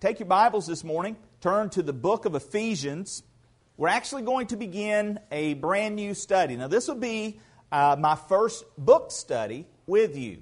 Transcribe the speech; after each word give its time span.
take 0.00 0.18
your 0.18 0.28
Bibles 0.28 0.66
this 0.66 0.82
morning, 0.82 1.14
turn 1.42 1.68
to 1.68 1.82
the 1.82 1.92
book 1.92 2.24
of 2.24 2.34
Ephesians. 2.34 3.22
We're 3.76 3.88
actually 3.88 4.22
going 4.22 4.46
to 4.46 4.56
begin 4.56 5.20
a 5.30 5.52
brand 5.54 5.94
new 5.94 6.14
study. 6.14 6.56
Now, 6.56 6.68
this 6.68 6.88
will 6.88 6.94
be 6.94 7.38
uh, 7.70 7.96
my 7.98 8.14
first 8.14 8.64
book 8.78 9.12
study 9.12 9.66
with 9.86 10.16
you. 10.16 10.38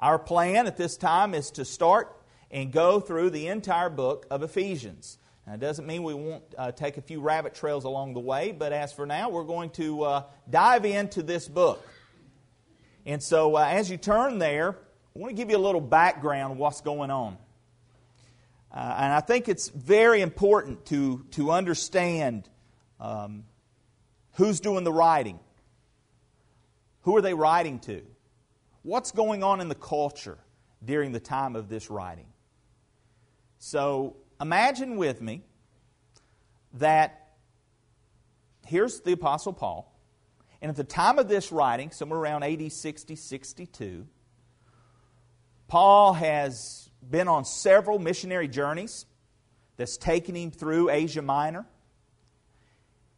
Our 0.00 0.18
plan 0.18 0.66
at 0.66 0.76
this 0.76 0.98
time 0.98 1.32
is 1.32 1.50
to 1.52 1.64
start 1.64 2.14
and 2.50 2.70
go 2.70 3.00
through 3.00 3.30
the 3.30 3.46
entire 3.46 3.88
book 3.88 4.26
of 4.30 4.42
Ephesians. 4.42 5.16
Now, 5.46 5.54
it 5.54 5.60
doesn't 5.60 5.86
mean 5.86 6.02
we 6.02 6.12
won't 6.12 6.44
uh, 6.58 6.72
take 6.72 6.98
a 6.98 7.02
few 7.02 7.22
rabbit 7.22 7.54
trails 7.54 7.84
along 7.84 8.12
the 8.12 8.20
way, 8.20 8.52
but 8.52 8.74
as 8.74 8.92
for 8.92 9.06
now, 9.06 9.30
we're 9.30 9.44
going 9.44 9.70
to 9.70 10.02
uh, 10.02 10.22
dive 10.50 10.84
into 10.84 11.22
this 11.22 11.48
book. 11.48 11.82
And 13.06 13.22
so, 13.22 13.56
uh, 13.56 13.64
as 13.64 13.90
you 13.90 13.96
turn 13.96 14.38
there, 14.38 14.76
I 15.16 15.18
want 15.18 15.30
to 15.30 15.36
give 15.36 15.48
you 15.48 15.56
a 15.56 15.58
little 15.58 15.80
background 15.80 16.58
what's 16.58 16.82
going 16.82 17.10
on. 17.10 17.38
Uh, 18.72 18.94
and 18.98 19.12
I 19.12 19.20
think 19.20 19.48
it's 19.48 19.68
very 19.68 20.20
important 20.20 20.86
to, 20.86 21.24
to 21.32 21.50
understand 21.50 22.48
um, 23.00 23.44
who's 24.34 24.60
doing 24.60 24.84
the 24.84 24.92
writing. 24.92 25.40
Who 27.02 27.16
are 27.16 27.22
they 27.22 27.34
writing 27.34 27.80
to? 27.80 28.02
What's 28.82 29.10
going 29.10 29.42
on 29.42 29.60
in 29.60 29.68
the 29.68 29.74
culture 29.74 30.38
during 30.84 31.12
the 31.12 31.20
time 31.20 31.56
of 31.56 31.68
this 31.68 31.90
writing? 31.90 32.26
So 33.58 34.16
imagine 34.40 34.96
with 34.96 35.20
me 35.20 35.42
that 36.74 37.32
here's 38.66 39.00
the 39.00 39.12
Apostle 39.12 39.52
Paul, 39.52 39.92
and 40.62 40.70
at 40.70 40.76
the 40.76 40.84
time 40.84 41.18
of 41.18 41.28
this 41.28 41.50
writing, 41.50 41.90
somewhere 41.90 42.20
around 42.20 42.44
AD 42.44 42.70
60, 42.70 43.16
62, 43.16 44.06
Paul 45.66 46.12
has 46.14 46.89
been 47.08 47.28
on 47.28 47.44
several 47.44 47.98
missionary 47.98 48.48
journeys 48.48 49.06
that's 49.76 49.96
taken 49.96 50.34
him 50.34 50.50
through 50.50 50.90
Asia 50.90 51.22
Minor. 51.22 51.66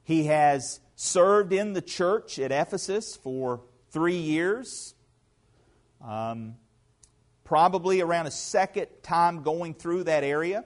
He 0.05 0.25
has 0.25 0.80
served 0.94 1.52
in 1.52 1.72
the 1.72 1.83
church 1.83 2.38
at 2.38 2.53
Ephesus 2.53 3.16
for 3.16 3.62
three 3.91 4.16
years. 4.16 4.94
Um, 6.05 6.56
probably 7.44 8.00
around 8.00 8.27
a 8.27 8.30
second 8.30 8.86
time 9.03 9.42
going 9.42 9.75
through 9.75 10.05
that 10.05 10.25
area. 10.25 10.64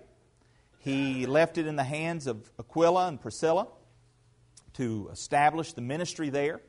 He 0.78 1.26
left 1.26 1.58
it 1.58 1.66
in 1.66 1.76
the 1.76 1.84
hands 1.84 2.26
of 2.26 2.50
Aquila 2.58 3.08
and 3.08 3.20
Priscilla 3.20 3.66
to 4.74 5.08
establish 5.12 5.72
the 5.72 5.80
ministry 5.80 6.30
there. 6.30 6.60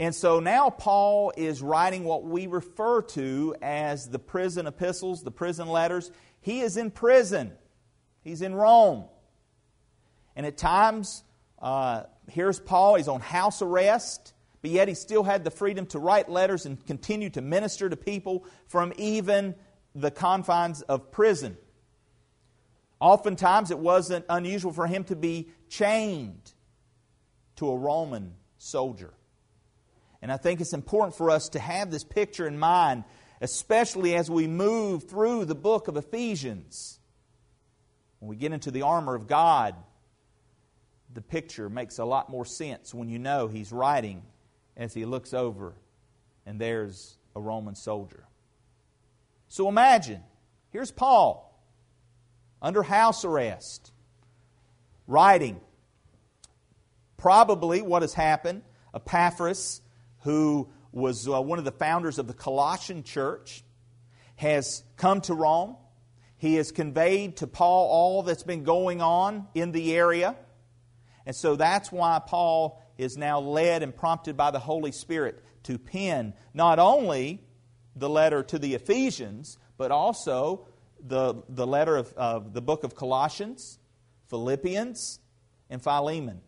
And 0.00 0.14
so 0.14 0.40
now 0.40 0.70
Paul 0.70 1.30
is 1.36 1.60
writing 1.60 2.04
what 2.04 2.24
we 2.24 2.46
refer 2.46 3.02
to 3.02 3.54
as 3.60 4.08
the 4.08 4.18
prison 4.18 4.66
epistles, 4.66 5.22
the 5.22 5.30
prison 5.30 5.68
letters. 5.68 6.10
He 6.40 6.60
is 6.60 6.78
in 6.78 6.90
prison, 6.90 7.52
he's 8.22 8.40
in 8.40 8.54
Rome. 8.54 9.04
And 10.34 10.46
at 10.46 10.56
times, 10.56 11.22
uh, 11.58 12.04
here's 12.30 12.58
Paul, 12.58 12.94
he's 12.94 13.08
on 13.08 13.20
house 13.20 13.60
arrest, 13.60 14.32
but 14.62 14.70
yet 14.70 14.88
he 14.88 14.94
still 14.94 15.22
had 15.22 15.44
the 15.44 15.50
freedom 15.50 15.84
to 15.88 15.98
write 15.98 16.30
letters 16.30 16.64
and 16.64 16.82
continue 16.86 17.28
to 17.30 17.42
minister 17.42 17.90
to 17.90 17.96
people 17.96 18.46
from 18.68 18.94
even 18.96 19.54
the 19.94 20.10
confines 20.10 20.80
of 20.80 21.12
prison. 21.12 21.58
Oftentimes, 23.00 23.70
it 23.70 23.78
wasn't 23.78 24.24
unusual 24.30 24.72
for 24.72 24.86
him 24.86 25.04
to 25.04 25.16
be 25.16 25.50
chained 25.68 26.54
to 27.56 27.68
a 27.68 27.76
Roman 27.76 28.32
soldier. 28.56 29.12
And 30.22 30.30
I 30.30 30.36
think 30.36 30.60
it's 30.60 30.72
important 30.72 31.16
for 31.16 31.30
us 31.30 31.48
to 31.50 31.58
have 31.58 31.90
this 31.90 32.04
picture 32.04 32.46
in 32.46 32.58
mind, 32.58 33.04
especially 33.40 34.14
as 34.14 34.30
we 34.30 34.46
move 34.46 35.08
through 35.08 35.46
the 35.46 35.54
book 35.54 35.88
of 35.88 35.96
Ephesians. 35.96 36.98
When 38.18 38.28
we 38.28 38.36
get 38.36 38.52
into 38.52 38.70
the 38.70 38.82
armor 38.82 39.14
of 39.14 39.26
God, 39.26 39.74
the 41.12 41.22
picture 41.22 41.68
makes 41.70 41.98
a 41.98 42.04
lot 42.04 42.28
more 42.28 42.44
sense 42.44 42.94
when 42.94 43.08
you 43.08 43.18
know 43.18 43.48
he's 43.48 43.72
writing 43.72 44.22
as 44.76 44.92
he 44.92 45.04
looks 45.04 45.32
over 45.32 45.74
and 46.46 46.60
there's 46.60 47.16
a 47.34 47.40
Roman 47.40 47.74
soldier. 47.74 48.24
So 49.48 49.68
imagine, 49.68 50.22
here's 50.70 50.90
Paul 50.90 51.46
under 52.62 52.82
house 52.82 53.24
arrest, 53.24 53.90
writing. 55.06 55.60
Probably 57.16 57.80
what 57.80 58.02
has 58.02 58.12
happened, 58.14 58.62
Epaphras 58.94 59.80
who 60.20 60.68
was 60.92 61.28
uh, 61.28 61.40
one 61.40 61.58
of 61.58 61.64
the 61.64 61.72
founders 61.72 62.18
of 62.18 62.26
the 62.26 62.34
Colossian 62.34 63.02
church, 63.02 63.62
has 64.36 64.82
come 64.96 65.20
to 65.22 65.34
Rome. 65.34 65.76
He 66.38 66.54
has 66.54 66.72
conveyed 66.72 67.36
to 67.38 67.46
Paul 67.46 67.88
all 67.90 68.22
that's 68.22 68.42
been 68.42 68.64
going 68.64 69.02
on 69.02 69.46
in 69.54 69.72
the 69.72 69.94
area. 69.94 70.34
And 71.26 71.36
so 71.36 71.56
that's 71.56 71.92
why 71.92 72.20
Paul 72.26 72.82
is 72.96 73.18
now 73.18 73.40
led 73.40 73.82
and 73.82 73.94
prompted 73.94 74.36
by 74.36 74.50
the 74.50 74.58
Holy 74.58 74.92
Spirit 74.92 75.44
to 75.64 75.78
pen 75.78 76.32
not 76.54 76.78
only 76.78 77.44
the 77.94 78.08
letter 78.08 78.42
to 78.44 78.58
the 78.58 78.74
Ephesians, 78.74 79.58
but 79.76 79.90
also 79.90 80.66
the, 81.02 81.42
the 81.48 81.66
letter 81.66 81.96
of, 81.96 82.12
of 82.14 82.54
the 82.54 82.62
book 82.62 82.84
of 82.84 82.94
Colossians, 82.94 83.78
Philippians, 84.28 85.20
and 85.68 85.82
Philemon. 85.82 86.40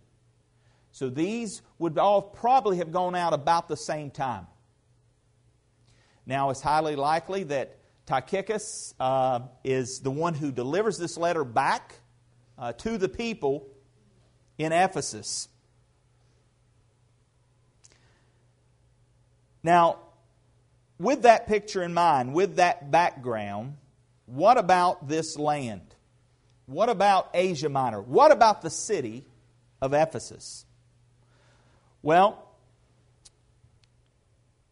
So 0.92 1.08
these 1.08 1.62
would 1.78 1.98
all 1.98 2.22
probably 2.22 2.76
have 2.76 2.92
gone 2.92 3.14
out 3.14 3.32
about 3.32 3.66
the 3.66 3.76
same 3.76 4.10
time. 4.10 4.47
Now, 6.26 6.50
it's 6.50 6.60
highly 6.60 6.97
likely 6.97 7.44
that 7.44 7.78
Tychicus 8.06 8.94
uh, 9.00 9.41
is 9.64 10.00
the 10.00 10.10
one 10.10 10.34
who 10.34 10.52
delivers 10.52 10.98
this 10.98 11.16
letter 11.16 11.44
back 11.44 11.94
uh, 12.58 12.72
to 12.75 12.98
the 12.98 13.08
people 13.08 13.66
in 14.58 14.72
Ephesus. 14.72 15.48
Now, 19.62 19.98
with 20.98 21.22
that 21.22 21.47
picture 21.47 21.82
in 21.82 21.94
mind, 21.94 22.34
with 22.34 22.56
that 22.56 22.91
background, 22.91 23.76
what 24.26 24.58
about 24.58 25.08
this 25.08 25.38
land? 25.38 25.94
What 26.66 26.88
about 26.88 27.31
Asia 27.34 27.69
Minor? 27.69 28.00
What 28.00 28.31
about 28.31 28.62
the 28.62 28.70
city 28.70 29.25
of 29.81 29.94
Ephesus? 29.94 30.64
Well, 32.02 32.50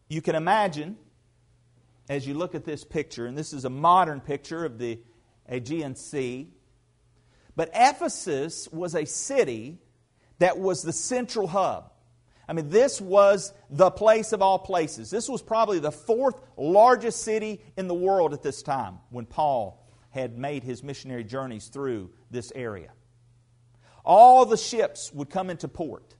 you 0.09 0.21
can 0.21 0.35
imagine 0.35 0.97
as 2.09 2.27
you 2.27 2.33
look 2.33 2.55
at 2.55 2.65
this 2.65 2.83
picture, 2.83 3.25
and 3.25 3.37
this 3.37 3.53
is 3.53 3.63
a 3.63 3.69
modern 3.69 4.19
picture 4.19 4.65
of 4.65 4.77
the 4.77 4.99
Aegean 5.47 5.95
Sea, 5.95 6.49
but 7.55 7.69
Ephesus 7.73 8.67
was 8.69 8.95
a 8.95 9.05
city 9.05 9.77
that 10.39 10.57
was 10.57 10.81
the 10.81 10.91
central 10.91 11.47
hub. 11.47 11.93
I 12.49 12.53
mean, 12.53 12.67
this 12.67 12.99
was 12.99 13.53
the 13.69 13.89
place 13.89 14.33
of 14.33 14.41
all 14.41 14.59
places. 14.59 15.09
This 15.09 15.29
was 15.29 15.41
probably 15.41 15.79
the 15.79 15.91
fourth 15.91 16.35
largest 16.57 17.21
city 17.21 17.61
in 17.77 17.87
the 17.87 17.93
world 17.93 18.33
at 18.33 18.43
this 18.43 18.61
time 18.61 18.99
when 19.09 19.25
Paul 19.25 19.87
had 20.09 20.37
made 20.37 20.63
his 20.63 20.83
missionary 20.83 21.23
journeys 21.23 21.67
through 21.67 22.09
this 22.29 22.51
area. 22.53 22.91
All 24.03 24.45
the 24.45 24.57
ships 24.57 25.13
would 25.13 25.29
come 25.29 25.49
into 25.49 25.69
port. 25.69 26.15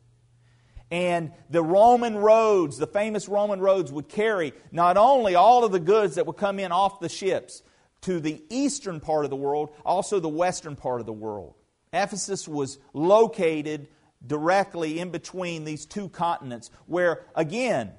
And 0.92 1.32
the 1.50 1.64
Roman 1.64 2.18
roads, 2.18 2.78
the 2.78 2.86
famous 2.86 3.30
Roman 3.30 3.62
roads, 3.62 3.92
would 3.94 4.10
carry 4.10 4.54
not 4.74 4.98
only 4.98 5.36
all 5.36 5.64
of 5.64 5.72
the 5.72 5.80
goods 5.80 6.16
that 6.16 6.28
would 6.28 6.36
come 6.36 6.60
in 6.60 6.74
off 6.74 7.00
the 7.00 7.08
ships 7.08 7.64
to 8.02 8.20
the 8.20 8.44
eastern 8.50 9.00
part 9.00 9.24
of 9.24 9.30
the 9.30 9.38
world, 9.38 9.70
also 9.86 10.20
the 10.20 10.28
western 10.28 10.76
part 10.76 11.00
of 11.00 11.06
the 11.06 11.14
world. 11.14 11.56
Ephesus 11.94 12.46
was 12.48 12.78
located 12.94 13.88
directly 14.26 15.00
in 15.00 15.12
between 15.12 15.64
these 15.64 15.86
two 15.86 16.10
continents, 16.10 16.70
where, 16.88 17.26
again, 17.36 17.94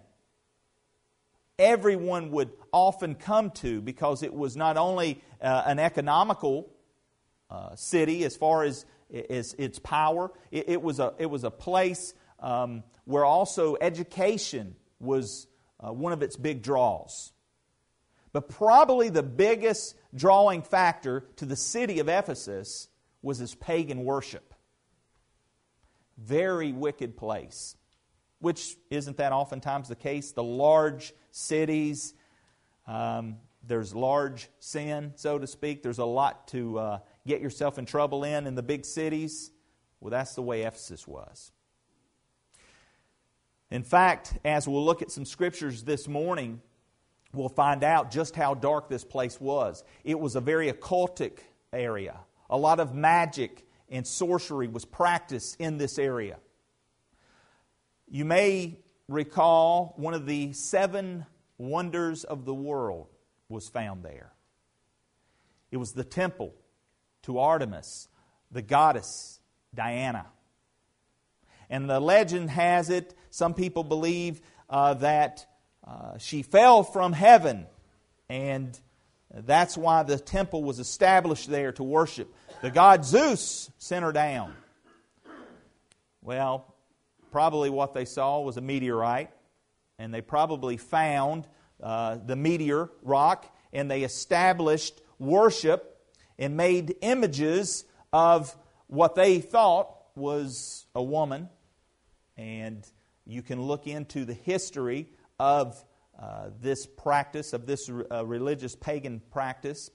everyone 1.59 2.31
would 2.31 2.51
often 2.73 3.15
come 3.15 3.51
to 3.51 3.81
because 3.81 4.23
it 4.23 4.35
was 4.35 4.55
not 4.55 4.77
only 4.77 5.23
uh, 5.41 5.63
an 5.67 5.79
economical 5.79 6.69
uh, 7.49 7.75
city 7.75 8.25
as 8.25 8.37
far 8.37 8.65
as, 8.65 8.85
as 9.31 9.55
its 9.55 9.79
power, 9.79 10.31
it, 10.51 10.69
it, 10.69 10.83
was 10.83 11.01
a, 11.01 11.15
it 11.19 11.27
was 11.27 11.45
a 11.45 11.51
place 11.51 12.15
um, 12.43 12.83
where 13.05 13.25
also 13.25 13.77
education 13.81 14.75
was 15.01 15.47
uh, 15.81 15.93
one 15.93 16.13
of 16.13 16.23
its 16.23 16.37
big 16.37 16.63
draws. 16.63 17.33
But 18.33 18.49
probably 18.49 19.09
the 19.09 19.23
biggest 19.23 19.95
drawing 20.15 20.63
factor 20.63 21.25
to 21.37 21.47
the 21.47 21.57
city 21.57 22.01
of 22.01 22.09
Ephesus 22.09 22.89
was 23.23 23.41
its 23.41 23.55
pagan 23.55 24.05
worship. 24.05 24.55
Very 26.19 26.73
wicked 26.73 27.17
place, 27.17 27.77
which 28.39 28.77
isn't 28.91 29.17
that 29.19 29.33
oftentimes 29.33 29.89
the 29.89 29.97
case. 29.97 30.33
The 30.33 30.43
large 30.43 31.13
cities, 31.31 32.15
um, 32.87 33.37
there's 33.67 33.95
large 33.95 34.49
sin, 34.59 35.13
so 35.17 35.39
to 35.39 35.47
speak. 35.47 35.83
There's 35.83 35.99
a 35.99 36.05
lot 36.05 36.49
to 36.49 36.79
uh, 36.79 36.99
get 37.27 37.41
yourself 37.41 37.79
in 37.79 37.87
trouble 37.87 38.25
in 38.25 38.47
in 38.47 38.55
the 38.55 38.63
big 38.63 38.85
cities. 38.85 39.51
Well, 40.01 40.11
that's 40.11 40.35
the 40.35 40.43
way 40.43 40.63
Ephesus 40.63 41.07
was. 41.07 41.53
In 43.73 43.85
fact, 43.85 44.37
as 44.45 44.69
we'll 44.69 44.85
look 44.85 45.01
at 45.01 45.11
some 45.11 45.25
scriptures 45.25 45.83
this 45.83 46.07
morning, 46.07 46.61
we'll 47.33 47.49
find 47.49 47.83
out 47.83 48.11
just 48.11 48.37
how 48.37 48.53
dark 48.53 48.91
this 48.91 49.03
place 49.03 49.41
was. 49.41 49.83
It 50.05 50.21
was 50.21 50.37
a 50.37 50.43
very 50.43 50.71
occultic 50.71 51.39
area. 51.73 52.19
A 52.51 52.59
lot 52.59 52.81
of 52.81 52.95
magic 52.95 53.67
and 53.89 54.07
sorcery 54.07 54.69
was 54.69 54.85
practiced 54.85 55.59
in 55.59 55.79
this 55.79 55.99
area. 55.99 56.37
You 58.11 58.27
may 58.27 58.77
recall 59.09 59.95
one 59.97 60.13
of 60.13 60.27
the 60.27 60.53
seven 60.53 61.25
wonders 61.57 62.25
of 62.25 62.45
the 62.45 62.55
world 62.55 63.09
was 63.49 63.71
found 63.71 64.03
there. 64.03 64.35
It 65.71 65.79
was 65.79 65.93
the 65.93 66.05
temple 66.05 66.53
to 67.23 67.39
Artemis, 67.39 68.09
the 68.51 68.61
goddess 68.61 69.41
Diana. 69.75 70.27
And 71.71 71.89
the 71.89 72.01
legend 72.01 72.51
has 72.51 72.91
it, 72.91 73.15
some 73.33 73.55
people 73.55 73.83
believe 73.83 74.43
uh, 74.69 74.93
that 74.93 75.47
uh, 75.87 76.19
she 76.19 76.43
fell 76.43 76.83
from 76.83 77.15
heaven, 77.15 77.67
and 78.29 78.79
that's 79.33 79.75
why 79.75 80.03
the 80.03 80.19
temple 80.19 80.63
was 80.63 80.79
established 80.79 81.49
there 81.49 81.73
to 81.73 81.83
worship. 81.83 82.31
The 82.61 82.71
god 82.71 83.07
Zeus 83.07 83.71
sent 83.79 84.05
her 84.05 84.13
down. 84.13 84.55
Well, 86.21 86.75
probably 87.31 87.71
what 87.71 87.95
they 87.95 88.05
saw 88.05 88.41
was 88.43 88.59
a 88.59 88.61
meteorite, 88.61 89.31
and 89.99 90.13
they 90.13 90.21
probably 90.21 90.77
found 90.77 91.49
uh, 91.83 92.19
the 92.27 92.37
meteor 92.37 92.91
rock, 93.03 93.51
and 93.73 93.91
they 93.91 94.03
established 94.03 95.01
worship 95.19 95.99
and 96.39 96.55
made 96.55 96.97
images 97.01 97.87
of 98.13 98.55
what 98.89 99.15
they 99.15 99.41
thought 99.41 99.97
was 100.15 100.85
a 100.95 101.03
woman. 101.03 101.49
And 102.37 102.87
you 103.27 103.43
can 103.43 103.61
look 103.63 103.87
into 103.87 104.25
the 104.25 104.35
history 104.35 105.09
of 105.39 105.83
uh, 106.19 106.51
this 106.61 106.87
practice, 106.87 107.53
of 107.53 107.67
this 107.67 107.91
uh, 107.91 108.25
religious 108.25 108.75
pagan 108.75 109.21
practice, 109.31 109.91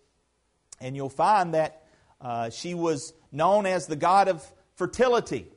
and 0.79 0.95
you'll 0.95 1.09
find 1.09 1.53
that 1.53 1.83
uh, 2.19 2.49
she 2.49 2.73
was 2.73 3.13
known 3.31 3.65
as 3.65 3.87
the 3.87 3.95
god 3.95 4.27
of 4.27 4.43
fertility. 4.75 5.47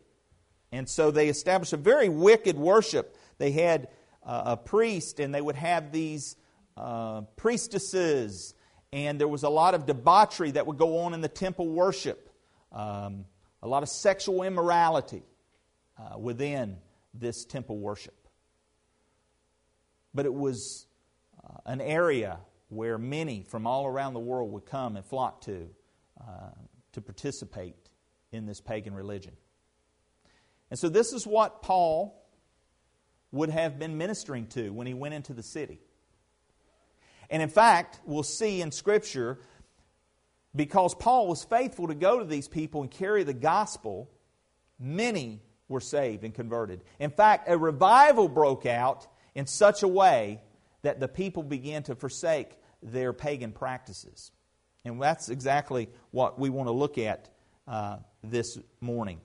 And 0.73 0.89
so 0.89 1.11
they 1.11 1.29
established 1.29 1.73
a 1.73 1.77
very 1.77 2.09
wicked 2.09 2.57
worship. 2.57 3.17
They 3.39 3.51
had 3.51 3.89
uh, 4.25 4.43
a 4.47 4.57
priest, 4.57 5.19
and 5.19 5.35
they 5.35 5.41
would 5.41 5.57
have 5.57 5.93
these 5.93 6.37
uh, 6.77 7.23
priestesses, 7.37 8.55
and 8.93 9.21
there 9.21 9.29
was 9.29 9.43
a 9.43 9.49
lot 9.49 9.75
of 9.75 9.87
debauchery 9.87 10.53
that 10.53 10.67
would 10.67 10.79
go 10.79 10.99
on 11.01 11.15
in 11.15 11.21
the 11.21 11.29
temple 11.29 11.69
worship, 11.69 12.31
um, 12.73 13.25
a 13.63 13.69
lot 13.69 13.83
of 13.83 13.89
sexual 13.89 14.43
immorality 14.43 15.23
uh, 15.99 16.19
within 16.19 16.77
this 17.15 17.45
temple 17.45 17.79
worship. 17.79 18.29
But 20.15 20.27
it 20.27 20.35
was 20.35 20.87
uh, 21.43 21.59
an 21.67 21.81
area 21.81 22.39
where 22.69 22.99
many 22.99 23.43
from 23.43 23.67
all 23.67 23.87
around 23.87 24.15
the 24.15 24.21
world 24.21 24.53
would 24.53 24.67
come 24.67 24.97
and 24.97 25.05
flock 25.05 25.43
to 25.43 25.69
uh, 26.21 26.51
to 26.93 27.01
participate 27.01 27.77
in 28.33 28.47
this 28.47 28.61
pagan 28.61 28.95
religion. 28.95 29.33
And 30.71 30.79
so, 30.79 30.89
this 30.89 31.13
is 31.13 31.27
what 31.27 31.63
Paul 31.63 32.17
would 33.33 33.51
have 33.51 33.79
been 33.79 33.97
ministering 33.97 34.47
to 34.49 34.71
when 34.71 34.87
he 34.87 34.95
went 34.95 35.15
into 35.15 35.33
the 35.33 35.43
city. 35.43 35.81
And 37.29 37.43
in 37.43 37.49
fact, 37.49 38.01
we'll 38.05 38.25
see 38.25 38.61
in 38.61 38.73
Scripture, 38.73 39.39
because 40.55 40.95
Paul 40.95 41.29
was 41.29 41.45
faithful 41.45 41.89
to 41.89 41.95
go 41.95 42.19
to 42.19 42.25
these 42.25 42.49
people 42.49 42.83
and 42.83 42.91
carry 42.91 43.23
the 43.23 43.35
gospel, 43.35 44.11
many 44.81 45.41
were 45.71 45.81
saved 45.81 46.25
and 46.25 46.35
converted. 46.35 46.83
In 46.99 47.11
fact, 47.11 47.49
a 47.49 47.57
revival 47.57 48.29
broke 48.29 48.67
out 48.67 49.07
in 49.35 49.47
such 49.47 49.83
a 49.83 49.89
way 49.89 50.43
that 50.83 51.01
the 51.01 51.09
people 51.09 51.43
began 51.43 51.83
to 51.85 51.95
forsake 51.95 52.51
their 52.83 53.13
pagan 53.13 53.53
practices. 53.53 54.33
And 54.85 55.01
that's 55.01 55.29
exactly 55.29 55.89
what 56.11 56.39
we 56.39 56.51
want 56.51 56.67
to 56.69 56.73
look 56.73 56.99
at 56.99 57.29
uh, 57.69 57.99
this 58.23 58.59
morning. 58.81 59.21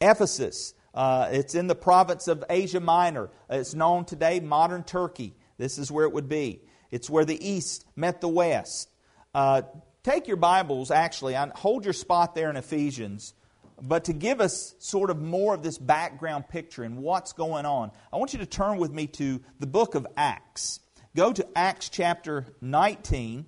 Ephesus, 0.00 0.74
uh, 0.94 1.28
it's 1.30 1.54
in 1.54 1.66
the 1.66 1.74
province 1.74 2.28
of 2.28 2.44
Asia 2.50 2.80
Minor. 2.80 3.30
It's 3.48 3.74
known 3.74 4.04
today, 4.04 4.40
modern 4.40 4.82
Turkey. 4.82 5.34
This 5.58 5.78
is 5.78 5.90
where 5.90 6.04
it 6.04 6.12
would 6.12 6.28
be. 6.28 6.60
It's 6.90 7.08
where 7.08 7.24
the 7.24 7.48
east 7.48 7.84
met 7.94 8.20
the 8.20 8.28
west. 8.28 8.90
Uh, 9.34 9.62
take 10.02 10.26
your 10.26 10.36
Bibles, 10.36 10.90
actually, 10.90 11.34
hold 11.34 11.84
your 11.84 11.92
spot 11.92 12.34
there 12.34 12.50
in 12.50 12.56
Ephesians. 12.56 13.34
But 13.86 14.04
to 14.04 14.14
give 14.14 14.40
us 14.40 14.74
sort 14.78 15.10
of 15.10 15.20
more 15.20 15.52
of 15.52 15.62
this 15.62 15.76
background 15.76 16.48
picture 16.48 16.84
and 16.84 17.02
what's 17.02 17.34
going 17.34 17.66
on, 17.66 17.92
I 18.10 18.16
want 18.16 18.32
you 18.32 18.38
to 18.38 18.46
turn 18.46 18.78
with 18.78 18.90
me 18.90 19.06
to 19.08 19.42
the 19.58 19.66
book 19.66 19.94
of 19.94 20.06
Acts. 20.16 20.80
Go 21.14 21.34
to 21.34 21.46
Acts 21.54 21.90
chapter 21.90 22.46
19. 22.62 23.44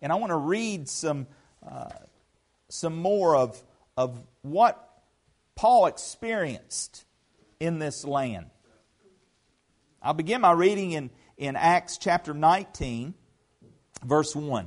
And 0.00 0.10
I 0.10 0.14
want 0.14 0.30
to 0.30 0.36
read 0.36 0.88
some, 0.88 1.26
uh, 1.70 1.90
some 2.70 2.96
more 2.96 3.36
of, 3.36 3.62
of 3.94 4.18
what 4.40 4.88
Paul 5.54 5.84
experienced 5.84 7.04
in 7.60 7.78
this 7.78 8.06
land. 8.06 8.46
I'll 10.00 10.14
begin 10.14 10.40
my 10.40 10.52
reading 10.52 10.92
in, 10.92 11.10
in 11.36 11.56
Acts 11.56 11.98
chapter 11.98 12.32
19, 12.32 13.12
verse 14.02 14.34
1. 14.34 14.66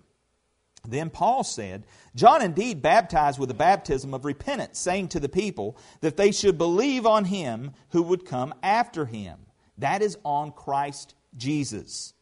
Then 0.87 1.09
Paul 1.09 1.43
said, 1.43 1.85
John 2.15 2.41
indeed 2.41 2.81
baptized 2.81 3.39
with 3.39 3.49
the 3.49 3.55
baptism 3.55 4.13
of 4.13 4.25
repentance, 4.25 4.79
saying 4.79 5.09
to 5.09 5.19
the 5.19 5.29
people 5.29 5.77
that 6.01 6.17
they 6.17 6.31
should 6.31 6.57
believe 6.57 7.05
on 7.05 7.25
him 7.25 7.71
who 7.89 8.01
would 8.01 8.25
come 8.25 8.53
after 8.63 9.05
him. 9.05 9.45
That 9.77 10.01
is 10.01 10.17
on 10.23 10.51
Christ 10.51 11.13
Jesus. 11.37 12.13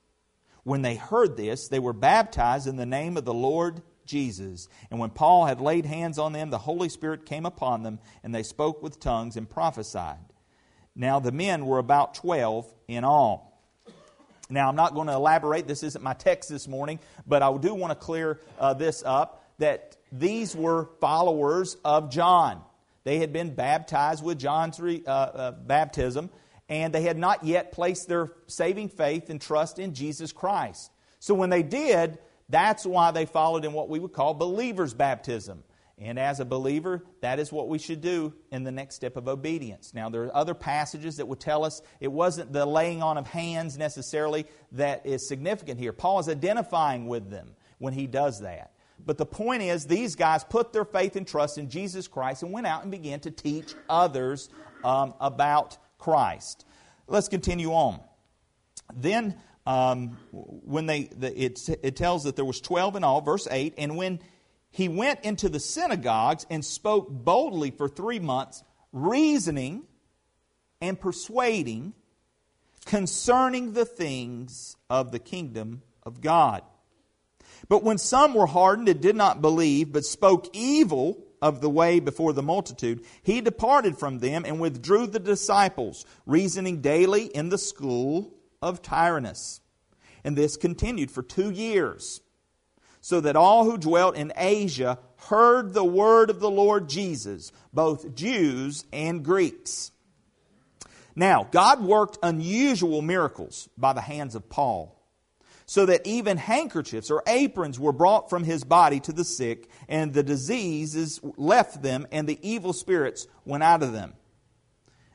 When 0.64 0.82
they 0.82 0.96
heard 0.96 1.38
this, 1.38 1.70
they 1.70 1.80
were 1.80 1.94
baptized 1.94 2.68
in 2.68 2.76
the 2.76 2.86
name 2.86 3.16
of 3.16 3.26
the 3.26 3.34
Lord 3.34 3.82
Jesus. 4.06 4.68
And 4.92 5.00
when 5.00 5.12
Paul 5.12 5.46
had 5.46 5.62
laid 5.62 5.86
hands 5.86 6.20
on 6.20 6.34
them, 6.34 6.50
the 6.50 6.58
Holy 6.58 6.90
Spirit 6.90 7.26
came 7.26 7.46
upon 7.46 7.84
them, 7.84 8.00
and 8.24 8.36
they 8.36 8.44
spoke 8.44 8.84
with 8.84 9.00
tongues 9.00 9.38
and 9.38 9.50
prophesied. 9.50 10.34
Now 10.96 11.20
the 11.20 11.32
men 11.32 11.66
were 11.66 11.80
about 11.80 12.14
twelve 12.14 12.72
in 12.88 13.04
all. 13.06 13.49
Now, 14.50 14.68
I'm 14.68 14.76
not 14.76 14.96
going 14.96 15.08
to 15.08 15.14
elaborate. 15.14 15.68
This 15.68 15.84
isn't 15.84 16.04
my 16.04 16.14
text 16.14 16.50
this 16.50 16.68
morning, 16.68 17.00
but 17.28 17.44
I 17.44 17.56
do 17.58 17.76
want 17.76 17.92
to 17.92 17.96
clear 17.96 18.40
uh, 18.60 18.74
this 18.74 19.04
up 19.06 19.44
that 19.60 19.98
these 20.12 20.56
were 20.56 20.90
followers 21.00 21.78
of 21.86 22.10
John. 22.10 22.64
They 23.04 23.20
had 23.20 23.32
been 23.32 23.54
baptized 23.54 24.24
with 24.24 24.40
John's 24.40 24.80
re, 24.80 25.04
uh, 25.06 25.12
uh, 25.12 25.52
baptism, 25.52 26.32
and 26.68 26.94
they 26.94 27.02
had 27.04 27.18
not 27.18 27.44
yet 27.44 27.72
placed 27.72 28.08
their 28.08 28.32
saving 28.48 28.90
faith 28.90 29.30
and 29.30 29.40
trust 29.40 29.78
in 29.78 29.94
Jesus 29.94 30.32
Christ. 30.32 30.92
So 31.20 31.36
when 31.36 31.52
they 31.52 31.64
did, 31.64 32.18
that's 32.50 32.86
why 32.88 33.12
they 33.12 33.26
followed 33.26 33.66
in 33.66 33.74
what 33.74 33.88
we 33.88 34.00
would 34.00 34.14
call 34.14 34.34
believer's 34.34 34.96
baptism. 34.96 35.64
And 36.02 36.18
as 36.18 36.40
a 36.40 36.46
believer, 36.46 37.04
that 37.20 37.40
is 37.40 37.52
what 37.52 37.68
we 37.68 37.78
should 37.78 38.00
do 38.00 38.34
in 38.52 38.64
the 38.64 38.72
next 38.72 38.96
step 38.96 39.18
of 39.18 39.28
obedience. 39.28 39.94
Now, 39.94 40.10
there 40.10 40.24
are 40.24 40.36
other 40.36 40.54
passages 40.54 41.18
that 41.18 41.28
would 41.28 41.42
tell 41.42 41.66
us 41.66 41.82
it 42.00 42.12
wasn't 42.12 42.54
the 42.54 42.66
laying 42.66 43.04
on 43.04 43.18
of 43.18 43.28
hands 43.28 43.78
necessarily 43.78 44.46
that 44.72 45.06
is 45.06 45.28
significant 45.28 45.78
here. 45.78 45.92
Paul 45.92 46.20
is 46.20 46.30
identifying 46.30 47.08
with 47.08 47.30
them 47.30 47.52
when 47.80 47.94
he 47.94 48.08
does 48.08 48.40
that. 48.42 48.72
But 49.06 49.18
the 49.18 49.26
point 49.26 49.62
is, 49.62 49.86
these 49.86 50.16
guys 50.16 50.44
put 50.44 50.72
their 50.72 50.86
faith 50.86 51.18
and 51.18 51.28
trust 51.28 51.58
in 51.58 51.70
Jesus 51.70 52.08
Christ 52.08 52.44
and 52.44 52.52
went 52.52 52.68
out 52.68 52.84
and 52.84 52.92
began 52.92 53.20
to 53.22 53.32
teach 53.32 53.74
others 53.90 54.50
um, 54.84 55.14
about 55.20 55.78
Christ. 55.98 56.66
Let's 57.08 57.28
continue 57.28 57.72
on. 57.72 58.00
Then, 58.94 59.36
um, 59.66 60.18
when 60.32 60.86
they, 60.86 61.04
the, 61.04 61.44
it, 61.44 61.60
it 61.84 61.96
tells 61.96 62.24
that 62.24 62.36
there 62.36 62.46
was 62.46 62.62
12 62.62 62.96
in 62.98 63.04
all, 63.04 63.22
verse 63.22 63.48
8, 63.50 63.76
and 63.78 63.98
when 63.98 64.20
he 64.72 64.88
went 64.88 65.22
into 65.22 65.50
the 65.50 65.60
synagogues 65.60 66.46
and 66.50 66.64
spoke 66.64 67.10
boldly 67.10 67.72
for 67.72 67.88
three 67.88 68.20
months, 68.20 68.64
reasoning 68.92 69.84
and 70.82 71.00
persuading 71.00 71.94
concerning 72.86 73.74
the 73.74 73.86
things 73.86 74.76
of 74.90 75.12
the 75.12 75.20
kingdom 75.20 75.82
of 76.04 76.22
God. 76.22 76.64
But 77.68 77.84
when 77.84 77.98
some 77.98 78.34
were 78.34 78.48
hardened 78.48 78.90
and 78.90 79.02
did 79.02 79.16
not 79.16 79.42
believe, 79.42 79.92
but 79.92 80.06
spoke 80.06 80.48
evil 80.54 81.24
of 81.42 81.62
the 81.62 81.70
way 81.70 82.00
before 82.00 82.34
the 82.34 82.44
multitude, 82.44 83.04
he 83.24 83.42
departed 83.42 83.98
from 83.98 84.20
them 84.20 84.46
and 84.46 84.60
withdrew 84.60 85.08
the 85.08 85.20
disciples, 85.20 86.06
reasoning 86.26 86.82
daily 86.82 87.26
in 87.26 87.50
the 87.50 87.58
school 87.58 88.34
of 88.62 88.82
Tyrannus. 88.82 89.62
And 90.24 90.36
this 90.36 90.58
continued 90.58 91.12
for 91.12 91.24
two 91.24 91.50
years 91.50 92.22
so 93.02 93.22
that 93.22 93.36
all 93.36 93.66
who 93.66 93.78
dwelt 93.78 94.16
in 94.16 94.34
Asia 94.36 95.00
heard 95.28 95.74
the 95.74 95.84
word 95.84 96.30
of 96.30 96.40
the 96.40 96.50
Lord 96.50 96.90
Jesus, 96.90 97.52
both 97.74 98.16
Jews 98.16 98.86
and 98.92 99.24
Greeks. 99.24 99.92
Now, 101.16 101.48
God 101.52 101.82
worked 101.84 102.18
unusual 102.24 103.02
miracles 103.02 103.68
by 103.78 103.94
the 103.94 104.02
hands 104.02 104.36
of 104.36 104.50
Paul, 104.50 104.96
so 105.66 105.86
that 105.86 106.08
even 106.08 106.38
handkerchiefs 106.38 107.12
or 107.12 107.22
aprons 107.28 107.80
were 107.80 107.92
brought 107.92 108.30
from 108.30 108.44
his 108.44 108.64
body 108.64 109.00
to 109.02 109.12
the 109.12 109.26
sick, 109.26 109.70
and 109.88 110.14
the 110.14 110.24
diseases 110.24 111.20
left 111.36 111.82
them, 111.82 112.08
and 112.12 112.28
the 112.28 112.40
evil 112.42 112.74
spirits 112.74 113.28
went 113.46 113.64
out 113.64 113.84
of 113.84 113.94
them. 113.94 114.14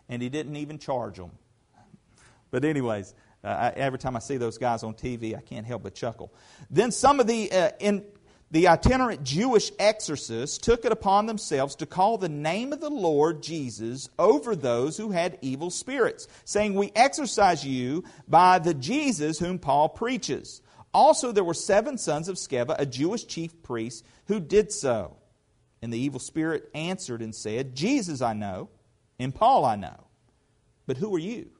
And 0.08 0.20
he 0.20 0.28
didn't 0.28 0.56
even 0.56 0.78
charge 0.78 1.16
them. 1.16 1.32
But, 2.50 2.64
anyways, 2.64 3.14
uh, 3.44 3.48
I, 3.48 3.68
every 3.70 3.98
time 3.98 4.16
I 4.16 4.20
see 4.20 4.36
those 4.36 4.58
guys 4.58 4.82
on 4.82 4.94
TV, 4.94 5.36
I 5.36 5.40
can't 5.40 5.66
help 5.66 5.82
but 5.82 5.94
chuckle. 5.94 6.32
Then 6.70 6.90
some 6.90 7.20
of 7.20 7.26
the 7.26 7.52
uh, 7.52 7.70
in, 7.78 8.04
the 8.50 8.68
itinerant 8.68 9.24
Jewish 9.24 9.72
exorcists 9.80 10.58
took 10.58 10.84
it 10.84 10.92
upon 10.92 11.26
themselves 11.26 11.74
to 11.76 11.86
call 11.86 12.18
the 12.18 12.28
name 12.28 12.72
of 12.72 12.80
the 12.80 12.88
Lord 12.88 13.42
Jesus 13.42 14.08
over 14.16 14.54
those 14.54 14.96
who 14.96 15.10
had 15.10 15.38
evil 15.42 15.70
spirits, 15.70 16.28
saying, 16.44 16.74
We 16.74 16.92
exorcise 16.94 17.66
you 17.66 18.04
by 18.28 18.60
the 18.60 18.72
Jesus 18.72 19.40
whom 19.40 19.58
Paul 19.58 19.88
preaches. 19.88 20.62
Also, 20.92 21.32
there 21.32 21.42
were 21.42 21.52
seven 21.52 21.98
sons 21.98 22.28
of 22.28 22.36
Sceva, 22.36 22.76
a 22.78 22.86
Jewish 22.86 23.26
chief 23.26 23.60
priest, 23.62 24.04
who 24.26 24.38
did 24.38 24.70
so. 24.70 25.16
And 25.82 25.92
the 25.92 25.98
evil 25.98 26.20
spirit 26.20 26.70
answered 26.74 27.22
and 27.22 27.34
said, 27.34 27.74
Jesus 27.74 28.22
I 28.22 28.34
know, 28.34 28.68
and 29.18 29.34
Paul 29.34 29.64
I 29.64 29.74
know, 29.74 30.06
but 30.86 30.96
who 30.96 31.12
are 31.16 31.18
you? 31.18 31.50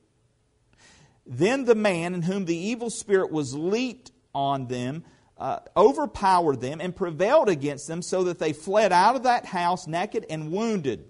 Then 1.27 1.65
the 1.65 1.75
man 1.75 2.15
in 2.15 2.23
whom 2.23 2.45
the 2.45 2.57
evil 2.57 2.91
spirit 2.91 3.31
was 3.31 3.55
leaped 3.55 4.13
on 4.35 4.67
them 4.67 5.05
uh, 5.39 5.61
overpowered 5.77 6.61
them 6.61 6.81
and 6.81 6.95
prevailed 6.95 7.49
against 7.49 7.89
them 7.89 8.03
so 8.03 8.25
that 8.25 8.39
they 8.39 8.53
fled 8.53 8.93
out 8.93 9.17
of 9.17 9.25
that 9.25 9.47
house 9.47 9.87
naked 9.87 10.27
and 10.31 10.53
wounded. 10.53 11.05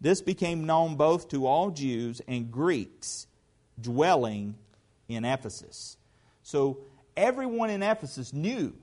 This 0.00 0.20
became 0.20 0.66
known 0.66 0.96
both 0.96 1.28
to 1.30 1.46
all 1.46 1.70
Jews 1.70 2.20
and 2.28 2.50
Greeks 2.50 3.26
dwelling 3.80 4.54
in 5.08 5.24
Ephesus. 5.24 5.96
So 6.42 6.78
everyone 7.16 7.70
in 7.70 7.82
Ephesus 7.82 8.32
knew 8.32 8.74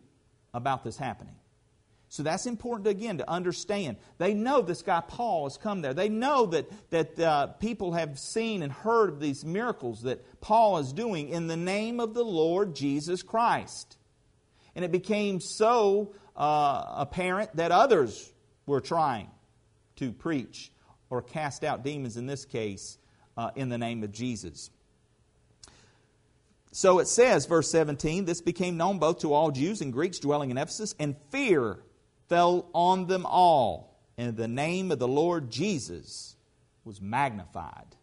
about 0.54 0.84
this 0.84 0.98
happening. 0.98 1.36
So 2.14 2.22
that's 2.22 2.46
important 2.46 2.86
again 2.86 3.18
to 3.18 3.28
understand. 3.28 3.98
They 4.20 4.36
know 4.36 4.62
this 4.62 4.84
guy 4.84 5.02
Paul 5.02 5.46
has 5.46 5.58
come 5.58 5.82
there. 5.82 5.96
They 5.96 6.10
know 6.10 6.46
that 6.46 6.70
that 6.92 7.20
uh, 7.20 7.48
people 7.48 7.94
have 7.94 8.20
seen 8.20 8.62
and 8.62 8.72
heard 8.72 9.10
of 9.10 9.20
these 9.20 9.44
miracles 9.44 10.04
that 10.04 10.40
Paul 10.40 10.78
is 10.78 10.94
doing 10.94 11.30
in 11.30 11.48
the 11.48 11.58
name 11.58 12.00
of 12.00 12.14
the 12.14 12.24
Lord 12.24 12.76
Jesus 12.76 13.24
Christ. 13.24 13.98
And 14.76 14.86
it 14.86 14.92
became 14.92 15.40
so 15.40 16.14
uh, 16.36 16.84
apparent 16.98 17.56
that 17.56 17.72
others 17.72 18.32
were 18.68 18.80
trying 18.80 19.32
to 19.96 20.12
preach 20.12 20.72
or 21.10 21.24
cast 21.24 21.64
out 21.64 21.84
demons, 21.84 22.16
in 22.16 22.28
this 22.28 22.46
case, 22.46 23.00
uh, 23.38 23.50
in 23.56 23.70
the 23.70 23.80
name 23.80 24.04
of 24.04 24.12
Jesus. 24.12 24.70
So 26.74 27.00
it 27.00 27.08
says, 27.08 27.48
verse 27.48 27.72
17, 27.72 28.26
this 28.26 28.42
became 28.42 28.78
known 28.78 29.00
both 29.00 29.22
to 29.22 29.34
all 29.34 29.50
Jews 29.50 29.82
and 29.82 29.92
Greeks 29.92 30.20
dwelling 30.20 30.52
in 30.52 30.60
Ephesus, 30.60 30.94
and 31.00 31.16
fear 31.32 31.80
fell 32.34 32.68
on 32.74 33.06
them 33.06 33.28
all, 33.28 33.96
and 34.18 34.36
the 34.36 34.48
name 34.48 34.92
of 34.92 34.98
the 34.98 35.08
Lord 35.08 35.52
Jesus 35.52 36.36
was 36.84 37.00
magnified. 37.00 37.96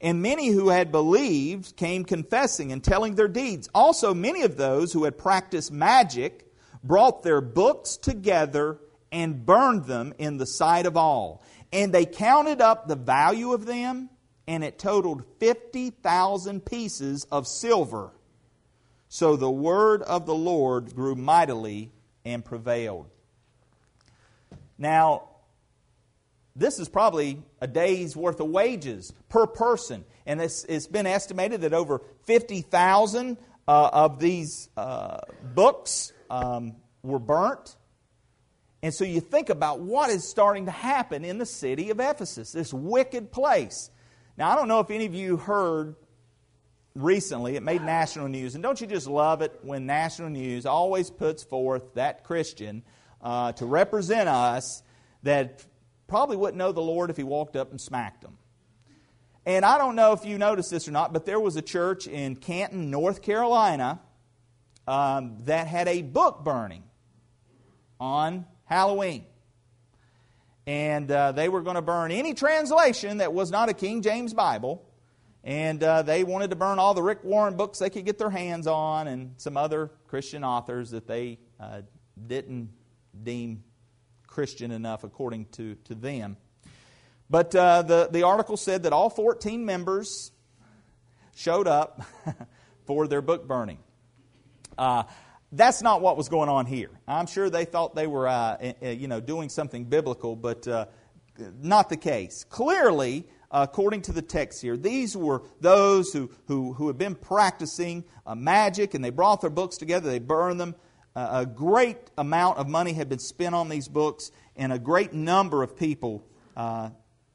And 0.00 0.20
many 0.20 0.48
who 0.48 0.70
had 0.70 0.90
believed 0.90 1.76
came 1.76 2.04
confessing 2.04 2.72
and 2.72 2.82
telling 2.82 3.14
their 3.14 3.28
deeds. 3.28 3.68
Also, 3.72 4.12
many 4.14 4.42
of 4.42 4.56
those 4.56 4.92
who 4.92 5.04
had 5.04 5.16
practiced 5.16 5.70
magic 5.70 6.52
brought 6.82 7.22
their 7.22 7.40
books 7.40 7.96
together 7.96 8.80
and 9.12 9.46
burned 9.46 9.84
them 9.84 10.12
in 10.18 10.38
the 10.38 10.46
sight 10.46 10.84
of 10.84 10.96
all. 10.96 11.40
And 11.72 11.94
they 11.94 12.04
counted 12.04 12.60
up 12.60 12.88
the 12.88 12.96
value 12.96 13.52
of 13.52 13.64
them, 13.64 14.10
and 14.48 14.64
it 14.64 14.76
totaled 14.76 15.22
50,000 15.38 16.66
pieces 16.66 17.28
of 17.30 17.46
silver. 17.46 18.10
So 19.08 19.36
the 19.36 19.48
word 19.48 20.02
of 20.02 20.26
the 20.26 20.34
Lord 20.34 20.96
grew 20.96 21.14
mightily 21.14 21.92
and 22.24 22.44
prevailed. 22.44 23.12
Now, 24.78 25.28
this 26.54 26.78
is 26.78 26.88
probably 26.88 27.42
a 27.60 27.66
day's 27.66 28.16
worth 28.16 28.40
of 28.40 28.48
wages 28.48 29.12
per 29.28 29.46
person. 29.46 30.04
And 30.24 30.40
it's, 30.40 30.64
it's 30.64 30.86
been 30.86 31.06
estimated 31.06 31.60
that 31.62 31.72
over 31.72 32.00
50,000 32.24 33.36
uh, 33.68 33.90
of 33.92 34.18
these 34.18 34.68
uh, 34.76 35.18
books 35.54 36.12
um, 36.30 36.76
were 37.02 37.18
burnt. 37.18 37.76
And 38.82 38.94
so 38.94 39.04
you 39.04 39.20
think 39.20 39.50
about 39.50 39.80
what 39.80 40.10
is 40.10 40.28
starting 40.28 40.66
to 40.66 40.70
happen 40.70 41.24
in 41.24 41.38
the 41.38 41.46
city 41.46 41.90
of 41.90 42.00
Ephesus, 42.00 42.52
this 42.52 42.72
wicked 42.72 43.32
place. 43.32 43.90
Now, 44.38 44.50
I 44.50 44.56
don't 44.56 44.68
know 44.68 44.80
if 44.80 44.90
any 44.90 45.06
of 45.06 45.14
you 45.14 45.36
heard 45.36 45.96
recently, 46.94 47.56
it 47.56 47.62
made 47.62 47.82
national 47.82 48.28
news. 48.28 48.54
And 48.54 48.62
don't 48.62 48.80
you 48.80 48.86
just 48.86 49.06
love 49.06 49.42
it 49.42 49.58
when 49.62 49.86
national 49.86 50.30
news 50.30 50.66
always 50.66 51.10
puts 51.10 51.42
forth 51.42 51.94
that 51.94 52.24
Christian 52.24 52.82
uh, 53.26 53.50
to 53.50 53.66
represent 53.66 54.28
us 54.28 54.84
that 55.24 55.64
probably 56.06 56.36
wouldn't 56.36 56.56
know 56.56 56.70
the 56.70 56.80
Lord 56.80 57.10
if 57.10 57.16
he 57.16 57.24
walked 57.24 57.56
up 57.56 57.72
and 57.72 57.80
smacked 57.80 58.22
them. 58.22 58.38
And 59.44 59.64
I 59.64 59.78
don't 59.78 59.96
know 59.96 60.12
if 60.12 60.24
you 60.24 60.38
noticed 60.38 60.70
this 60.70 60.86
or 60.86 60.92
not, 60.92 61.12
but 61.12 61.26
there 61.26 61.40
was 61.40 61.56
a 61.56 61.62
church 61.62 62.06
in 62.06 62.36
Canton, 62.36 62.88
North 62.88 63.22
Carolina, 63.22 64.00
um, 64.86 65.38
that 65.46 65.66
had 65.66 65.88
a 65.88 66.02
book 66.02 66.44
burning 66.44 66.84
on 67.98 68.46
Halloween. 68.64 69.24
And 70.64 71.10
uh, 71.10 71.32
they 71.32 71.48
were 71.48 71.62
going 71.62 71.74
to 71.74 71.82
burn 71.82 72.12
any 72.12 72.32
translation 72.32 73.18
that 73.18 73.32
was 73.32 73.50
not 73.50 73.68
a 73.68 73.74
King 73.74 74.02
James 74.02 74.34
Bible. 74.34 74.84
And 75.42 75.82
uh, 75.82 76.02
they 76.02 76.22
wanted 76.22 76.50
to 76.50 76.56
burn 76.56 76.78
all 76.78 76.94
the 76.94 77.02
Rick 77.02 77.24
Warren 77.24 77.56
books 77.56 77.80
they 77.80 77.90
could 77.90 78.04
get 78.04 78.18
their 78.18 78.30
hands 78.30 78.68
on 78.68 79.08
and 79.08 79.34
some 79.36 79.56
other 79.56 79.90
Christian 80.06 80.44
authors 80.44 80.90
that 80.90 81.08
they 81.08 81.38
uh, 81.58 81.82
didn't 82.28 82.70
deem 83.22 83.64
Christian 84.26 84.70
enough 84.70 85.04
according 85.04 85.46
to, 85.52 85.76
to 85.84 85.94
them. 85.94 86.36
But 87.28 87.54
uh, 87.54 87.82
the, 87.82 88.08
the 88.10 88.22
article 88.22 88.56
said 88.56 88.84
that 88.84 88.92
all 88.92 89.10
14 89.10 89.64
members 89.64 90.30
showed 91.34 91.66
up 91.66 92.02
for 92.86 93.08
their 93.08 93.22
book 93.22 93.48
burning. 93.48 93.78
Uh, 94.78 95.04
that's 95.52 95.82
not 95.82 96.00
what 96.00 96.16
was 96.16 96.28
going 96.28 96.48
on 96.48 96.66
here. 96.66 96.90
I'm 97.06 97.26
sure 97.26 97.50
they 97.50 97.64
thought 97.64 97.94
they 97.94 98.06
were, 98.06 98.28
uh, 98.28 98.56
eh, 98.60 98.72
eh, 98.82 98.90
you 98.92 99.08
know, 99.08 99.20
doing 99.20 99.48
something 99.48 99.84
biblical, 99.84 100.36
but 100.36 100.66
uh, 100.68 100.86
not 101.60 101.88
the 101.88 101.96
case. 101.96 102.44
Clearly, 102.44 103.26
according 103.50 104.02
to 104.02 104.12
the 104.12 104.22
text 104.22 104.60
here, 104.62 104.76
these 104.76 105.16
were 105.16 105.42
those 105.60 106.12
who, 106.12 106.30
who, 106.46 106.72
who 106.74 106.88
had 106.88 106.98
been 106.98 107.14
practicing 107.14 108.04
uh, 108.26 108.34
magic 108.34 108.94
and 108.94 109.04
they 109.04 109.10
brought 109.10 109.40
their 109.40 109.50
books 109.50 109.76
together, 109.76 110.10
they 110.10 110.18
burned 110.18 110.60
them, 110.60 110.74
a 111.16 111.46
great 111.46 111.96
amount 112.18 112.58
of 112.58 112.68
money 112.68 112.92
had 112.92 113.08
been 113.08 113.18
spent 113.18 113.54
on 113.54 113.70
these 113.70 113.88
books, 113.88 114.30
and 114.54 114.70
a 114.70 114.78
great 114.78 115.14
number 115.14 115.62
of 115.62 115.74
people 115.76 116.26
uh, 116.56 116.90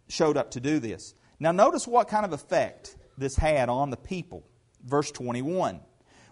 showed 0.07 0.37
up 0.37 0.51
to 0.51 0.59
do 0.59 0.79
this. 0.79 1.15
Now, 1.39 1.51
notice 1.51 1.87
what 1.87 2.07
kind 2.07 2.23
of 2.23 2.31
effect 2.31 2.95
this 3.17 3.35
had 3.35 3.69
on 3.69 3.89
the 3.89 3.97
people. 3.97 4.45
Verse 4.85 5.09
21. 5.11 5.79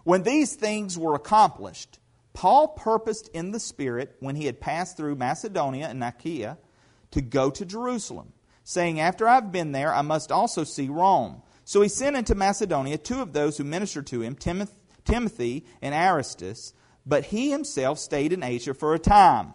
When 0.04 0.22
these 0.22 0.54
things 0.54 0.96
were 0.96 1.14
accomplished, 1.14 1.98
Paul 2.32 2.68
purposed 2.68 3.28
in 3.34 3.50
the 3.50 3.60
Spirit, 3.60 4.16
when 4.20 4.36
he 4.36 4.46
had 4.46 4.60
passed 4.60 4.96
through 4.96 5.16
Macedonia 5.16 5.88
and 5.88 6.02
Achaia, 6.04 6.56
to 7.10 7.20
go 7.20 7.50
to 7.50 7.64
Jerusalem, 7.64 8.32
saying, 8.62 9.00
After 9.00 9.28
I've 9.28 9.50
been 9.50 9.72
there, 9.72 9.92
I 9.92 10.02
must 10.02 10.30
also 10.30 10.62
see 10.62 10.88
Rome. 10.88 11.42
So 11.64 11.82
he 11.82 11.88
sent 11.88 12.16
into 12.16 12.36
Macedonia 12.36 12.96
two 12.96 13.20
of 13.20 13.32
those 13.32 13.58
who 13.58 13.64
ministered 13.64 14.06
to 14.08 14.22
him, 14.22 14.36
Timothy 14.36 15.64
and 15.82 15.94
Erastus 15.94 16.72
but 17.10 17.24
he 17.24 17.50
himself 17.50 17.98
stayed 17.98 18.32
in 18.32 18.44
Asia 18.44 18.72
for 18.72 18.94
a 18.94 18.98
time. 18.98 19.52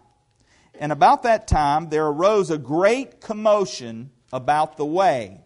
And 0.77 0.91
about 0.91 1.23
that 1.23 1.47
time, 1.47 1.87
there 1.87 2.05
arose 2.05 2.51
a 2.51 2.57
great 2.57 3.21
commotion 3.21 4.11
about 4.33 4.75
the 4.75 4.85
way. 4.85 5.39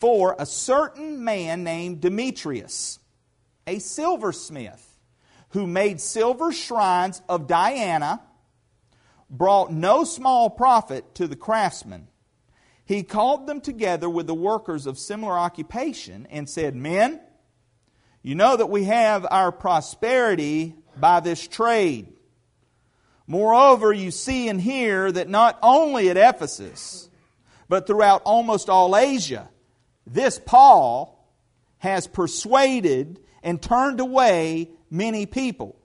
For 0.00 0.34
a 0.38 0.46
certain 0.46 1.22
man 1.22 1.62
named 1.62 2.00
Demetrius, 2.00 3.00
a 3.66 3.80
silversmith, 3.80 4.96
who 5.50 5.66
made 5.66 6.00
silver 6.00 6.52
shrines 6.52 7.20
of 7.28 7.46
Diana, 7.46 8.22
brought 9.28 9.70
no 9.70 10.04
small 10.04 10.48
profit 10.48 11.14
to 11.16 11.26
the 11.26 11.36
craftsmen. 11.36 12.08
He 12.86 13.02
called 13.02 13.46
them 13.46 13.60
together 13.60 14.08
with 14.08 14.26
the 14.26 14.34
workers 14.34 14.86
of 14.86 14.98
similar 14.98 15.38
occupation 15.38 16.26
and 16.30 16.48
said, 16.48 16.74
Men, 16.74 17.20
you 18.22 18.34
know 18.34 18.56
that 18.56 18.70
we 18.70 18.84
have 18.84 19.26
our 19.30 19.52
prosperity 19.52 20.74
by 20.96 21.20
this 21.20 21.46
trade. 21.46 22.12
Moreover, 23.26 23.92
you 23.92 24.10
see 24.10 24.48
and 24.48 24.60
hear 24.60 25.12
that 25.12 25.28
not 25.28 25.58
only 25.62 26.08
at 26.10 26.16
Ephesus, 26.16 27.08
but 27.68 27.86
throughout 27.86 28.22
almost 28.24 28.70
all 28.70 28.96
Asia, 28.96 29.48
this 30.06 30.40
Paul 30.44 31.14
has 31.78 32.06
persuaded 32.06 33.20
and 33.42 33.60
turned 33.60 34.00
away 34.00 34.70
many 34.90 35.26
people, 35.26 35.76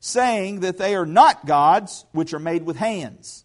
saying 0.00 0.60
that 0.60 0.78
they 0.78 0.94
are 0.94 1.06
not 1.06 1.46
gods 1.46 2.04
which 2.12 2.34
are 2.34 2.38
made 2.38 2.64
with 2.64 2.76
hands. 2.76 3.44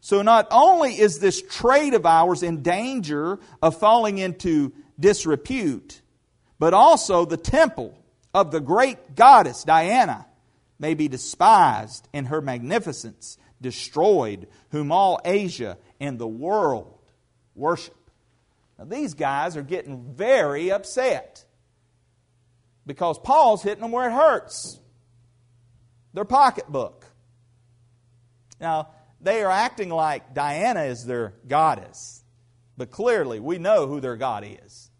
So 0.00 0.22
not 0.22 0.48
only 0.50 0.98
is 0.98 1.18
this 1.18 1.40
trade 1.42 1.94
of 1.94 2.04
ours 2.04 2.42
in 2.42 2.62
danger 2.62 3.38
of 3.62 3.78
falling 3.78 4.18
into 4.18 4.72
disrepute, 4.98 6.02
but 6.58 6.74
also 6.74 7.24
the 7.24 7.36
temple 7.36 7.96
of 8.32 8.50
the 8.50 8.60
great 8.60 9.14
goddess 9.14 9.64
Diana 9.64 10.26
may 10.78 10.94
be 10.94 11.08
despised 11.08 12.08
and 12.12 12.28
her 12.28 12.40
magnificence 12.40 13.38
destroyed, 13.60 14.48
whom 14.70 14.92
all 14.92 15.20
Asia 15.24 15.78
and 16.00 16.18
the 16.18 16.28
world 16.28 16.98
worship. 17.54 17.96
Now, 18.78 18.84
these 18.84 19.14
guys 19.14 19.56
are 19.56 19.62
getting 19.62 20.14
very 20.14 20.72
upset 20.72 21.44
because 22.86 23.18
Paul's 23.18 23.62
hitting 23.62 23.82
them 23.82 23.92
where 23.92 24.08
it 24.08 24.12
hurts 24.12 24.78
their 26.12 26.24
pocketbook. 26.24 27.06
Now, 28.60 28.88
they 29.20 29.42
are 29.42 29.50
acting 29.50 29.88
like 29.88 30.34
Diana 30.34 30.82
is 30.82 31.06
their 31.06 31.34
goddess, 31.46 32.22
but 32.76 32.90
clearly 32.90 33.40
we 33.40 33.58
know 33.58 33.86
who 33.86 34.00
their 34.00 34.16
God 34.16 34.44
is. 34.44 34.90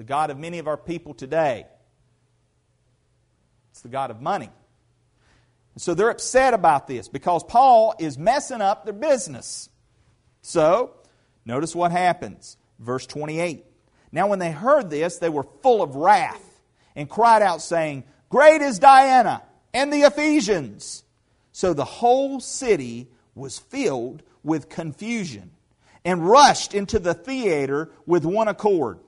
The 0.00 0.04
God 0.04 0.30
of 0.30 0.38
many 0.38 0.58
of 0.58 0.66
our 0.66 0.78
people 0.78 1.12
today, 1.12 1.66
it's 3.70 3.82
the 3.82 3.90
God 3.90 4.10
of 4.10 4.22
money. 4.22 4.48
And 5.74 5.82
So 5.82 5.92
they're 5.92 6.08
upset 6.08 6.54
about 6.54 6.86
this 6.86 7.06
because 7.06 7.44
Paul 7.44 7.94
is 7.98 8.16
messing 8.16 8.62
up 8.62 8.86
their 8.86 8.94
business. 8.94 9.68
So, 10.40 10.92
notice 11.44 11.76
what 11.76 11.92
happens. 11.92 12.56
Verse 12.78 13.06
28. 13.06 13.62
Now, 14.10 14.26
when 14.26 14.38
they 14.38 14.50
heard 14.50 14.88
this, 14.88 15.18
they 15.18 15.28
were 15.28 15.44
full 15.60 15.82
of 15.82 15.96
wrath 15.96 16.62
and 16.96 17.06
cried 17.06 17.42
out, 17.42 17.60
saying, 17.60 18.04
Great 18.30 18.62
is 18.62 18.78
Diana 18.78 19.42
and 19.74 19.92
the 19.92 20.04
Ephesians. 20.04 21.04
So 21.52 21.74
the 21.74 21.84
whole 21.84 22.40
city 22.40 23.10
was 23.34 23.58
filled 23.58 24.22
with 24.42 24.70
confusion 24.70 25.50
and 26.06 26.26
rushed 26.26 26.72
into 26.72 26.98
the 26.98 27.12
theater 27.12 27.90
with 28.06 28.24
one 28.24 28.48
accord. 28.48 28.98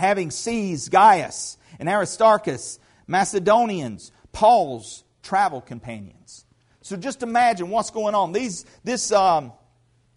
Having 0.00 0.30
seized 0.30 0.90
Gaius 0.90 1.58
and 1.78 1.86
Aristarchus, 1.88 2.78
Macedonians, 3.06 4.12
Paul's 4.32 5.04
travel 5.22 5.60
companions. 5.60 6.46
So 6.80 6.96
just 6.96 7.22
imagine 7.22 7.68
what's 7.68 7.90
going 7.90 8.14
on. 8.14 8.32
These, 8.32 8.64
this, 8.82 9.12
um, 9.12 9.52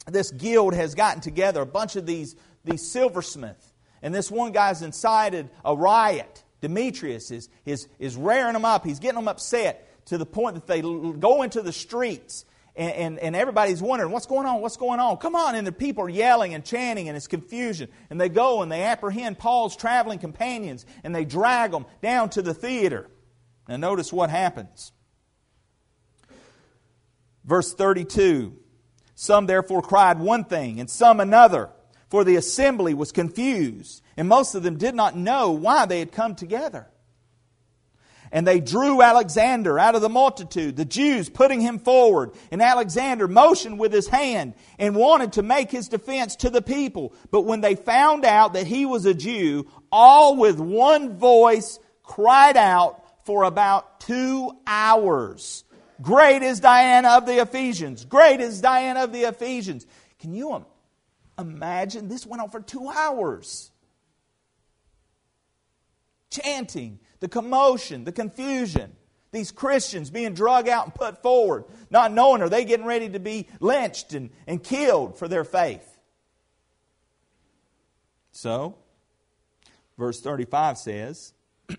this 0.08 0.32
guild 0.32 0.74
has 0.74 0.96
gotten 0.96 1.22
together, 1.22 1.62
a 1.62 1.66
bunch 1.66 1.98
of 1.98 2.06
these, 2.06 2.38
these 2.64 2.90
silversmiths, 2.90 3.74
and 4.02 4.16
this 4.16 4.32
one 4.32 4.54
guy's 4.54 4.82
incited 4.82 5.50
a 5.66 5.76
riot 5.76 6.44
Demetrius 6.64 7.30
is, 7.30 7.50
is, 7.66 7.90
is 8.00 8.16
rearing 8.16 8.54
them 8.54 8.64
up. 8.64 8.86
He's 8.86 9.00
getting 9.00 9.20
them 9.20 9.28
upset 9.28 10.06
to 10.06 10.18
the 10.18 10.26
point 10.26 10.56
that 10.56 10.66
they 10.66 10.82
go 10.82 11.42
into 11.42 11.62
the 11.62 11.74
streets 11.74 12.46
and, 12.76 12.92
and, 12.94 13.20
and, 13.20 13.36
everybody's 13.36 13.82
wondering, 13.82 14.12
what's 14.12 14.26
going 14.26 14.48
on? 14.48 14.62
What's 14.62 14.78
going 14.78 15.00
on? 15.00 15.18
Come 15.18 15.36
on. 15.36 15.56
And 15.56 15.66
the 15.66 15.72
people 15.72 16.06
are 16.06 16.10
yelling 16.10 16.54
and 16.54 16.66
chanting, 16.66 17.08
and 17.08 17.16
it's 17.16 17.28
confusion. 17.28 17.90
And 18.10 18.20
they 18.20 18.30
go 18.30 18.62
and 18.64 18.72
they 18.72 18.84
apprehend 18.84 19.38
Paul's 19.38 19.76
traveling 19.76 20.18
companions 20.20 20.86
and 21.04 21.14
they 21.14 21.24
drag 21.24 21.72
them 21.72 21.86
down 22.02 22.30
to 22.32 22.42
the 22.42 22.54
theater. 22.54 23.10
Now, 23.68 23.78
notice 23.78 24.12
what 24.12 24.30
happens. 24.30 24.92
Verse 27.46 27.74
32 27.74 28.58
Some 29.16 29.46
therefore 29.46 29.82
cried 29.82 30.20
one 30.20 30.44
thing, 30.44 30.80
and 30.80 30.90
some 30.90 31.20
another, 31.20 31.70
for 32.10 32.24
the 32.24 32.36
assembly 32.38 32.94
was 32.94 33.12
confused 33.12 34.04
and 34.18 34.28
most 34.28 34.56
of 34.56 34.64
them 34.64 34.78
did 34.78 34.96
not 34.96 35.16
know 35.16 35.52
why 35.52 35.86
they 35.86 36.00
had 36.00 36.12
come 36.12 36.36
together. 36.36 36.88
And 38.34 38.48
they 38.48 38.60
drew 38.60 39.04
Alexander 39.04 39.78
out 39.78 39.94
of 39.94 40.02
the 40.02 40.10
multitude, 40.10 40.76
the 40.76 40.86
Jews 40.86 41.30
putting 41.30 41.62
him 41.62 41.78
forward. 41.78 42.32
And 42.52 42.64
Alexander 42.64 43.28
motioned 43.28 43.80
with 43.80 43.94
his 43.94 44.08
hand 44.08 44.56
and 44.80 44.96
wanted 44.96 45.34
to 45.34 45.44
make 45.44 45.70
his 45.70 45.88
defense 45.88 46.36
to 46.38 46.50
the 46.50 46.64
people. 46.64 47.14
But 47.30 47.42
when 47.42 47.62
they 47.62 47.76
found 47.76 48.26
out 48.26 48.54
that 48.54 48.66
he 48.66 48.88
was 48.88 49.06
a 49.06 49.14
Jew, 49.14 49.68
all 49.92 50.36
with 50.36 50.60
one 50.60 51.16
voice 51.16 51.80
cried 52.02 52.58
out 52.58 53.04
for 53.26 53.44
about 53.44 54.02
two 54.02 54.52
hours. 54.66 55.64
Great 56.02 56.42
is 56.42 56.60
Diana 56.60 57.10
of 57.10 57.28
the 57.28 57.40
Ephesians. 57.40 58.04
Great 58.04 58.42
is 58.42 58.60
Diana 58.60 59.04
of 59.04 59.14
the 59.14 59.22
Ephesians. 59.22 59.86
Can 60.18 60.34
you 60.34 60.66
imagine? 61.38 62.08
This 62.10 62.26
went 62.26 62.42
on 62.42 62.50
for 62.50 62.62
two 62.62 62.90
hours 62.90 63.70
chanting, 66.34 67.00
the 67.24 67.30
commotion, 67.30 68.04
the 68.04 68.12
confusion. 68.12 68.92
These 69.32 69.54
Christians 69.54 70.10
being 70.10 70.34
drug 70.34 70.68
out 70.68 70.84
and 70.84 70.94
put 70.94 71.22
forward, 71.22 71.64
not 71.90 72.12
knowing 72.12 72.42
are 72.42 72.50
they 72.50 72.66
getting 72.66 72.86
ready 72.86 73.08
to 73.08 73.20
be 73.20 73.48
lynched 73.62 74.12
and, 74.12 74.30
and 74.46 74.62
killed 74.62 75.18
for 75.18 75.30
their 75.30 75.46
faith. 75.46 75.98
So, 78.34 78.76
verse 79.98 80.20
35 80.20 80.78
says, 80.78 81.34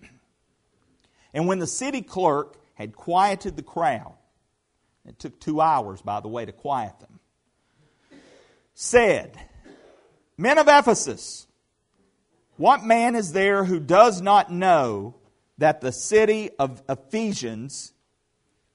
And 1.33 1.47
when 1.47 1.59
the 1.59 1.67
city 1.67 2.01
clerk 2.01 2.57
had 2.73 2.95
quieted 2.95 3.55
the 3.55 3.61
crowd, 3.61 4.15
it 5.07 5.19
took 5.19 5.39
two 5.39 5.61
hours, 5.61 6.01
by 6.01 6.21
the 6.21 6.27
way, 6.27 6.43
to 6.43 6.53
quiet 6.53 6.99
them, 6.99 7.19
said, 8.73 9.37
Men 10.39 10.57
of 10.57 10.67
Ephesus, 10.67 11.45
what 12.57 12.83
man 12.83 13.15
is 13.15 13.31
there 13.31 13.63
who 13.63 13.79
does 13.79 14.23
not 14.23 14.51
know 14.51 15.13
that 15.57 15.81
the 15.81 15.91
city 15.91 16.51
of 16.59 16.83
Ephesians 16.89 17.93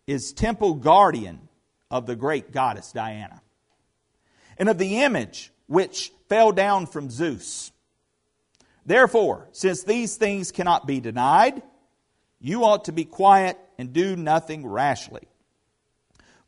is 0.06 0.32
temple 0.32 0.74
guardian 0.74 1.48
of 1.90 2.06
the 2.06 2.16
great 2.16 2.52
goddess 2.52 2.92
Diana, 2.92 3.42
and 4.58 4.68
of 4.68 4.78
the 4.78 5.02
image 5.02 5.52
which 5.66 6.12
fell 6.28 6.52
down 6.52 6.86
from 6.86 7.10
Zeus? 7.10 7.72
Therefore, 8.86 9.48
since 9.52 9.82
these 9.82 10.16
things 10.16 10.52
cannot 10.52 10.86
be 10.86 11.00
denied, 11.00 11.62
you 12.40 12.64
ought 12.64 12.86
to 12.86 12.92
be 12.92 13.04
quiet 13.04 13.58
and 13.78 13.92
do 13.92 14.16
nothing 14.16 14.66
rashly. 14.66 15.28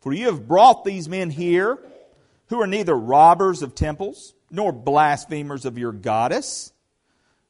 For 0.00 0.12
you 0.12 0.26
have 0.26 0.48
brought 0.48 0.84
these 0.84 1.08
men 1.08 1.30
here 1.30 1.78
who 2.46 2.60
are 2.60 2.66
neither 2.66 2.94
robbers 2.94 3.62
of 3.62 3.74
temples 3.74 4.34
nor 4.50 4.72
blasphemers 4.72 5.64
of 5.64 5.78
your 5.78 5.92
goddess 5.92 6.71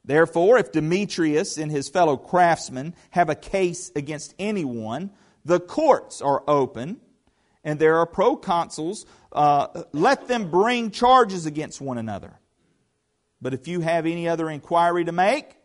Therefore, 0.05 0.57
if 0.57 0.71
Demetrius 0.71 1.57
and 1.57 1.71
his 1.71 1.87
fellow 1.89 2.17
craftsmen 2.17 2.93
have 3.11 3.29
a 3.29 3.35
case 3.35 3.91
against 3.95 4.35
anyone, 4.37 5.11
the 5.45 5.59
courts 5.59 6.21
are 6.21 6.43
open, 6.47 6.99
and 7.63 7.79
there 7.79 7.97
are 7.97 8.07
proconsuls. 8.07 9.05
Uh, 9.31 9.83
let 9.93 10.27
them 10.27 10.51
bring 10.51 10.91
charges 10.91 11.45
against 11.45 11.79
one 11.79 11.97
another. 11.97 12.33
But 13.41 13.53
if 13.53 13.67
you 13.67 13.81
have 13.81 14.05
any 14.05 14.27
other 14.27 14.49
inquiry 14.49 15.05
to 15.05 15.11
make, 15.11 15.55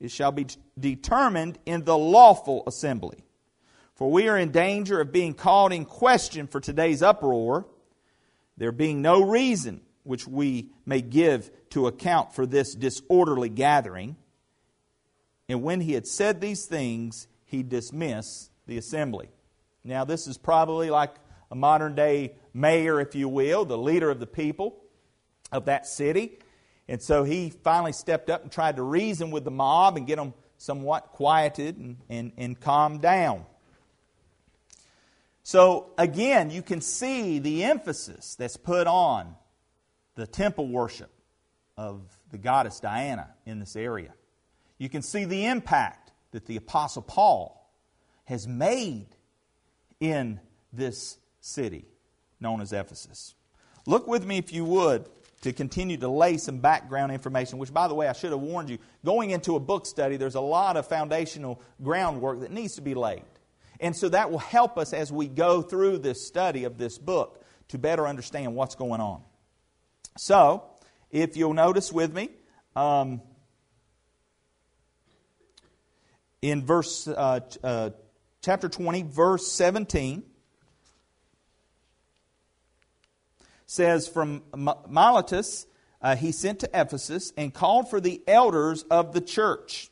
it 0.00 0.10
shall 0.10 0.32
be 0.32 0.46
determined 0.78 1.58
in 1.66 1.84
the 1.84 1.98
lawful 1.98 2.62
assembly. 2.66 3.24
For 3.94 4.10
we 4.10 4.28
are 4.28 4.38
in 4.38 4.52
danger 4.52 5.00
of 5.00 5.12
being 5.12 5.34
called 5.34 5.72
in 5.72 5.84
question 5.84 6.46
for 6.46 6.60
today's 6.60 7.02
uproar, 7.02 7.66
there 8.56 8.70
being 8.70 9.02
no 9.02 9.22
reason 9.22 9.80
which 10.08 10.26
we 10.26 10.70
may 10.86 11.02
give 11.02 11.50
to 11.68 11.86
account 11.86 12.34
for 12.34 12.46
this 12.46 12.74
disorderly 12.74 13.50
gathering. 13.50 14.16
And 15.50 15.62
when 15.62 15.82
he 15.82 15.92
had 15.92 16.06
said 16.06 16.40
these 16.40 16.64
things, 16.64 17.28
he 17.44 17.62
dismissed 17.62 18.50
the 18.66 18.78
assembly. 18.78 19.28
Now, 19.84 20.04
this 20.04 20.26
is 20.26 20.38
probably 20.38 20.88
like 20.88 21.14
a 21.50 21.54
modern 21.54 21.94
day 21.94 22.36
mayor, 22.54 23.02
if 23.02 23.14
you 23.14 23.28
will, 23.28 23.66
the 23.66 23.76
leader 23.76 24.10
of 24.10 24.18
the 24.18 24.26
people 24.26 24.82
of 25.52 25.66
that 25.66 25.86
city. 25.86 26.38
And 26.88 27.02
so 27.02 27.24
he 27.24 27.50
finally 27.50 27.92
stepped 27.92 28.30
up 28.30 28.42
and 28.42 28.50
tried 28.50 28.76
to 28.76 28.82
reason 28.82 29.30
with 29.30 29.44
the 29.44 29.50
mob 29.50 29.98
and 29.98 30.06
get 30.06 30.16
them 30.16 30.32
somewhat 30.56 31.12
quieted 31.12 31.76
and, 31.76 31.98
and, 32.08 32.32
and 32.38 32.58
calmed 32.58 33.02
down. 33.02 33.44
So, 35.42 35.92
again, 35.98 36.50
you 36.50 36.62
can 36.62 36.80
see 36.80 37.38
the 37.38 37.64
emphasis 37.64 38.36
that's 38.38 38.56
put 38.56 38.86
on 38.86 39.34
the 40.18 40.26
temple 40.26 40.66
worship 40.66 41.10
of 41.76 42.02
the 42.32 42.38
goddess 42.38 42.80
Diana 42.80 43.28
in 43.46 43.60
this 43.60 43.76
area. 43.76 44.12
You 44.76 44.88
can 44.88 45.00
see 45.00 45.24
the 45.24 45.46
impact 45.46 46.10
that 46.32 46.44
the 46.44 46.56
Apostle 46.56 47.02
Paul 47.02 47.72
has 48.24 48.48
made 48.48 49.06
in 50.00 50.40
this 50.72 51.18
city 51.40 51.84
known 52.40 52.60
as 52.60 52.72
Ephesus. 52.72 53.36
Look 53.86 54.08
with 54.08 54.26
me, 54.26 54.38
if 54.38 54.52
you 54.52 54.64
would, 54.64 55.08
to 55.42 55.52
continue 55.52 55.96
to 55.98 56.08
lay 56.08 56.36
some 56.36 56.58
background 56.58 57.12
information, 57.12 57.58
which, 57.58 57.72
by 57.72 57.86
the 57.86 57.94
way, 57.94 58.08
I 58.08 58.12
should 58.12 58.32
have 58.32 58.40
warned 58.40 58.70
you. 58.70 58.78
Going 59.04 59.30
into 59.30 59.54
a 59.54 59.60
book 59.60 59.86
study, 59.86 60.16
there's 60.16 60.34
a 60.34 60.40
lot 60.40 60.76
of 60.76 60.88
foundational 60.88 61.62
groundwork 61.80 62.40
that 62.40 62.50
needs 62.50 62.74
to 62.74 62.82
be 62.82 62.94
laid. 62.94 63.22
And 63.78 63.96
so 63.96 64.08
that 64.08 64.32
will 64.32 64.38
help 64.38 64.78
us 64.78 64.92
as 64.92 65.12
we 65.12 65.28
go 65.28 65.62
through 65.62 65.98
this 65.98 66.26
study 66.26 66.64
of 66.64 66.76
this 66.76 66.98
book 66.98 67.44
to 67.68 67.78
better 67.78 68.08
understand 68.08 68.56
what's 68.56 68.74
going 68.74 69.00
on. 69.00 69.22
So, 70.18 70.64
if 71.12 71.36
you'll 71.36 71.54
notice 71.54 71.92
with 71.92 72.12
me, 72.12 72.30
um, 72.74 73.22
in 76.42 76.66
verse 76.66 77.06
uh, 77.06 77.38
uh, 77.62 77.90
chapter 78.42 78.68
20, 78.68 79.02
verse 79.04 79.46
17 79.52 80.24
says, 83.66 84.08
From 84.08 84.42
Miletus 84.88 85.68
uh, 86.02 86.16
he 86.16 86.32
sent 86.32 86.60
to 86.60 86.70
Ephesus 86.74 87.32
and 87.36 87.54
called 87.54 87.88
for 87.88 88.00
the 88.00 88.20
elders 88.26 88.82
of 88.90 89.12
the 89.12 89.20
church. 89.20 89.88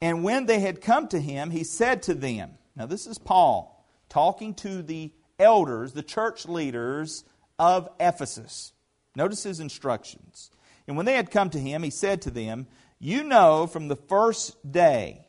And 0.00 0.24
when 0.24 0.46
they 0.46 0.60
had 0.60 0.80
come 0.80 1.08
to 1.08 1.20
him, 1.20 1.50
he 1.50 1.62
said 1.62 2.04
to 2.04 2.14
them, 2.14 2.52
Now 2.74 2.86
this 2.86 3.06
is 3.06 3.18
Paul 3.18 3.86
talking 4.08 4.54
to 4.54 4.80
the 4.80 5.12
elders, 5.38 5.92
the 5.92 6.02
church 6.02 6.46
leaders 6.46 7.24
of 7.58 7.90
Ephesus. 8.00 8.72
Notice 9.14 9.42
his 9.42 9.60
instructions. 9.60 10.50
And 10.86 10.96
when 10.96 11.06
they 11.06 11.14
had 11.14 11.30
come 11.30 11.50
to 11.50 11.58
him, 11.58 11.82
he 11.82 11.90
said 11.90 12.22
to 12.22 12.30
them, 12.30 12.66
You 12.98 13.22
know 13.24 13.66
from 13.66 13.88
the 13.88 13.96
first 13.96 14.70
day 14.70 15.26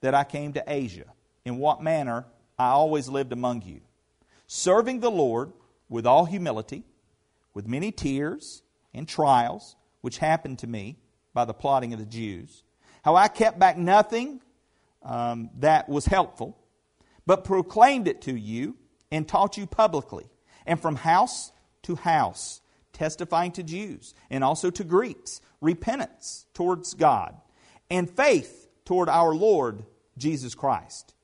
that 0.00 0.14
I 0.14 0.24
came 0.24 0.52
to 0.54 0.64
Asia, 0.66 1.04
in 1.44 1.58
what 1.58 1.82
manner 1.82 2.26
I 2.58 2.68
always 2.68 3.08
lived 3.08 3.32
among 3.32 3.62
you, 3.62 3.80
serving 4.46 5.00
the 5.00 5.10
Lord 5.10 5.52
with 5.88 6.06
all 6.06 6.24
humility, 6.24 6.84
with 7.54 7.66
many 7.66 7.90
tears 7.90 8.62
and 8.92 9.08
trials, 9.08 9.76
which 10.00 10.18
happened 10.18 10.58
to 10.60 10.66
me 10.66 10.96
by 11.34 11.44
the 11.44 11.54
plotting 11.54 11.92
of 11.92 11.98
the 11.98 12.06
Jews, 12.06 12.62
how 13.02 13.16
I 13.16 13.28
kept 13.28 13.58
back 13.58 13.76
nothing 13.78 14.40
um, 15.02 15.50
that 15.58 15.88
was 15.88 16.06
helpful, 16.06 16.58
but 17.26 17.44
proclaimed 17.44 18.08
it 18.08 18.22
to 18.22 18.34
you 18.34 18.76
and 19.10 19.26
taught 19.26 19.56
you 19.56 19.66
publicly, 19.66 20.26
and 20.66 20.80
from 20.80 20.96
house 20.96 21.52
to 21.82 21.96
house, 21.96 22.60
testifying 22.98 23.52
to 23.52 23.62
Jews 23.62 24.12
and 24.28 24.42
also 24.42 24.70
to 24.70 24.82
Greeks, 24.82 25.40
repentance 25.60 26.46
towards 26.52 26.94
God, 26.94 27.34
and 27.88 28.10
faith 28.10 28.68
toward 28.84 29.08
our 29.08 29.34
Lord 29.34 29.84
Jesus 30.18 30.54
Christ. 30.54 31.14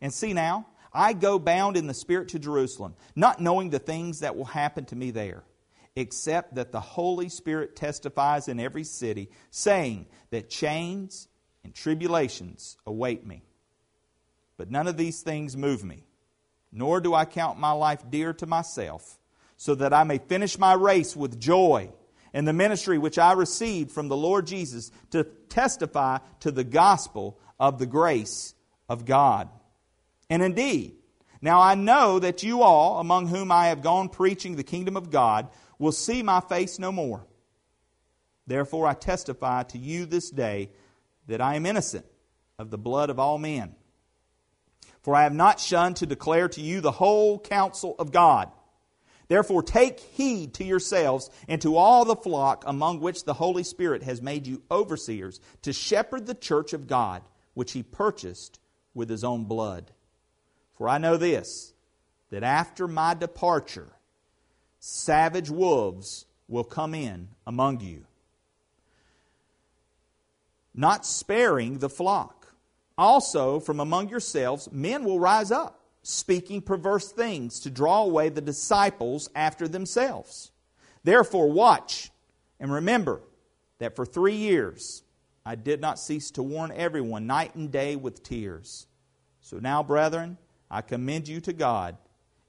And 0.00 0.14
see 0.14 0.32
now, 0.32 0.66
I 0.92 1.12
go 1.12 1.38
bound 1.38 1.76
in 1.76 1.88
the 1.88 1.94
Spirit 1.94 2.28
to 2.28 2.38
Jerusalem, 2.38 2.94
not 3.16 3.40
knowing 3.40 3.70
the 3.70 3.78
things 3.80 4.20
that 4.20 4.36
will 4.36 4.44
happen 4.44 4.84
to 4.86 4.96
me 4.96 5.10
there, 5.10 5.42
except 5.96 6.54
that 6.54 6.72
the 6.72 6.80
Holy 6.80 7.28
Spirit 7.28 7.74
testifies 7.74 8.46
in 8.48 8.60
every 8.60 8.84
city, 8.84 9.28
saying 9.50 10.06
that 10.30 10.48
chains 10.48 11.28
and 11.64 11.74
tribulations 11.74 12.76
await 12.86 13.26
me. 13.26 13.42
But 14.56 14.70
none 14.70 14.86
of 14.86 14.96
these 14.96 15.22
things 15.22 15.56
move 15.56 15.84
me, 15.84 16.06
nor 16.70 17.00
do 17.00 17.14
I 17.14 17.24
count 17.24 17.58
my 17.58 17.72
life 17.72 18.04
dear 18.08 18.32
to 18.34 18.46
myself, 18.46 19.18
so 19.56 19.74
that 19.74 19.92
I 19.92 20.04
may 20.04 20.18
finish 20.18 20.58
my 20.58 20.74
race 20.74 21.16
with 21.16 21.40
joy 21.40 21.90
and 22.32 22.46
the 22.46 22.52
ministry 22.52 22.98
which 22.98 23.18
I 23.18 23.32
received 23.32 23.90
from 23.90 24.08
the 24.08 24.16
Lord 24.16 24.46
Jesus 24.46 24.90
to 25.10 25.24
testify 25.24 26.18
to 26.40 26.50
the 26.50 26.64
gospel 26.64 27.38
of 27.58 27.78
the 27.78 27.86
grace 27.86 28.54
of 28.88 29.04
God. 29.04 29.48
And 30.28 30.42
indeed, 30.42 30.96
now 31.40 31.60
I 31.60 31.74
know 31.74 32.18
that 32.18 32.42
you 32.42 32.62
all, 32.62 33.00
among 33.00 33.28
whom 33.28 33.50
I 33.50 33.68
have 33.68 33.82
gone 33.82 34.08
preaching 34.08 34.56
the 34.56 34.62
kingdom 34.62 34.96
of 34.96 35.10
God, 35.10 35.48
will 35.78 35.92
see 35.92 36.22
my 36.22 36.40
face 36.40 36.78
no 36.78 36.92
more. 36.92 37.24
Therefore 38.46 38.86
I 38.86 38.94
testify 38.94 39.62
to 39.64 39.78
you 39.78 40.06
this 40.06 40.30
day 40.30 40.70
that 41.26 41.40
I 41.40 41.56
am 41.56 41.66
innocent 41.66 42.06
of 42.58 42.70
the 42.70 42.78
blood 42.78 43.10
of 43.10 43.18
all 43.18 43.38
men. 43.38 43.74
For 45.02 45.14
I 45.14 45.22
have 45.22 45.34
not 45.34 45.60
shunned 45.60 45.96
to 45.96 46.06
declare 46.06 46.48
to 46.48 46.60
you 46.60 46.80
the 46.80 46.90
whole 46.90 47.38
counsel 47.38 47.94
of 47.98 48.12
God. 48.12 48.50
Therefore, 49.28 49.62
take 49.62 49.98
heed 49.98 50.54
to 50.54 50.64
yourselves 50.64 51.30
and 51.48 51.60
to 51.62 51.76
all 51.76 52.04
the 52.04 52.16
flock 52.16 52.64
among 52.66 53.00
which 53.00 53.24
the 53.24 53.34
Holy 53.34 53.64
Spirit 53.64 54.02
has 54.04 54.22
made 54.22 54.46
you 54.46 54.62
overseers 54.70 55.40
to 55.62 55.72
shepherd 55.72 56.26
the 56.26 56.34
church 56.34 56.72
of 56.72 56.86
God 56.86 57.22
which 57.54 57.72
he 57.72 57.82
purchased 57.82 58.60
with 58.94 59.08
his 59.08 59.24
own 59.24 59.44
blood. 59.44 59.90
For 60.74 60.88
I 60.88 60.98
know 60.98 61.16
this, 61.16 61.72
that 62.30 62.42
after 62.42 62.86
my 62.86 63.14
departure, 63.14 63.92
savage 64.78 65.50
wolves 65.50 66.26
will 66.48 66.64
come 66.64 66.94
in 66.94 67.28
among 67.46 67.80
you, 67.80 68.04
not 70.74 71.06
sparing 71.06 71.78
the 71.78 71.88
flock. 71.88 72.52
Also, 72.98 73.58
from 73.58 73.80
among 73.80 74.08
yourselves, 74.08 74.70
men 74.70 75.04
will 75.04 75.18
rise 75.18 75.50
up, 75.50 75.75
speaking 76.08 76.62
perverse 76.62 77.10
things 77.10 77.58
to 77.58 77.68
draw 77.68 78.04
away 78.04 78.28
the 78.28 78.40
disciples 78.40 79.28
after 79.34 79.66
themselves. 79.66 80.52
Therefore, 81.02 81.50
watch 81.50 82.12
and 82.60 82.72
remember 82.72 83.22
that 83.78 83.96
for 83.96 84.06
three 84.06 84.36
years, 84.36 85.02
I 85.44 85.56
did 85.56 85.80
not 85.80 85.98
cease 85.98 86.30
to 86.32 86.44
warn 86.44 86.70
everyone 86.70 87.26
night 87.26 87.56
and 87.56 87.72
day 87.72 87.96
with 87.96 88.22
tears. 88.22 88.86
So 89.40 89.58
now, 89.58 89.82
brethren, 89.82 90.38
I 90.70 90.80
commend 90.80 91.26
you 91.26 91.40
to 91.40 91.52
God 91.52 91.96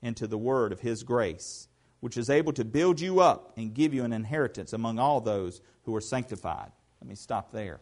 and 0.04 0.16
to 0.18 0.28
the 0.28 0.38
word 0.38 0.72
of 0.72 0.82
his 0.82 1.02
grace, 1.02 1.68
which 2.00 2.16
is 2.16 2.30
able 2.30 2.54
to 2.54 2.64
build 2.64 3.02
you 3.02 3.22
up 3.22 3.54
and 3.58 3.74
give 3.74 3.92
you 3.92 4.04
an 4.04 4.14
inheritance 4.14 4.72
among 4.72 5.00
all 5.00 5.20
those 5.20 5.62
who 5.82 5.96
are 5.96 6.02
sanctified. 6.02 6.72
Let 7.02 7.10
me 7.10 7.16
stop 7.16 7.52
there. 7.52 7.80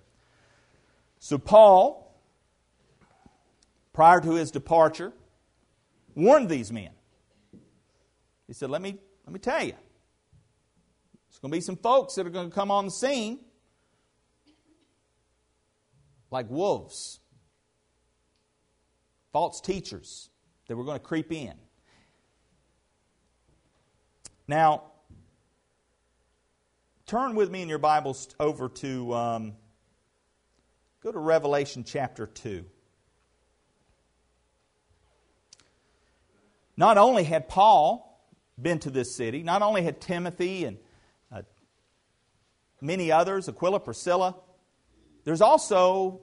So, 1.19 1.37
Paul, 1.37 2.17
prior 3.91 4.21
to 4.21 4.35
his 4.35 4.51
departure, 4.51 5.11
warned 6.15 6.49
these 6.49 6.71
men. 6.71 6.91
He 8.47 8.53
said, 8.53 8.69
Let 8.69 8.81
me, 8.81 8.97
let 9.25 9.33
me 9.33 9.39
tell 9.39 9.63
you, 9.63 9.73
there's 11.27 11.39
going 11.41 11.51
to 11.51 11.57
be 11.57 11.61
some 11.61 11.77
folks 11.77 12.15
that 12.15 12.25
are 12.25 12.31
going 12.31 12.49
to 12.49 12.55
come 12.55 12.71
on 12.71 12.85
the 12.85 12.91
scene 12.91 13.39
like 16.31 16.49
wolves, 16.49 17.19
false 19.31 19.61
teachers 19.61 20.29
that 20.67 20.75
were 20.75 20.83
going 20.83 20.99
to 20.99 21.03
creep 21.03 21.31
in. 21.31 21.53
Now, 24.47 24.83
turn 27.05 27.35
with 27.35 27.49
me 27.49 27.61
in 27.61 27.69
your 27.69 27.79
Bibles 27.79 28.29
over 28.39 28.69
to, 28.69 29.13
um, 29.13 29.53
go 31.01 31.11
to 31.11 31.19
Revelation 31.19 31.83
chapter 31.83 32.27
2. 32.27 32.65
Not 36.77 36.97
only 36.97 37.23
had 37.23 37.47
Paul 37.47 38.27
been 38.61 38.79
to 38.79 38.89
this 38.89 39.15
city, 39.15 39.43
not 39.43 39.61
only 39.61 39.81
had 39.81 40.01
Timothy 40.01 40.65
and 40.65 40.77
uh, 41.31 41.41
many 42.81 43.11
others, 43.11 43.47
Aquila, 43.47 43.79
Priscilla, 43.79 44.35
there's 45.23 45.41
also 45.41 46.21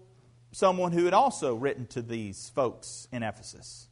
someone 0.52 0.92
who 0.92 1.04
had 1.04 1.14
also 1.14 1.54
written 1.54 1.86
to 1.88 2.02
these 2.02 2.50
folks 2.54 3.08
in 3.12 3.22
Ephesus 3.22 3.88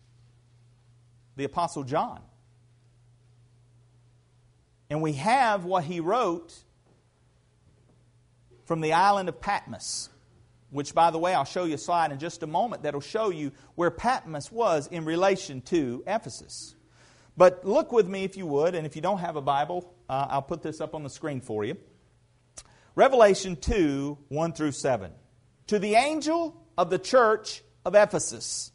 the 1.37 1.45
Apostle 1.45 1.85
John. 1.85 2.21
And 4.91 5.01
we 5.01 5.15
have 5.15 5.65
what 5.65 5.85
he 5.85 6.01
wrote 6.01 6.55
from 8.67 8.83
the 8.83 8.93
island 8.93 9.29
of 9.29 9.41
Patmos, 9.41 10.11
which, 10.71 10.95
by 10.95 11.11
the 11.11 11.19
way, 11.19 11.35
I'll 11.35 11.45
show 11.45 11.65
you 11.65 11.75
a 11.75 11.79
slide 11.79 12.13
in 12.13 12.19
just 12.19 12.43
a 12.43 12.47
moment 12.47 12.83
that'll 12.83 13.01
show 13.01 13.31
you 13.31 13.53
where 13.75 13.91
Patmos 13.91 14.51
was 14.51 14.87
in 14.87 15.05
relation 15.05 15.61
to 15.63 16.03
Ephesus. 16.07 16.75
But 17.37 17.65
look 17.65 17.93
with 17.93 18.09
me 18.09 18.25
if 18.25 18.37
you 18.37 18.47
would, 18.47 18.75
and 18.75 18.87
if 18.87 18.97
you 18.97 19.03
don't 19.03 19.19
have 19.19 19.37
a 19.37 19.41
Bible, 19.41 19.93
uh, 20.09 20.27
I'll 20.31 20.43
put 20.43 20.63
this 20.63 20.81
up 20.81 20.95
on 20.95 21.03
the 21.03 21.11
screen 21.11 21.41
for 21.41 21.65
you. 21.65 21.77
Revelation 22.95 23.57
2 23.57 24.19
1 24.29 24.53
through 24.53 24.73
7. 24.73 25.13
To 25.69 25.79
the 25.79 25.95
angel 25.95 26.57
of 26.77 26.91
the 26.91 26.99
church 26.99 27.63
of 27.85 27.95
Ephesus, 27.95 28.73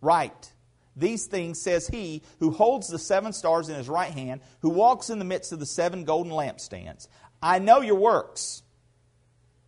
write. 0.00 0.52
These 0.96 1.26
things 1.26 1.60
says 1.60 1.88
he 1.88 2.22
who 2.38 2.52
holds 2.52 2.86
the 2.86 2.98
seven 2.98 3.32
stars 3.32 3.68
in 3.68 3.74
his 3.74 3.88
right 3.88 4.12
hand, 4.12 4.42
who 4.60 4.70
walks 4.70 5.10
in 5.10 5.18
the 5.18 5.24
midst 5.24 5.52
of 5.52 5.58
the 5.58 5.66
seven 5.66 6.04
golden 6.04 6.32
lampstands. 6.32 7.08
I 7.42 7.58
know 7.58 7.80
your 7.80 7.96
works, 7.96 8.62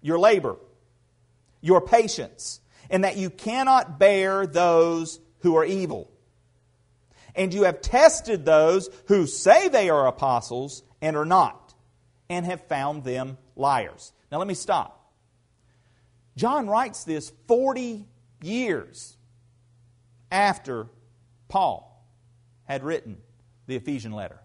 your 0.01 0.19
labor, 0.19 0.57
your 1.61 1.81
patience, 1.81 2.61
and 2.91 3.05
that 3.05 3.17
you 3.17 3.31
cannot 3.31 3.99
bear 3.99 4.47
those 4.47 5.21
who 5.41 5.57
are 5.57 5.65
evil. 5.65 6.11
And 7.35 7.53
you 7.53 7.65
have 7.65 7.81
tested 7.81 8.45
those 8.45 8.89
who 9.07 9.27
say 9.27 9.69
they 9.69 9.91
are 9.91 10.07
apostles 10.07 10.83
and 11.03 11.17
are 11.17 11.25
not, 11.25 11.75
and 12.29 12.47
have 12.47 12.67
found 12.69 13.05
them 13.05 13.39
liars. 13.55 14.13
Now 14.31 14.39
let 14.39 14.49
me 14.49 14.55
stop. 14.55 15.13
John 16.37 16.69
writes 16.69 17.05
this 17.05 17.33
40 17.47 18.07
years 18.43 19.17
after 20.31 20.89
Paul 21.49 22.05
had 22.65 22.85
written 22.85 23.19
the 23.67 23.77
Ephesian 23.77 24.13
letter. 24.13 24.41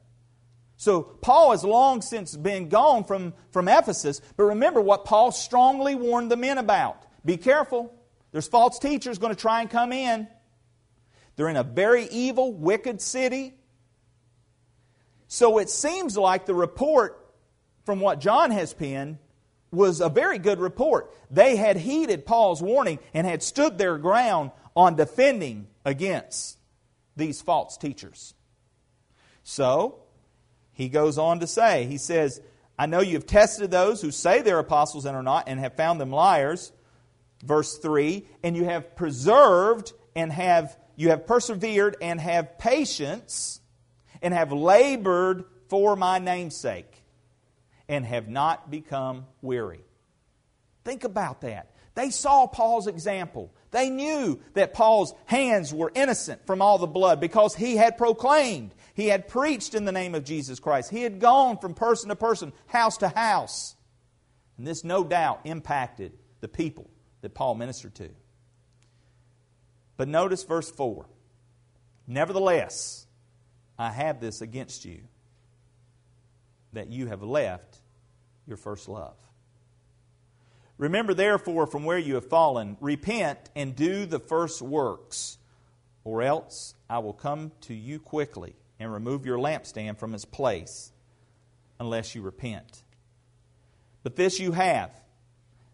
So 0.82 1.04
Paul 1.04 1.52
has 1.52 1.64
long 1.64 2.02
since 2.02 2.36
been 2.36 2.68
gone 2.68 3.04
from, 3.04 3.36
from 3.52 3.68
Ephesus, 3.68 4.20
but 4.36 4.46
remember 4.46 4.82
what 4.82 5.06
Paul 5.06 5.32
strongly 5.32 5.94
warned 5.94 6.32
the 6.32 6.36
men 6.36 6.58
about. 6.58 7.06
Be 7.24 7.38
careful. 7.38 7.94
There's 8.32 8.48
false 8.48 8.80
teachers 8.80 9.20
going 9.20 9.32
to 9.32 9.40
try 9.40 9.62
and 9.62 9.70
come 9.70 9.94
in. 9.94 10.28
They're 11.36 11.50
in 11.50 11.56
a 11.56 11.62
very 11.62 12.06
evil, 12.06 12.52
wicked 12.52 13.00
city. 13.00 13.54
So 15.28 15.60
it 15.60 15.70
seems 15.70 16.18
like 16.18 16.48
the 16.48 16.56
report 16.56 17.32
from 17.86 18.00
what 18.00 18.20
John 18.20 18.50
has 18.50 18.74
penned, 18.74 19.20
was 19.70 20.02
a 20.02 20.10
very 20.10 20.40
good 20.40 20.60
report. 20.60 21.14
They 21.30 21.58
had 21.58 21.78
heeded 21.78 22.26
Paul's 22.26 22.60
warning 22.60 22.98
and 23.14 23.28
had 23.28 23.44
stood 23.44 23.78
their 23.78 24.00
ground 24.00 24.50
on 24.76 24.96
defending 24.96 25.68
against 25.86 26.58
these 27.16 27.40
false 27.40 27.78
teachers. 27.78 28.34
So, 29.44 30.01
he 30.74 30.90
goes 30.90 31.18
on 31.18 31.40
to 31.40 31.48
say, 31.48 31.86
he 31.86 31.98
says, 31.98 32.42
I 32.78 32.86
know 32.86 33.02
you 33.02 33.14
have 33.14 33.26
tested 33.26 33.70
those 33.72 34.02
who 34.02 34.12
say 34.12 34.42
they're 34.42 34.60
apostles 34.60 35.06
and 35.06 35.16
are 35.16 35.24
not, 35.24 35.48
and 35.48 35.60
have 35.60 35.76
found 35.76 36.02
them 36.02 36.12
liars. 36.12 36.72
Verse 37.44 37.78
3 37.78 38.26
And 38.44 38.56
you 38.56 38.66
have 38.66 38.96
preserved 38.96 39.94
and 40.16 40.32
have 40.32 40.78
you 40.96 41.10
have 41.10 41.26
persevered 41.26 41.98
and 42.02 42.20
have 42.20 42.58
patience 42.58 43.60
and 44.22 44.34
have 44.34 44.52
labored 44.52 45.46
for 45.68 45.96
my 45.96 46.20
namesake 46.20 47.04
and 47.88 48.06
have 48.06 48.28
not 48.28 48.70
become 48.70 49.26
weary. 49.42 49.84
Think 50.84 51.04
about 51.04 51.42
that. 51.42 51.72
They 51.96 52.10
saw 52.10 52.48
Paul's 52.48 52.88
example. 52.88 53.54
They 53.72 53.90
knew 53.90 54.40
that 54.54 54.74
Paul's 54.74 55.14
hands 55.26 55.74
were 55.74 55.92
innocent 55.94 56.46
from 56.46 56.62
all 56.62 56.78
the 56.78 56.88
blood 56.88 57.20
because 57.20 57.54
he 57.56 57.76
had 57.76 57.98
proclaimed, 57.98 58.74
he 58.94 59.08
had 59.08 59.28
preached 59.28 59.74
in 59.74 59.86
the 59.86 59.92
name 59.92 60.16
of 60.16 60.24
Jesus 60.24 60.60
Christ. 60.60 60.90
He 60.90 61.04
had 61.04 61.20
gone 61.20 61.58
from 61.58 61.74
person 61.74 62.10
to 62.10 62.16
person, 62.16 62.54
house 62.68 62.98
to 62.98 63.10
house. 63.10 63.76
And 64.58 64.68
this 64.68 64.84
no 64.84 65.04
doubt 65.04 65.42
impacted 65.46 66.14
the 66.42 66.48
people 66.48 66.90
that 67.22 67.34
Paul 67.34 67.56
ministered 67.56 67.96
to. 67.96 68.10
But 69.98 70.08
notice 70.08 70.44
verse 70.44 70.70
4 70.70 71.06
Nevertheless, 72.08 73.06
I 73.78 73.92
have 73.92 74.20
this 74.20 74.42
against 74.42 74.84
you, 74.84 75.02
that 76.74 76.90
you 76.90 77.08
have 77.08 77.24
left 77.24 77.78
your 78.46 78.58
first 78.58 78.90
love. 78.90 79.16
Remember, 80.78 81.14
therefore, 81.14 81.68
from 81.68 81.86
where 81.86 82.00
you 82.00 82.16
have 82.16 82.28
fallen, 82.28 82.76
repent 82.82 83.38
and 83.56 83.76
do 83.76 84.06
the 84.06 84.20
first 84.20 84.62
works, 84.62 85.38
or 86.04 86.24
else 86.24 86.74
I 86.90 87.00
will 87.00 87.14
come 87.14 87.52
to 87.62 87.74
you 87.74 88.00
quickly 88.00 88.56
and 88.82 88.92
remove 88.92 89.26
your 89.26 89.38
lampstand 89.38 89.98
from 89.98 90.14
its 90.14 90.26
place, 90.26 90.92
unless 91.80 92.16
you 92.16 92.22
repent. 92.22 92.84
But 94.04 94.16
this 94.16 94.40
you 94.40 94.52
have, 94.52 94.92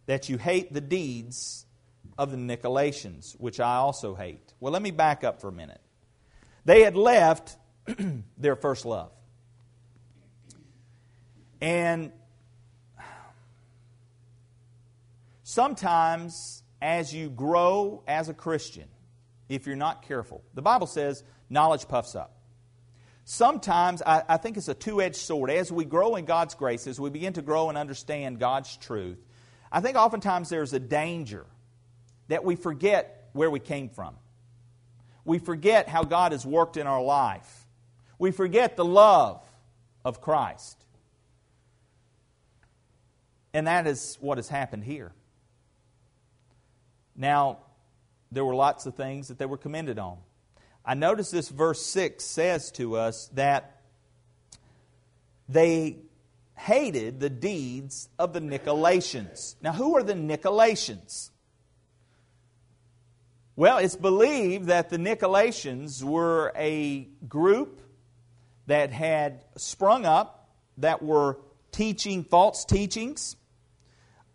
that 0.06 0.30
you 0.30 0.38
hate 0.38 0.74
the 0.74 0.82
deeds 0.82 1.66
of 2.18 2.32
the 2.32 2.38
Nicolaitans, 2.38 3.34
which 3.40 3.60
I 3.60 3.76
also 3.76 4.16
hate. 4.16 4.54
Well, 4.60 4.74
let 4.74 4.82
me 4.82 4.92
back 4.92 5.24
up 5.24 5.42
for 5.42 5.48
a 5.48 5.52
minute. 5.52 5.82
They 6.66 6.82
had 6.82 6.96
left 6.96 7.58
their 8.38 8.56
first 8.56 8.86
love. 8.86 9.12
And 11.62 12.12
Sometimes, 15.50 16.62
as 16.82 17.14
you 17.14 17.30
grow 17.30 18.04
as 18.06 18.28
a 18.28 18.34
Christian, 18.34 18.84
if 19.48 19.66
you're 19.66 19.78
not 19.78 20.02
careful, 20.06 20.44
the 20.54 20.62
Bible 20.62 20.88
says 20.88 21.24
knowledge 21.50 21.88
puffs 21.88 22.16
up. 22.16 22.37
Sometimes, 23.30 24.02
I, 24.02 24.24
I 24.30 24.38
think 24.38 24.56
it's 24.56 24.70
a 24.70 24.74
two 24.74 25.02
edged 25.02 25.18
sword. 25.18 25.50
As 25.50 25.70
we 25.70 25.84
grow 25.84 26.16
in 26.16 26.24
God's 26.24 26.56
grace, 26.56 26.88
as 26.88 26.98
we 26.98 27.10
begin 27.10 27.34
to 27.34 27.42
grow 27.42 27.68
and 27.68 27.78
understand 27.78 28.40
God's 28.40 28.78
truth, 28.78 29.18
I 29.70 29.82
think 29.82 29.98
oftentimes 29.98 30.48
there's 30.48 30.72
a 30.72 30.80
danger 30.80 31.46
that 32.30 32.46
we 32.46 32.56
forget 32.56 33.28
where 33.34 33.52
we 33.52 33.60
came 33.60 33.90
from. 33.90 34.16
We 35.26 35.40
forget 35.40 35.90
how 35.90 36.04
God 36.04 36.32
has 36.32 36.46
worked 36.46 36.78
in 36.78 36.88
our 36.88 37.04
life. 37.04 37.66
We 38.18 38.32
forget 38.32 38.78
the 38.78 38.86
love 38.86 39.44
of 40.06 40.22
Christ. 40.22 40.82
And 43.54 43.68
that 43.68 43.88
is 43.88 44.18
what 44.22 44.38
has 44.38 44.48
happened 44.48 44.86
here. 44.86 45.12
Now, 47.14 47.58
there 48.32 48.46
were 48.46 48.56
lots 48.56 48.86
of 48.86 48.96
things 48.96 49.28
that 49.28 49.38
they 49.38 49.46
were 49.46 49.58
commended 49.58 50.00
on. 50.00 50.18
I 50.90 50.94
notice 50.94 51.32
this 51.32 51.50
verse 51.50 51.86
6 51.86 52.24
says 52.24 52.72
to 52.72 52.96
us 52.96 53.30
that 53.34 53.82
they 55.50 55.98
hated 56.56 57.20
the 57.20 57.30
deeds 57.30 58.08
of 58.18 58.32
the 58.32 58.40
Nicolaitans. 58.40 59.56
Now, 59.62 59.74
who 59.74 59.98
are 59.98 60.04
the 60.04 60.14
Nicolaitans? 60.14 61.32
Well, 63.58 63.80
it's 63.80 63.98
believed 63.98 64.68
that 64.68 64.90
the 64.90 64.98
Nicolaitans 64.98 66.04
were 66.04 66.54
a 66.56 67.10
group 67.28 67.82
that 68.68 68.92
had 68.92 69.44
sprung 69.58 70.06
up 70.06 70.50
that 70.78 71.04
were 71.04 71.38
teaching 71.74 72.24
false 72.24 72.64
teachings. 72.64 73.36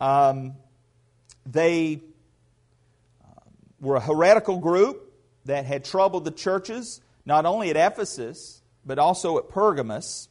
Um, 0.02 0.56
they 1.46 2.02
were 3.80 3.96
a 3.96 4.00
heretical 4.00 4.58
group 4.58 5.12
that 5.44 5.64
had 5.64 5.85
troubled 5.85 6.24
the 6.24 6.31
churches, 6.31 7.00
not 7.24 7.46
only 7.46 7.70
at 7.70 7.76
Ephesus, 7.76 8.62
but 8.85 8.98
also 8.98 9.38
at 9.38 9.48
Pergamos. 9.48 10.28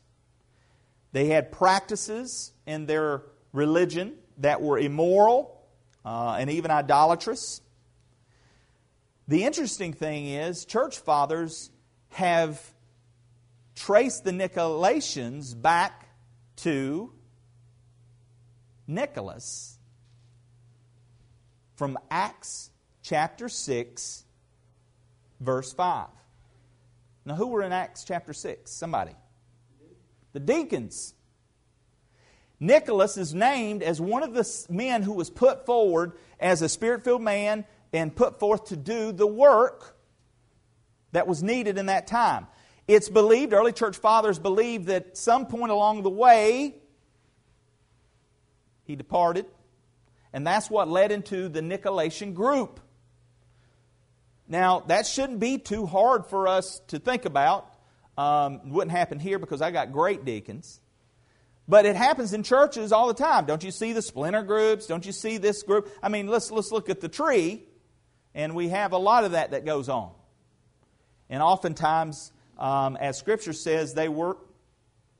They 1.11 1.27
had 1.27 1.51
practices 1.51 2.53
in 2.65 2.85
their 2.85 3.23
religion 3.53 4.15
that 4.37 4.61
were 4.61 4.79
immoral 4.79 5.61
uh, 6.05 6.37
and 6.39 6.49
even 6.49 6.71
idolatrous. 6.71 7.61
The 9.27 9.43
interesting 9.43 9.93
thing 9.93 10.25
is, 10.27 10.65
church 10.65 10.99
fathers 10.99 11.69
have 12.09 12.73
traced 13.75 14.23
the 14.23 14.31
Nicolaitans 14.31 15.59
back 15.59 16.07
to 16.57 17.11
Nicholas 18.87 19.77
from 21.75 21.97
Acts 22.09 22.71
chapter 23.01 23.49
6, 23.49 24.25
verse 25.41 25.73
5. 25.73 26.07
Now, 27.25 27.35
who 27.35 27.47
were 27.47 27.61
in 27.61 27.73
Acts 27.73 28.05
chapter 28.05 28.33
6? 28.33 28.71
Somebody. 28.71 29.15
The 30.33 30.39
deacons. 30.39 31.13
Nicholas 32.59 33.17
is 33.17 33.33
named 33.33 33.83
as 33.83 33.99
one 33.99 34.23
of 34.23 34.33
the 34.33 34.65
men 34.69 35.01
who 35.01 35.13
was 35.13 35.29
put 35.29 35.65
forward 35.65 36.13
as 36.39 36.61
a 36.61 36.69
spirit 36.69 37.03
filled 37.03 37.21
man 37.21 37.65
and 37.91 38.15
put 38.15 38.39
forth 38.39 38.65
to 38.65 38.77
do 38.77 39.11
the 39.11 39.27
work 39.27 39.97
that 41.11 41.27
was 41.27 41.43
needed 41.43 41.77
in 41.77 41.87
that 41.87 42.07
time. 42.07 42.47
It's 42.87 43.09
believed, 43.09 43.53
early 43.53 43.73
church 43.73 43.97
fathers 43.97 44.39
believed 44.39 44.85
that 44.87 45.17
some 45.17 45.47
point 45.47 45.71
along 45.71 46.03
the 46.03 46.09
way 46.09 46.75
he 48.83 48.95
departed, 48.95 49.45
and 50.33 50.45
that's 50.45 50.69
what 50.69 50.87
led 50.87 51.11
into 51.11 51.49
the 51.49 51.61
Nicolaitan 51.61 52.33
group. 52.33 52.79
Now, 54.51 54.81
that 54.87 55.07
shouldn't 55.07 55.39
be 55.39 55.59
too 55.59 55.85
hard 55.85 56.25
for 56.25 56.45
us 56.49 56.81
to 56.87 56.99
think 56.99 57.23
about. 57.23 57.73
Um, 58.17 58.71
wouldn't 58.71 58.91
happen 58.91 59.17
here 59.17 59.39
because 59.39 59.61
I 59.61 59.71
got 59.71 59.93
great 59.93 60.25
deacons. 60.25 60.81
But 61.69 61.85
it 61.85 61.95
happens 61.95 62.33
in 62.33 62.43
churches 62.43 62.91
all 62.91 63.07
the 63.07 63.13
time. 63.13 63.45
Don't 63.45 63.63
you 63.63 63.71
see 63.71 63.93
the 63.93 64.01
splinter 64.01 64.43
groups? 64.43 64.87
Don't 64.87 65.05
you 65.05 65.13
see 65.13 65.37
this 65.37 65.63
group? 65.63 65.89
I 66.03 66.09
mean, 66.09 66.27
let's, 66.27 66.51
let's 66.51 66.69
look 66.69 66.89
at 66.89 66.99
the 66.99 67.07
tree, 67.07 67.63
and 68.35 68.53
we 68.53 68.67
have 68.67 68.91
a 68.91 68.97
lot 68.97 69.23
of 69.23 69.31
that 69.31 69.51
that 69.51 69.63
goes 69.63 69.87
on. 69.87 70.11
And 71.29 71.41
oftentimes, 71.41 72.33
um, 72.57 72.97
as 72.97 73.17
Scripture 73.17 73.53
says, 73.53 73.93
they, 73.93 74.09
were, 74.09 74.35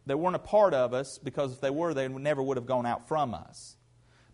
they 0.08 0.14
weren't 0.14 0.36
a 0.36 0.40
part 0.40 0.74
of 0.74 0.94
us 0.94 1.20
because 1.20 1.54
if 1.54 1.62
they 1.62 1.70
were, 1.70 1.94
they 1.94 2.10
never 2.10 2.44
would 2.44 2.58
have 2.58 2.66
gone 2.66 2.86
out 2.86 3.08
from 3.08 3.34
us. 3.34 3.78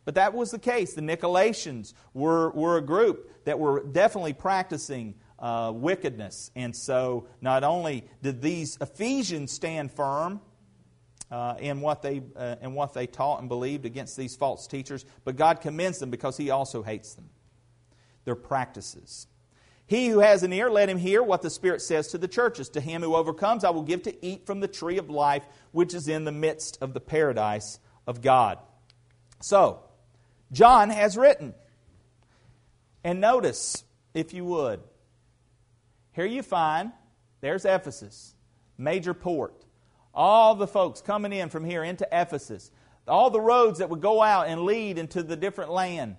But 0.08 0.16
that 0.16 0.34
was 0.34 0.52
the 0.52 0.58
case. 0.58 0.94
The 0.94 1.02
Nicolaitans 1.02 1.92
were, 2.14 2.52
were 2.52 2.78
a 2.78 2.82
group 2.82 3.30
that 3.44 3.60
were 3.60 3.84
definitely 3.84 4.32
practicing 4.32 5.16
uh, 5.38 5.74
wickedness. 5.76 6.50
And 6.56 6.74
so 6.74 7.28
not 7.42 7.66
only 7.66 8.06
did 8.22 8.42
these 8.42 8.78
Ephesians 8.80 9.52
stand 9.52 9.92
firm 9.92 10.40
uh, 11.30 11.56
in, 11.60 11.82
what 11.82 12.04
they, 12.04 12.22
uh, 12.38 12.56
in 12.62 12.74
what 12.74 12.94
they 12.94 13.06
taught 13.06 13.42
and 13.42 13.50
believed 13.50 13.86
against 13.86 14.16
these 14.16 14.34
false 14.38 14.66
teachers, 14.66 15.04
but 15.26 15.36
God 15.36 15.60
commends 15.60 16.00
them 16.00 16.10
because 16.10 16.38
He 16.38 16.52
also 16.52 16.84
hates 16.84 17.16
them, 17.16 17.30
their 18.24 18.36
practices. 18.36 19.28
He 19.88 20.08
who 20.08 20.20
has 20.20 20.42
an 20.42 20.54
ear, 20.54 20.70
let 20.70 20.88
him 20.88 21.00
hear 21.00 21.22
what 21.22 21.42
the 21.42 21.50
Spirit 21.50 21.82
says 21.82 22.08
to 22.10 22.18
the 22.18 22.30
churches. 22.30 22.70
To 22.70 22.80
him 22.80 23.02
who 23.02 23.14
overcomes, 23.14 23.66
I 23.66 23.72
will 23.72 23.84
give 23.84 24.04
to 24.04 24.26
eat 24.26 24.46
from 24.46 24.62
the 24.62 24.70
tree 24.70 25.00
of 25.00 25.10
life, 25.10 25.44
which 25.74 25.94
is 25.94 26.08
in 26.08 26.24
the 26.24 26.32
midst 26.32 26.78
of 26.80 26.94
the 26.94 27.02
paradise 27.02 27.80
of 28.06 28.22
God. 28.22 28.60
So, 29.42 29.82
John 30.52 30.90
has 30.90 31.18
written. 31.18 31.54
And 33.04 33.22
notice, 33.22 33.84
if 34.14 34.34
you 34.34 34.46
would, 34.46 34.82
here 36.12 36.26
you 36.26 36.42
find, 36.42 36.92
there's 37.42 37.66
Ephesus, 37.66 38.34
major 38.78 39.14
port. 39.14 39.54
All 40.14 40.56
the 40.56 40.68
folks 40.68 41.02
coming 41.02 41.32
in 41.32 41.50
from 41.50 41.64
here 41.64 41.84
into 41.84 42.08
Ephesus. 42.12 42.72
All 43.08 43.30
the 43.30 43.40
roads 43.40 43.80
that 43.80 43.90
would 43.90 44.02
go 44.02 44.22
out 44.22 44.48
and 44.48 44.64
lead 44.64 44.98
into 44.98 45.24
the 45.24 45.36
different 45.36 45.72
land. 45.72 46.18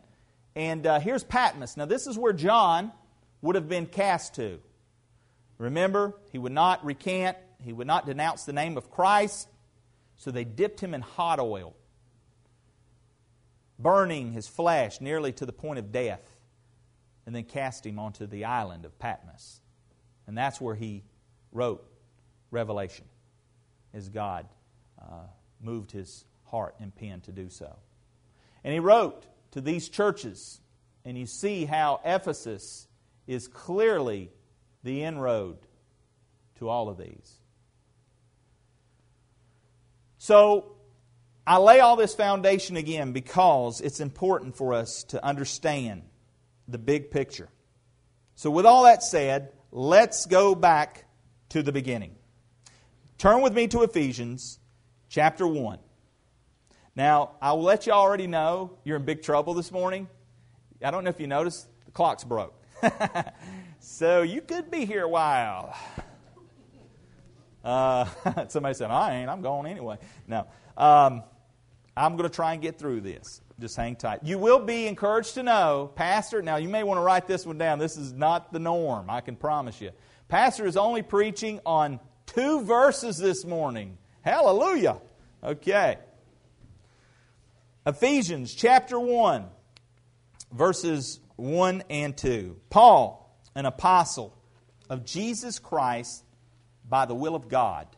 And 0.54 0.86
uh, 0.86 1.00
here's 1.00 1.24
Patmos. 1.24 1.76
Now, 1.76 1.84
this 1.84 2.06
is 2.06 2.16
where 2.16 2.32
John 2.32 2.92
would 3.42 3.56
have 3.56 3.68
been 3.68 3.86
cast 3.86 4.34
to. 4.36 4.60
Remember, 5.58 6.14
he 6.30 6.38
would 6.38 6.52
not 6.52 6.84
recant, 6.84 7.36
he 7.62 7.72
would 7.72 7.86
not 7.86 8.06
denounce 8.06 8.44
the 8.44 8.52
name 8.52 8.76
of 8.76 8.90
Christ, 8.90 9.48
so 10.16 10.30
they 10.30 10.44
dipped 10.44 10.80
him 10.80 10.94
in 10.94 11.00
hot 11.00 11.40
oil 11.40 11.74
burning 13.78 14.32
his 14.32 14.48
flesh 14.48 15.00
nearly 15.00 15.32
to 15.32 15.46
the 15.46 15.52
point 15.52 15.78
of 15.78 15.92
death. 15.92 16.36
and 17.28 17.34
then 17.34 17.44
cast 17.44 17.84
him 17.84 17.98
onto 17.98 18.26
the 18.26 18.46
island 18.46 18.86
of 18.86 18.98
Patmos. 18.98 19.60
And 20.26 20.36
that's 20.36 20.62
where 20.62 20.74
he 20.74 21.04
wrote 21.52 21.86
Revelation, 22.50 23.04
as 23.92 24.08
God 24.08 24.46
uh, 24.98 25.26
moved 25.60 25.90
his 25.90 26.24
heart 26.44 26.74
and 26.80 26.94
pen 26.94 27.20
to 27.20 27.32
do 27.32 27.50
so. 27.50 27.76
And 28.64 28.72
he 28.72 28.80
wrote 28.80 29.26
to 29.50 29.60
these 29.60 29.90
churches, 29.90 30.62
and 31.04 31.18
you 31.18 31.26
see 31.26 31.66
how 31.66 32.00
Ephesus 32.02 32.88
is 33.26 33.46
clearly 33.46 34.30
the 34.82 35.02
inroad 35.02 35.58
to 36.60 36.70
all 36.70 36.88
of 36.88 36.96
these. 36.96 37.40
So, 40.16 40.77
I 41.48 41.56
lay 41.56 41.80
all 41.80 41.96
this 41.96 42.14
foundation 42.14 42.76
again 42.76 43.12
because 43.12 43.80
it's 43.80 44.00
important 44.00 44.54
for 44.54 44.74
us 44.74 45.04
to 45.04 45.24
understand 45.24 46.02
the 46.68 46.76
big 46.76 47.10
picture. 47.10 47.48
So, 48.34 48.50
with 48.50 48.66
all 48.66 48.84
that 48.84 49.02
said, 49.02 49.52
let's 49.72 50.26
go 50.26 50.54
back 50.54 51.06
to 51.48 51.62
the 51.62 51.72
beginning. 51.72 52.16
Turn 53.16 53.40
with 53.40 53.54
me 53.54 53.66
to 53.68 53.82
Ephesians 53.82 54.58
chapter 55.08 55.46
1. 55.46 55.78
Now, 56.94 57.30
I 57.40 57.54
will 57.54 57.62
let 57.62 57.86
you 57.86 57.92
already 57.92 58.26
know 58.26 58.76
you're 58.84 58.98
in 58.98 59.06
big 59.06 59.22
trouble 59.22 59.54
this 59.54 59.72
morning. 59.72 60.06
I 60.84 60.90
don't 60.90 61.02
know 61.02 61.10
if 61.10 61.18
you 61.18 61.28
noticed, 61.28 61.66
the 61.86 61.92
clock's 61.92 62.24
broke. 62.24 62.62
so 63.80 64.20
you 64.20 64.42
could 64.42 64.70
be 64.70 64.84
here 64.84 65.04
a 65.04 65.08
while. 65.08 65.74
Uh, 67.64 68.04
somebody 68.48 68.74
said, 68.74 68.90
I 68.90 69.14
ain't, 69.14 69.30
I'm 69.30 69.40
going 69.40 69.66
anyway. 69.66 69.96
No. 70.26 70.46
Um, 70.76 71.22
I'm 71.98 72.16
going 72.16 72.28
to 72.28 72.34
try 72.34 72.52
and 72.52 72.62
get 72.62 72.78
through 72.78 73.00
this. 73.00 73.40
Just 73.58 73.76
hang 73.76 73.96
tight. 73.96 74.20
You 74.22 74.38
will 74.38 74.60
be 74.60 74.86
encouraged 74.86 75.34
to 75.34 75.42
know, 75.42 75.90
Pastor, 75.96 76.40
now 76.42 76.56
you 76.56 76.68
may 76.68 76.84
want 76.84 76.98
to 76.98 77.02
write 77.02 77.26
this 77.26 77.44
one 77.44 77.58
down. 77.58 77.80
This 77.80 77.96
is 77.96 78.12
not 78.12 78.52
the 78.52 78.60
norm, 78.60 79.10
I 79.10 79.20
can 79.20 79.34
promise 79.34 79.80
you. 79.80 79.90
Pastor 80.28 80.64
is 80.64 80.76
only 80.76 81.02
preaching 81.02 81.58
on 81.66 81.98
two 82.26 82.62
verses 82.62 83.16
this 83.16 83.44
morning. 83.44 83.98
Hallelujah. 84.22 84.98
Okay. 85.42 85.98
Ephesians 87.84 88.54
chapter 88.54 89.00
1, 89.00 89.46
verses 90.52 91.18
1 91.34 91.82
and 91.90 92.16
2. 92.16 92.56
Paul, 92.70 93.40
an 93.56 93.66
apostle 93.66 94.36
of 94.88 95.04
Jesus 95.04 95.58
Christ 95.58 96.22
by 96.88 97.06
the 97.06 97.14
will 97.14 97.34
of 97.34 97.48
God, 97.48 97.88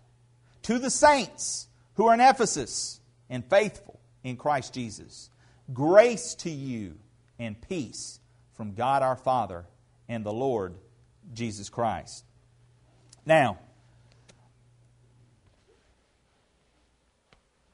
to 0.62 0.78
the 0.78 0.90
saints 0.90 1.68
who 1.94 2.06
are 2.06 2.14
in 2.14 2.20
Ephesus 2.20 2.99
and 3.30 3.44
faithful 3.48 3.98
in 4.22 4.36
Christ 4.36 4.74
Jesus, 4.74 5.30
grace 5.72 6.34
to 6.36 6.50
you 6.50 6.96
and 7.38 7.58
peace 7.68 8.20
from 8.54 8.74
God 8.74 9.02
our 9.02 9.16
Father 9.16 9.64
and 10.08 10.26
the 10.26 10.32
Lord 10.32 10.74
Jesus 11.32 11.70
Christ. 11.70 12.24
Now, 13.24 13.58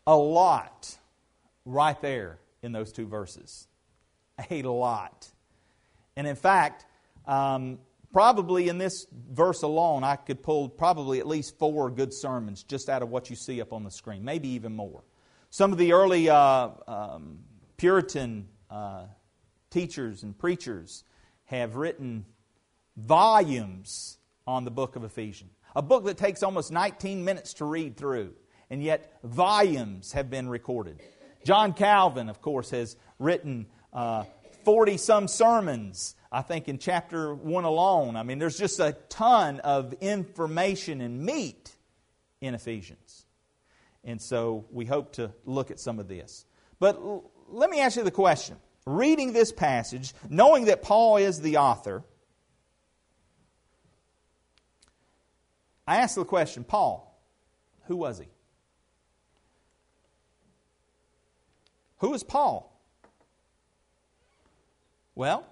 a 0.07 0.17
lot 0.17 0.97
right 1.65 2.01
there 2.01 2.39
in 2.63 2.73
those 2.73 2.93
two 2.93 3.07
verses. 3.07 3.67
A 4.51 4.63
lot. 4.63 5.29
And 6.15 6.27
in 6.27 6.37
fact, 6.37 6.85
um, 7.27 7.79
probably 8.13 8.69
in 8.69 8.79
this 8.79 9.07
verse 9.33 9.63
alone, 9.63 10.05
I 10.05 10.17
could 10.17 10.43
pull 10.43 10.69
probably 10.69 11.19
at 11.21 11.27
least 11.27 11.59
four 11.59 11.91
good 11.91 12.13
sermons 12.13 12.63
just 12.63 12.89
out 12.89 13.03
of 13.03 13.09
what 13.09 13.31
you 13.31 13.37
see 13.37 13.61
up 13.61 13.73
on 13.73 13.83
the 13.83 13.91
screen, 13.91 14.25
maybe 14.25 14.49
even 14.51 14.77
more. 14.77 15.03
Some 15.57 15.73
of 15.73 15.79
the 15.79 15.95
early 15.95 16.29
uh, 16.29 16.69
um, 16.87 17.39
Puritan 17.79 18.47
uh, 18.69 19.05
teachers 19.71 20.23
and 20.23 20.37
preachers 20.37 21.03
have 21.47 21.77
written 21.77 22.27
volumes 22.99 24.19
on 24.47 24.67
the 24.67 24.71
book 24.71 24.97
of 24.97 25.05
Ephesians. 25.05 25.53
A 25.75 25.81
book 25.81 26.05
that 26.05 26.19
takes 26.19 26.43
almost 26.43 26.73
19 26.73 27.25
minutes 27.25 27.55
to 27.55 27.65
read 27.65 27.97
through, 27.97 28.35
and 28.69 28.83
yet 28.83 29.19
volumes 29.25 30.13
have 30.13 30.29
been 30.29 30.47
recorded. 30.47 31.01
John 31.43 31.73
Calvin, 31.73 32.29
of 32.29 32.43
course, 32.43 32.69
has 32.69 32.99
written 33.19 33.65
40 33.95 34.93
uh, 34.93 34.97
some 34.99 35.27
sermons, 35.27 36.17
I 36.31 36.43
think, 36.43 36.69
in 36.69 36.77
chapter 36.77 37.35
1 37.35 37.65
alone. 37.65 38.17
I 38.17 38.25
mean, 38.25 38.39
there's 38.39 38.59
just 38.59 38.79
a 38.79 38.95
ton 39.09 39.61
of 39.61 39.95
information 40.03 41.01
and 41.01 41.25
meat 41.25 41.75
in 42.43 42.55
Ephesians. 42.55 43.26
And 44.07 44.23
so 44.23 44.65
we 44.71 44.87
hope 44.87 45.15
to 45.15 45.33
look 45.45 45.73
at 45.73 45.81
some 45.81 45.99
of 45.99 46.07
this. 46.07 46.47
But 46.79 46.95
l- 46.95 47.29
let 47.49 47.69
me 47.69 47.81
ask 47.81 47.97
you 47.97 48.05
the 48.05 48.11
question. 48.11 48.57
Reading 48.87 49.33
this 49.33 49.51
passage, 49.51 50.15
knowing 50.31 50.67
that 50.67 50.81
Paul 50.81 51.17
is 51.17 51.41
the 51.41 51.57
author, 51.57 52.05
I 55.87 55.97
ask 55.97 56.15
the 56.15 56.25
question 56.25 56.63
Paul, 56.63 57.21
who 57.87 57.97
was 57.97 58.19
he? 58.19 58.27
Who 61.99 62.15
is 62.15 62.23
Paul? 62.23 62.73
Well, 65.17 65.45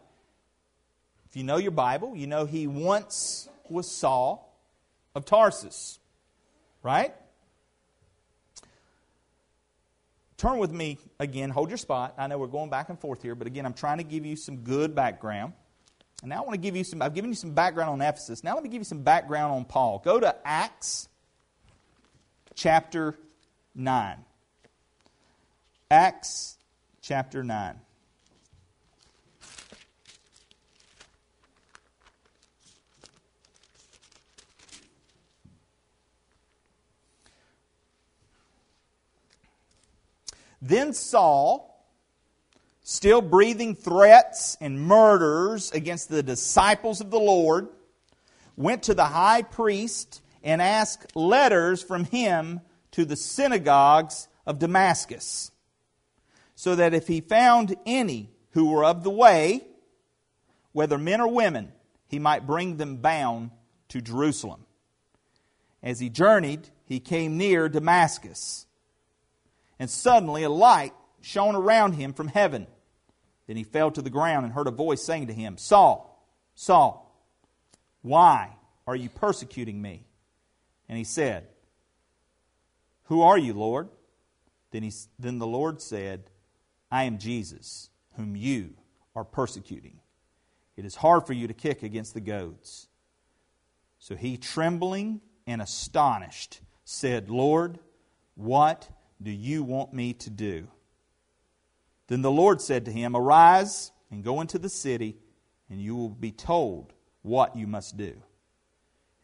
if 1.29 1.37
you 1.37 1.43
know 1.43 1.57
your 1.57 1.73
Bible, 1.73 2.15
you 2.15 2.29
know 2.29 2.45
he 2.45 2.69
once 2.69 3.49
was 3.69 3.91
Saul 3.91 4.57
of 5.15 5.25
Tarsus, 5.25 5.99
right? 6.83 7.15
Turn 10.45 10.59
with 10.59 10.73
me 10.73 10.99
again, 11.19 11.49
hold 11.49 11.71
your 11.71 11.79
spot. 11.79 12.13
I 12.19 12.27
know 12.27 12.37
we're 12.37 12.49
going 12.49 12.69
back 12.69 12.91
and 12.91 13.01
forth 13.01 13.23
here, 13.23 13.35
but 13.35 13.47
again, 13.47 13.65
I'm 13.65 13.73
trying 13.73 13.97
to 13.97 14.05
give 14.05 14.27
you 14.27 14.37
some 14.37 14.59
good 14.59 14.95
background. 14.95 15.55
And 16.21 16.29
now 16.29 16.37
I 16.37 16.41
want 16.41 16.53
to 16.53 16.59
give 16.59 16.77
you 16.77 16.85
some, 16.85 17.01
I've 17.01 17.15
given 17.15 17.31
you 17.31 17.35
some 17.35 17.55
background 17.55 17.89
on 17.93 18.07
Ephesus. 18.07 18.45
Now 18.45 18.53
let 18.53 18.63
me 18.63 18.69
give 18.69 18.81
you 18.81 18.85
some 18.85 19.03
background 19.03 19.55
on 19.55 19.65
Paul. 19.65 20.03
Go 20.05 20.21
to 20.21 20.37
Acts 20.47 21.09
chapter 22.55 23.17
9. 23.75 24.19
Acts 25.91 26.59
chapter 27.01 27.43
9. 27.43 27.81
Then 40.67 40.95
Saul, 40.95 41.87
still 42.83 43.21
breathing 43.21 43.75
threats 43.75 44.57
and 44.63 44.81
murders 44.81 45.71
against 45.73 46.09
the 46.09 46.23
disciples 46.23 47.03
of 47.03 47.11
the 47.11 47.21
Lord, 47.21 47.69
went 48.57 48.85
to 48.85 48.95
the 48.95 49.05
high 49.05 49.43
priest 49.43 50.23
and 50.43 50.63
asked 50.63 51.15
letters 51.15 51.83
from 51.83 52.05
him 52.05 52.63
to 52.93 53.05
the 53.05 53.15
synagogues 53.15 54.27
of 54.47 54.59
Damascus, 54.59 55.51
so 56.55 56.75
that 56.77 56.95
if 56.95 57.09
he 57.09 57.21
found 57.21 57.77
any 57.85 58.31
who 58.53 58.71
were 58.71 58.87
of 58.87 59.05
the 59.05 59.11
way, 59.11 59.67
whether 60.73 60.97
men 60.97 61.21
or 61.21 61.29
women, 61.29 61.73
he 62.09 62.19
might 62.19 62.47
bring 62.47 62.79
them 62.79 62.97
bound 62.97 63.51
to 63.89 64.01
Jerusalem. 64.01 64.65
As 65.83 66.01
he 66.01 66.09
journeyed, 66.09 66.71
he 66.87 67.01
came 67.01 67.37
near 67.37 67.69
Damascus, 67.69 68.65
and 69.79 69.91
suddenly 69.91 70.43
a 70.43 70.51
light 70.51 70.93
shone 71.21 71.57
around 71.57 71.93
him 71.93 72.13
from 72.13 72.29
heaven. 72.29 72.67
Then 73.47 73.57
he 73.57 73.65
fell 73.65 73.91
to 73.91 74.03
the 74.03 74.11
ground 74.11 74.45
and 74.45 74.55
heard 74.55 74.67
a 74.67 74.73
voice 74.73 75.03
saying 75.03 75.27
to 75.29 75.35
him, 75.35 75.59
Saul, 75.59 76.11
Saul, 76.55 77.05
why 78.03 78.57
are 78.87 78.97
you 78.97 79.09
persecuting 79.09 79.81
me? 79.81 80.07
And 80.89 80.99
he 80.99 81.05
said, 81.05 81.49
Who 83.05 83.23
are 83.23 83.39
you, 83.39 83.55
Lord? 83.55 83.89
Then, 84.71 84.83
he, 84.83 84.93
then 85.19 85.39
the 85.39 85.47
Lord 85.47 85.81
said, 85.81 86.31
I 86.91 87.05
am 87.05 87.19
Jesus, 87.19 87.91
whom 88.17 88.37
you 88.37 88.75
are 89.15 89.25
persecuting. 89.25 90.01
It 90.77 90.85
is 90.85 90.97
hard 90.97 91.27
for 91.27 91.33
you 91.33 91.47
to 91.47 91.55
kick 91.55 91.83
against 91.83 92.15
the 92.15 92.21
goads. 92.21 92.89
So 93.99 94.17
he, 94.17 94.37
trembling 94.37 95.21
and 95.47 95.63
astonished, 95.63 96.61
said, 96.85 97.31
Lord, 97.31 97.79
what 98.35 98.89
do 99.23 99.31
you 99.31 99.63
want 99.63 99.93
me 99.93 100.13
to 100.15 100.31
do? 100.31 100.69
Then 102.09 102.23
the 102.23 102.31
Lord 102.31 102.61
said 102.61 102.85
to 102.85 102.93
him, 102.93 103.17
Arise 103.17 103.93
and 104.11 104.23
go 104.23 104.41
into 104.41 104.59
the 104.59 104.69
city, 104.69 105.17
and 105.71 105.81
you 105.81 105.97
will 105.97 106.11
be 106.11 106.33
told 106.33 106.93
what 107.23 107.57
you 107.57 107.67
must 107.67 107.97
do. 107.97 108.23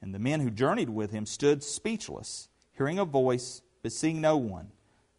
And 0.01 0.14
the 0.14 0.18
men 0.18 0.41
who 0.41 0.51
journeyed 0.51 0.88
with 0.88 1.11
him 1.11 1.26
stood 1.26 1.62
speechless, 1.62 2.49
hearing 2.72 2.99
a 2.99 3.05
voice, 3.05 3.61
but 3.82 3.93
seeing 3.93 4.20
no 4.20 4.36
one. 4.36 4.68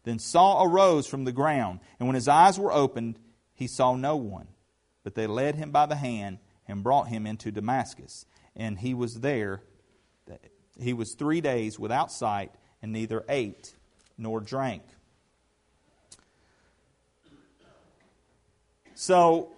Then 0.04 0.18
Saul 0.18 0.66
arose 0.66 1.06
from 1.06 1.24
the 1.24 1.32
ground, 1.32 1.78
and 1.98 2.08
when 2.08 2.16
his 2.16 2.26
eyes 2.26 2.58
were 2.58 2.72
opened, 2.72 3.18
he 3.54 3.68
saw 3.68 3.94
no 3.94 4.16
one. 4.16 4.48
But 5.04 5.14
they 5.14 5.28
led 5.28 5.54
him 5.54 5.70
by 5.70 5.86
the 5.86 5.94
hand 5.94 6.38
and 6.66 6.82
brought 6.82 7.08
him 7.08 7.26
into 7.26 7.52
Damascus. 7.52 8.26
And 8.56 8.78
he 8.78 8.94
was 8.94 9.20
there, 9.20 9.62
he 10.80 10.92
was 10.92 11.14
three 11.14 11.40
days 11.40 11.78
without 11.78 12.10
sight, 12.10 12.50
and 12.82 12.92
neither 12.92 13.24
ate 13.28 13.74
nor 14.22 14.40
drank. 14.40 14.82
So 18.94 19.50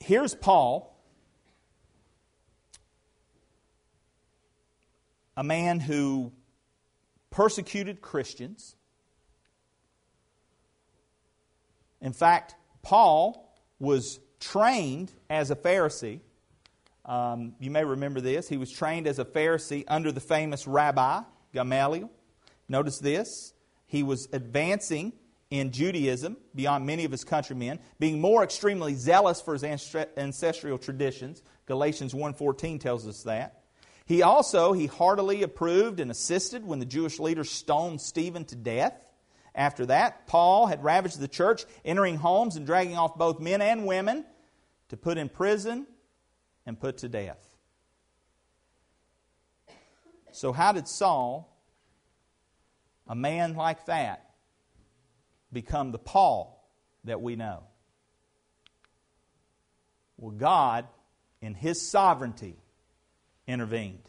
here's 0.00 0.34
Paul, 0.34 0.96
a 5.36 5.44
man 5.44 5.78
who 5.78 6.32
persecuted 7.30 8.00
Christians. 8.00 8.76
In 12.00 12.14
fact, 12.14 12.54
Paul 12.82 13.54
was 13.78 14.20
trained 14.40 15.12
as 15.28 15.50
a 15.50 15.56
Pharisee. 15.56 16.20
Um, 17.04 17.54
you 17.60 17.70
may 17.70 17.84
remember 17.84 18.22
this. 18.22 18.48
He 18.48 18.56
was 18.56 18.70
trained 18.70 19.06
as 19.06 19.18
a 19.18 19.24
Pharisee 19.24 19.84
under 19.86 20.12
the 20.12 20.20
famous 20.20 20.66
Rabbi 20.66 21.20
Gamaliel. 21.52 22.10
Notice 22.70 23.00
this. 23.00 23.52
He 23.86 24.04
was 24.04 24.28
advancing 24.32 25.12
in 25.50 25.72
Judaism 25.72 26.36
beyond 26.54 26.86
many 26.86 27.04
of 27.04 27.10
his 27.10 27.24
countrymen, 27.24 27.80
being 27.98 28.20
more 28.20 28.44
extremely 28.44 28.94
zealous 28.94 29.40
for 29.40 29.54
his 29.54 29.64
ancestral 29.64 30.78
traditions. 30.78 31.42
Galatians 31.66 32.14
1:14 32.14 32.78
tells 32.78 33.08
us 33.08 33.24
that. 33.24 33.64
He 34.06 34.22
also 34.22 34.72
he 34.72 34.86
heartily 34.86 35.42
approved 35.42 35.98
and 35.98 36.12
assisted 36.12 36.64
when 36.64 36.78
the 36.78 36.86
Jewish 36.86 37.18
leaders 37.18 37.50
stoned 37.50 38.00
Stephen 38.00 38.44
to 38.46 38.56
death. 38.56 38.94
After 39.52 39.86
that, 39.86 40.28
Paul 40.28 40.66
had 40.66 40.84
ravaged 40.84 41.18
the 41.18 41.26
church, 41.26 41.64
entering 41.84 42.16
homes 42.16 42.54
and 42.54 42.64
dragging 42.64 42.96
off 42.96 43.18
both 43.18 43.40
men 43.40 43.60
and 43.60 43.84
women 43.84 44.24
to 44.90 44.96
put 44.96 45.18
in 45.18 45.28
prison 45.28 45.88
and 46.64 46.78
put 46.78 46.98
to 46.98 47.08
death. 47.08 47.56
So, 50.30 50.52
how 50.52 50.70
did 50.70 50.86
Saul, 50.86 51.49
a 53.10 53.14
man 53.16 53.54
like 53.56 53.86
that, 53.86 54.30
become 55.52 55.90
the 55.90 55.98
Paul 55.98 56.64
that 57.02 57.20
we 57.20 57.34
know? 57.34 57.64
Well, 60.16 60.30
God, 60.30 60.86
in 61.42 61.54
His 61.54 61.82
sovereignty, 61.82 62.56
intervened. 63.48 64.08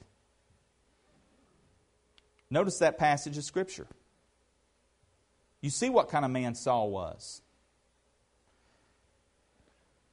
Notice 2.52 2.78
that 2.78 3.00
passage 3.00 3.40
of 3.40 3.44
Scripture. 3.44 3.88
You 5.62 5.72
see 5.72 5.90
what 5.90 6.10
kind 6.10 6.24
of 6.24 6.30
man 6.30 6.54
Saul 6.54 6.92
was. 6.92 7.42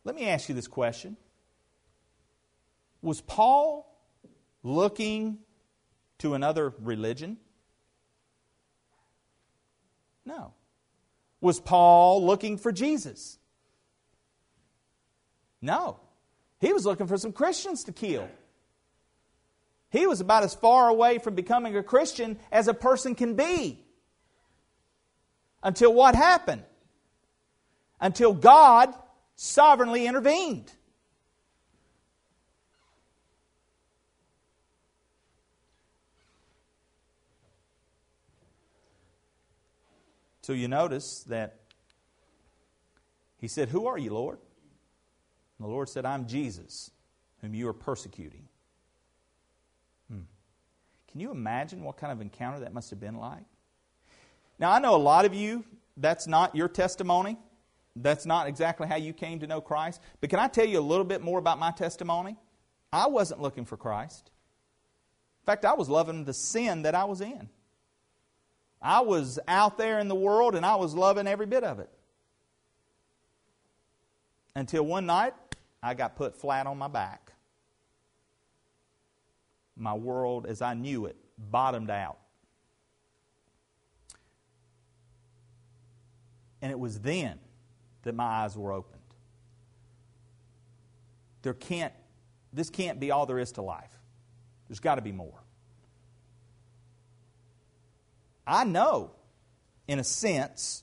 Let 0.03 0.15
me 0.15 0.29
ask 0.29 0.49
you 0.49 0.55
this 0.55 0.69
question 0.69 1.19
Was 3.03 3.21
Paul 3.21 3.87
looking 4.63 5.41
to 6.21 6.33
another 6.33 6.73
religion? 6.81 7.37
No. 10.29 10.53
Was 11.41 11.59
Paul 11.59 12.27
looking 12.27 12.59
for 12.59 12.71
Jesus? 12.71 13.39
No. 15.63 15.99
He 16.61 16.71
was 16.75 16.85
looking 16.85 17.07
for 17.07 17.17
some 17.17 17.33
Christians 17.33 17.85
to 17.85 17.93
kill. 17.93 18.29
He 19.91 20.07
was 20.07 20.21
about 20.21 20.43
as 20.43 20.55
far 20.55 20.91
away 20.91 21.17
from 21.17 21.35
becoming 21.35 21.75
a 21.79 21.83
Christian 21.83 22.39
as 22.53 22.69
a 22.69 22.75
person 22.75 23.15
can 23.15 23.37
be. 23.37 23.81
Until 25.63 25.95
what 25.95 26.15
happened? 26.15 26.65
Until 27.99 28.35
God 28.35 28.93
sovereignly 29.35 30.07
intervened. 30.07 30.71
So 40.49 40.55
you 40.55 40.67
notice 40.67 41.25
that 41.25 41.57
he 43.37 43.49
said, 43.49 43.69
Who 43.69 43.87
are 43.87 43.99
you, 43.99 44.15
Lord? 44.15 44.39
And 45.59 45.69
the 45.69 45.71
Lord 45.71 45.91
said, 45.91 46.07
I'm 46.07 46.27
Jesus, 46.27 46.91
whom 47.43 47.53
you 47.53 47.69
are 47.69 47.75
persecuting. 47.75 48.49
Hmm. 50.11 50.21
Can 51.13 51.21
you 51.21 51.33
imagine 51.33 51.85
what 51.85 51.99
kind 51.99 52.11
of 52.11 52.23
encounter 52.23 52.61
that 52.61 52.73
must 52.73 52.89
have 52.89 52.99
been 52.99 53.17
like? 53.17 53.45
Now, 54.59 54.73
I 54.73 54.79
know 54.79 54.95
a 54.95 54.97
lot 54.97 55.27
of 55.27 55.35
you, 55.35 55.67
that's 55.99 56.27
not 56.27 56.57
your 56.57 56.69
testimony. 56.69 57.37
That's 57.95 58.25
not 58.25 58.47
exactly 58.47 58.89
how 58.89 58.97
you 58.97 59.13
came 59.13 59.41
to 59.41 59.47
know 59.47 59.61
Christ. 59.61 60.01
But 60.23 60.31
can 60.31 60.39
I 60.39 60.49
tell 60.49 60.67
you 60.67 60.79
a 60.79 60.81
little 60.81 61.05
bit 61.05 61.21
more 61.21 61.39
about 61.39 61.59
my 61.59 61.73
testimony? 61.73 62.39
I 62.91 63.09
wasn't 63.09 63.43
looking 63.43 63.67
for 63.67 63.77
Christ. 63.77 64.31
In 65.43 65.45
fact, 65.45 65.67
I 65.67 65.75
was 65.75 65.91
loving 65.91 66.25
the 66.25 66.33
sin 66.33 66.81
that 66.85 66.95
I 66.95 67.05
was 67.05 67.21
in. 67.21 67.51
I 68.81 69.01
was 69.01 69.39
out 69.49 69.77
there 69.77 69.99
in 69.99 70.09
the 70.09 70.15
world 70.15 70.55
and 70.55 70.65
I 70.65 70.77
was 70.77 70.95
loving 70.95 71.27
every 71.27 71.47
bit 71.47 71.65
of 71.65 71.81
it. 71.81 71.91
Until 74.55 74.85
one 74.85 75.07
night, 75.07 75.35
I 75.83 75.95
got 75.95 76.17
put 76.17 76.35
flat 76.35 76.67
on 76.67 76.79
my 76.79 76.89
back. 76.89 77.33
My 79.77 79.95
world, 79.95 80.47
as 80.47 80.63
I 80.63 80.75
knew 80.75 81.07
it, 81.07 81.17
bottomed 81.39 81.91
out. 81.91 82.19
And 86.61 86.73
it 86.73 86.79
was 86.79 86.99
then 87.01 87.39
that 88.03 88.15
my 88.15 88.25
eyes 88.25 88.57
were 88.57 88.73
opened. 88.73 88.99
There 91.43 91.55
can't, 91.55 91.93
this 92.53 92.69
can't 92.69 92.99
be 92.99 93.13
all 93.13 93.27
there 93.27 93.39
is 93.39 93.53
to 93.53 93.63
life. 93.63 93.91
There's 94.69 94.81
got 94.81 94.97
to 94.97 95.03
be 95.03 95.13
more. 95.13 95.41
I 98.49 98.65
know, 98.65 99.11
in 99.87 99.99
a 99.99 100.05
sense, 100.05 100.83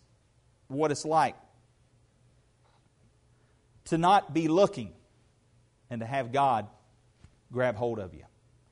what 0.68 0.92
it's 0.92 1.04
like 1.04 1.36
to 3.86 3.98
not 3.98 4.34
be 4.34 4.48
looking 4.48 4.94
and 5.90 6.02
to 6.02 6.06
have 6.06 6.32
God 6.32 6.68
grab 7.52 7.76
hold 7.76 8.00
of 8.00 8.14
you 8.14 8.24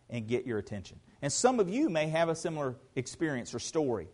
and 0.10 0.28
get 0.28 0.46
your 0.46 0.60
attention. 0.60 1.00
And 1.22 1.32
some 1.32 1.60
of 1.60 1.70
you 1.70 1.89
may 1.89 2.08
have 2.08 2.30
a 2.30 2.36
similar 2.36 2.76
experience 2.96 3.54
or 3.54 3.60
story. 3.60 4.10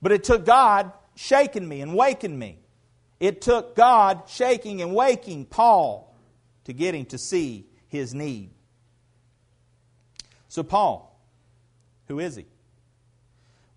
But 0.00 0.12
it 0.12 0.24
took 0.24 0.46
God 0.46 0.92
shaking 1.14 1.68
me 1.68 1.82
and 1.82 1.94
waking 1.94 2.38
me. 2.38 2.58
It 3.18 3.42
took 3.42 3.76
God 3.76 4.22
shaking 4.28 4.80
and 4.80 4.94
waking 4.94 5.44
Paul 5.44 6.16
to 6.64 6.72
get 6.72 6.94
him 6.94 7.04
to 7.06 7.18
see 7.18 7.66
his 7.88 8.14
need. 8.14 8.50
So, 10.48 10.62
Paul, 10.62 11.20
who 12.08 12.18
is 12.18 12.36
he? 12.36 12.46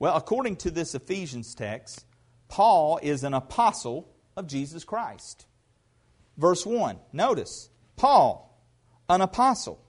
Well, 0.03 0.17
according 0.17 0.57
to 0.57 0.69
this 0.69 0.95
Ephesians 0.95 1.55
text, 1.55 2.05
Paul 2.49 2.99
is 3.01 3.23
an 3.23 3.33
apostle 3.33 4.13
of 4.35 4.47
Jesus 4.47 4.83
Christ. 4.83 5.45
Verse 6.35 6.65
1, 6.65 6.99
notice, 7.13 7.69
Paul, 7.95 8.61
an 9.07 9.21
apostle. 9.21 9.79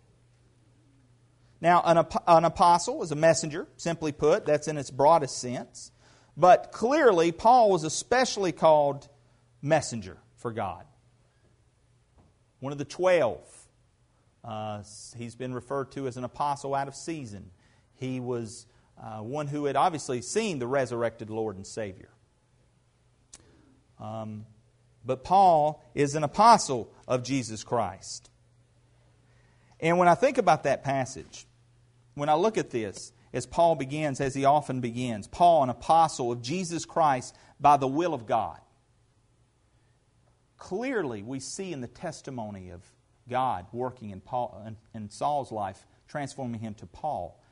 Now, 1.60 1.82
an, 1.84 2.06
an 2.28 2.44
apostle 2.44 3.02
is 3.02 3.10
a 3.10 3.16
messenger, 3.16 3.66
simply 3.76 4.12
put, 4.12 4.46
that's 4.46 4.68
in 4.68 4.78
its 4.78 4.88
broadest 4.88 5.36
sense. 5.38 5.90
But 6.36 6.70
clearly, 6.70 7.32
Paul 7.32 7.72
was 7.72 7.82
especially 7.82 8.52
called 8.52 9.08
messenger 9.62 10.18
for 10.36 10.52
God. 10.52 10.84
One 12.60 12.70
of 12.70 12.78
the 12.78 12.84
twelve. 12.84 13.48
Uh, 14.44 14.84
he's 15.16 15.34
been 15.34 15.52
referred 15.52 15.90
to 15.90 16.06
as 16.06 16.16
an 16.16 16.22
apostle 16.22 16.72
out 16.72 16.86
of 16.86 16.94
season. 16.94 17.50
He 17.96 18.20
was 18.20 18.66
uh, 19.02 19.18
one 19.18 19.46
who 19.46 19.64
had 19.66 19.76
obviously 19.76 20.22
seen 20.22 20.58
the 20.58 20.66
resurrected 20.66 21.30
Lord 21.30 21.56
and 21.56 21.66
Savior. 21.66 22.10
Um, 24.00 24.46
but 25.04 25.24
Paul 25.24 25.82
is 25.94 26.14
an 26.14 26.24
apostle 26.24 26.92
of 27.06 27.22
Jesus 27.22 27.64
Christ. 27.64 28.30
And 29.80 29.98
when 29.98 30.08
I 30.08 30.14
think 30.14 30.38
about 30.38 30.64
that 30.64 30.82
passage, 30.82 31.46
when 32.14 32.28
I 32.28 32.34
look 32.34 32.56
at 32.56 32.70
this, 32.70 33.12
as 33.34 33.46
Paul 33.46 33.74
begins, 33.74 34.20
as 34.20 34.32
he 34.32 34.44
often 34.44 34.80
begins. 34.80 35.26
Paul, 35.26 35.64
an 35.64 35.68
apostle 35.68 36.30
of 36.30 36.40
Jesus 36.40 36.84
Christ 36.84 37.34
by 37.58 37.76
the 37.76 37.88
will 37.88 38.14
of 38.14 38.26
God. 38.26 38.60
Clearly, 40.56 41.22
we 41.22 41.40
see 41.40 41.72
in 41.72 41.80
the 41.80 41.88
testimony 41.88 42.70
of 42.70 42.80
God 43.28 43.66
working 43.72 44.10
in, 44.10 44.20
Paul, 44.20 44.62
in, 44.66 44.76
in 44.94 45.10
Saul's 45.10 45.50
life, 45.50 45.84
transforming 46.06 46.60
him 46.60 46.74
to 46.74 46.86
Paul. 46.86 47.42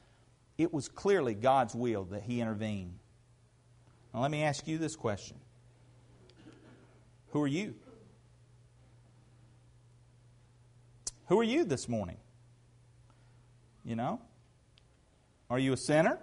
It 0.59 0.73
was 0.73 0.89
clearly 0.89 1.35
God's 1.35 1.75
will 1.75 2.05
that 2.05 2.23
he 2.23 2.41
intervened. 2.41 2.99
Now, 4.13 4.21
let 4.21 4.31
me 4.31 4.43
ask 4.43 4.67
you 4.67 4.79
this 4.79 4.97
question 4.97 5.39
Who 7.31 7.43
are 7.43 7.49
you? 7.49 7.75
Who 11.27 11.41
are 11.41 11.45
you 11.45 11.65
this 11.65 11.89
morning? 11.89 12.19
You 13.85 13.97
know? 13.97 14.21
Are 15.49 15.59
you 15.59 15.73
a 15.73 15.77
sinner? 15.77 16.19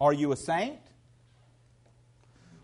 Are 0.00 0.12
you 0.12 0.32
a 0.32 0.36
saint? 0.36 0.78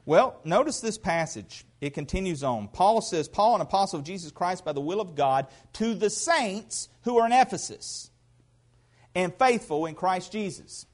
Well, 0.06 0.38
notice 0.44 0.80
this 0.80 0.98
passage. 0.98 1.64
It 1.80 1.94
continues 1.94 2.42
on. 2.42 2.68
Paul 2.68 3.00
says, 3.00 3.28
Paul, 3.28 3.54
an 3.54 3.60
apostle 3.62 3.98
of 3.98 4.04
Jesus 4.04 4.30
Christ 4.30 4.64
by 4.64 4.72
the 4.72 4.80
will 4.80 5.00
of 5.00 5.14
God, 5.14 5.46
to 5.74 5.94
the 5.94 6.10
saints 6.10 6.88
who 7.02 7.18
are 7.18 7.26
in 7.26 7.32
Ephesus 7.32 8.10
and 9.14 9.34
faithful 9.34 9.86
in 9.86 9.94
Christ 9.94 10.32
Jesus. 10.32 10.86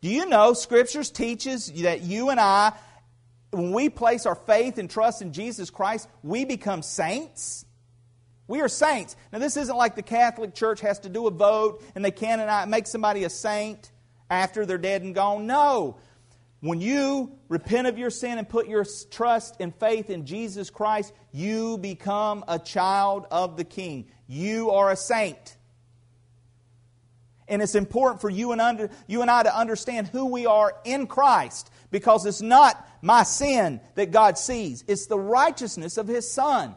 Do 0.00 0.08
you 0.08 0.26
know 0.26 0.52
Scriptures 0.52 1.10
teaches 1.10 1.72
that 1.82 2.02
you 2.02 2.30
and 2.30 2.38
I, 2.38 2.72
when 3.50 3.72
we 3.72 3.88
place 3.88 4.26
our 4.26 4.34
faith 4.34 4.78
and 4.78 4.90
trust 4.90 5.22
in 5.22 5.32
Jesus 5.32 5.70
Christ, 5.70 6.08
we 6.22 6.44
become 6.44 6.82
saints? 6.82 7.64
We 8.48 8.60
are 8.60 8.68
saints. 8.68 9.16
Now, 9.32 9.40
this 9.40 9.56
isn't 9.56 9.76
like 9.76 9.96
the 9.96 10.02
Catholic 10.02 10.54
Church 10.54 10.80
has 10.82 11.00
to 11.00 11.08
do 11.08 11.26
a 11.26 11.30
vote 11.30 11.82
and 11.94 12.04
they 12.04 12.10
cannot 12.10 12.68
make 12.68 12.86
somebody 12.86 13.24
a 13.24 13.30
saint 13.30 13.90
after 14.30 14.66
they're 14.66 14.78
dead 14.78 15.02
and 15.02 15.14
gone. 15.14 15.46
No. 15.46 15.96
When 16.60 16.80
you 16.80 17.32
repent 17.48 17.86
of 17.86 17.98
your 17.98 18.10
sin 18.10 18.38
and 18.38 18.48
put 18.48 18.68
your 18.68 18.84
trust 19.10 19.56
and 19.60 19.74
faith 19.74 20.10
in 20.10 20.26
Jesus 20.26 20.70
Christ, 20.70 21.12
you 21.32 21.78
become 21.78 22.44
a 22.48 22.58
child 22.58 23.26
of 23.30 23.56
the 23.56 23.64
King. 23.64 24.06
You 24.26 24.70
are 24.70 24.90
a 24.90 24.96
saint. 24.96 25.55
And 27.48 27.62
it's 27.62 27.74
important 27.74 28.20
for 28.20 28.30
you 28.30 28.52
and, 28.52 28.60
under, 28.60 28.90
you 29.06 29.22
and 29.22 29.30
I 29.30 29.44
to 29.44 29.56
understand 29.56 30.08
who 30.08 30.26
we 30.26 30.46
are 30.46 30.74
in 30.84 31.06
Christ 31.06 31.70
because 31.90 32.26
it's 32.26 32.42
not 32.42 32.86
my 33.02 33.22
sin 33.22 33.80
that 33.94 34.10
God 34.10 34.36
sees, 34.36 34.84
it's 34.88 35.06
the 35.06 35.18
righteousness 35.18 35.96
of 35.96 36.08
His 36.08 36.30
Son. 36.30 36.74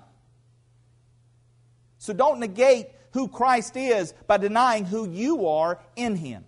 So 1.98 2.14
don't 2.14 2.40
negate 2.40 2.88
who 3.12 3.28
Christ 3.28 3.76
is 3.76 4.14
by 4.28 4.38
denying 4.38 4.86
who 4.86 5.10
you 5.10 5.48
are 5.48 5.80
in 5.96 6.16
Him. 6.16 6.46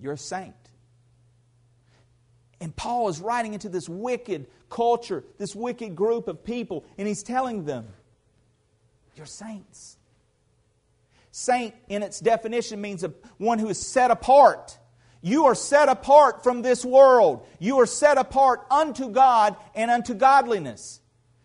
You're 0.00 0.14
a 0.14 0.18
saint. 0.18 0.54
And 2.60 2.74
Paul 2.74 3.08
is 3.08 3.20
writing 3.20 3.54
into 3.54 3.68
this 3.68 3.88
wicked 3.88 4.46
culture, 4.70 5.24
this 5.38 5.54
wicked 5.54 5.94
group 5.94 6.28
of 6.28 6.44
people, 6.44 6.84
and 6.96 7.06
he's 7.06 7.22
telling 7.22 7.64
them, 7.64 7.86
You're 9.14 9.26
saints. 9.26 9.95
Saint, 11.38 11.74
in 11.90 12.02
its 12.02 12.18
definition, 12.18 12.80
means 12.80 13.04
one 13.36 13.58
who 13.58 13.68
is 13.68 13.78
set 13.78 14.10
apart. 14.10 14.78
You 15.20 15.44
are 15.44 15.54
set 15.54 15.90
apart 15.90 16.42
from 16.42 16.62
this 16.62 16.82
world. 16.82 17.46
You 17.58 17.78
are 17.80 17.86
set 17.86 18.16
apart 18.16 18.64
unto 18.70 19.10
God 19.10 19.54
and 19.74 19.90
unto 19.90 20.14
godliness. 20.14 20.98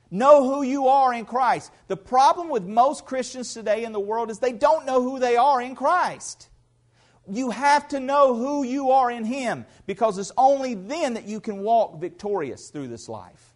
Know 0.09 0.45
who 0.45 0.61
you 0.61 0.87
are 0.87 1.13
in 1.13 1.25
Christ. 1.25 1.73
The 1.89 1.97
problem 1.97 2.47
with 2.47 2.63
most 2.63 3.05
Christians 3.05 3.53
today 3.53 3.83
in 3.83 3.91
the 3.91 3.99
world 3.99 4.31
is 4.31 4.39
they 4.39 4.53
don't 4.53 4.85
know 4.85 5.01
who 5.01 5.19
they 5.19 5.35
are 5.35 5.61
in 5.61 5.75
Christ. 5.75 6.47
You 7.29 7.49
have 7.49 7.89
to 7.89 7.99
know 7.99 8.33
who 8.33 8.63
you 8.63 8.91
are 8.91 9.11
in 9.11 9.25
Him 9.25 9.65
because 9.87 10.17
it's 10.17 10.31
only 10.37 10.73
then 10.73 11.15
that 11.15 11.25
you 11.25 11.41
can 11.41 11.63
walk 11.63 11.99
victorious 11.99 12.69
through 12.69 12.87
this 12.87 13.09
life. 13.09 13.55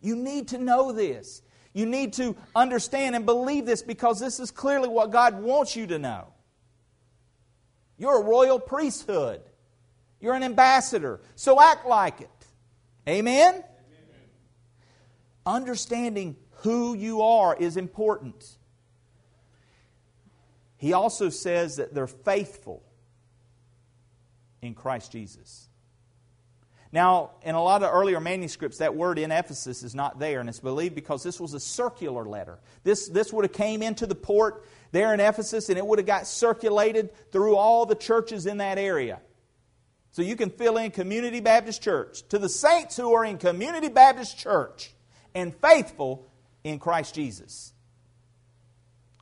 You 0.00 0.14
need 0.14 0.46
to 0.48 0.58
know 0.58 0.92
this. 0.92 1.42
You 1.74 1.86
need 1.86 2.14
to 2.14 2.36
understand 2.54 3.16
and 3.16 3.26
believe 3.26 3.66
this 3.66 3.82
because 3.82 4.20
this 4.20 4.38
is 4.38 4.52
clearly 4.52 4.88
what 4.88 5.10
God 5.10 5.42
wants 5.42 5.74
you 5.74 5.88
to 5.88 5.98
know. 5.98 6.28
You're 7.98 8.20
a 8.20 8.24
royal 8.24 8.58
priesthood, 8.58 9.42
you're 10.20 10.34
an 10.34 10.44
ambassador, 10.44 11.20
so 11.34 11.60
act 11.60 11.86
like 11.86 12.20
it. 12.20 12.30
Amen? 13.08 13.54
Amen? 13.54 13.64
Understanding 15.44 16.36
who 16.58 16.94
you 16.94 17.22
are 17.22 17.54
is 17.54 17.76
important. 17.76 18.56
He 20.76 20.92
also 20.92 21.28
says 21.28 21.76
that 21.76 21.92
they're 21.92 22.06
faithful 22.06 22.82
in 24.62 24.74
Christ 24.74 25.12
Jesus. 25.12 25.68
Now, 26.94 27.32
in 27.42 27.56
a 27.56 27.60
lot 27.60 27.82
of 27.82 27.92
earlier 27.92 28.20
manuscripts, 28.20 28.78
that 28.78 28.94
word 28.94 29.18
in 29.18 29.32
Ephesus 29.32 29.82
is 29.82 29.96
not 29.96 30.20
there, 30.20 30.38
and 30.38 30.48
it's 30.48 30.60
believed 30.60 30.94
because 30.94 31.24
this 31.24 31.40
was 31.40 31.52
a 31.52 31.58
circular 31.58 32.24
letter. 32.24 32.60
This, 32.84 33.08
this 33.08 33.32
would 33.32 33.44
have 33.44 33.52
came 33.52 33.82
into 33.82 34.06
the 34.06 34.14
port 34.14 34.64
there 34.92 35.12
in 35.12 35.18
Ephesus, 35.18 35.70
and 35.70 35.76
it 35.76 35.84
would 35.84 35.98
have 35.98 36.06
got 36.06 36.24
circulated 36.28 37.10
through 37.32 37.56
all 37.56 37.84
the 37.84 37.96
churches 37.96 38.46
in 38.46 38.58
that 38.58 38.78
area. 38.78 39.18
So 40.12 40.22
you 40.22 40.36
can 40.36 40.50
fill 40.50 40.76
in 40.76 40.92
Community 40.92 41.40
Baptist 41.40 41.82
Church. 41.82 42.22
To 42.28 42.38
the 42.38 42.48
saints 42.48 42.96
who 42.96 43.12
are 43.12 43.24
in 43.24 43.38
Community 43.38 43.88
Baptist 43.88 44.38
Church 44.38 44.92
and 45.34 45.52
faithful 45.52 46.30
in 46.62 46.78
Christ 46.78 47.16
Jesus. 47.16 47.72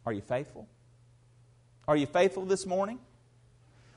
Are 0.05 0.13
you 0.13 0.21
faithful? 0.21 0.69
Are 1.89 1.97
you 1.97 2.05
faithful 2.05 2.45
this 2.45 2.67
morning? 2.67 2.99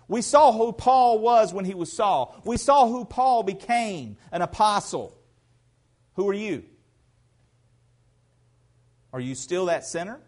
We 0.07 0.21
saw 0.21 0.51
who 0.51 0.71
Paul 0.71 1.19
was 1.19 1.53
when 1.53 1.65
he 1.65 1.73
was 1.73 1.91
Saul. 1.91 2.39
We 2.45 2.57
saw 2.57 2.87
who 2.87 3.05
Paul 3.05 3.43
became 3.43 4.17
an 4.31 4.41
apostle. 4.41 5.17
Who 6.13 6.29
are 6.29 6.33
you? 6.33 6.63
Are 9.11 9.19
you 9.19 9.33
still 9.33 9.67
that 9.67 9.85
sinner? 9.85 10.19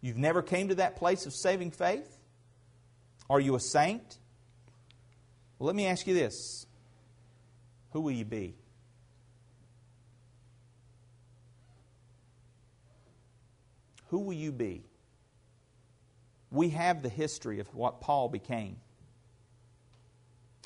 You've 0.00 0.16
never 0.16 0.42
came 0.42 0.68
to 0.68 0.76
that 0.76 0.96
place 0.96 1.26
of 1.26 1.32
saving 1.32 1.70
faith? 1.70 2.18
Are 3.30 3.40
you 3.40 3.54
a 3.54 3.60
saint? 3.60 4.18
Well, 5.58 5.66
let 5.66 5.76
me 5.76 5.86
ask 5.86 6.06
you 6.06 6.14
this. 6.14 6.66
Who 7.90 8.00
will 8.00 8.12
you 8.12 8.24
be? 8.24 8.56
Who 14.08 14.18
will 14.18 14.34
you 14.34 14.52
be? 14.52 14.84
We 16.52 16.68
have 16.70 17.02
the 17.02 17.08
history 17.08 17.60
of 17.60 17.74
what 17.74 18.00
Paul 18.00 18.28
became. 18.28 18.76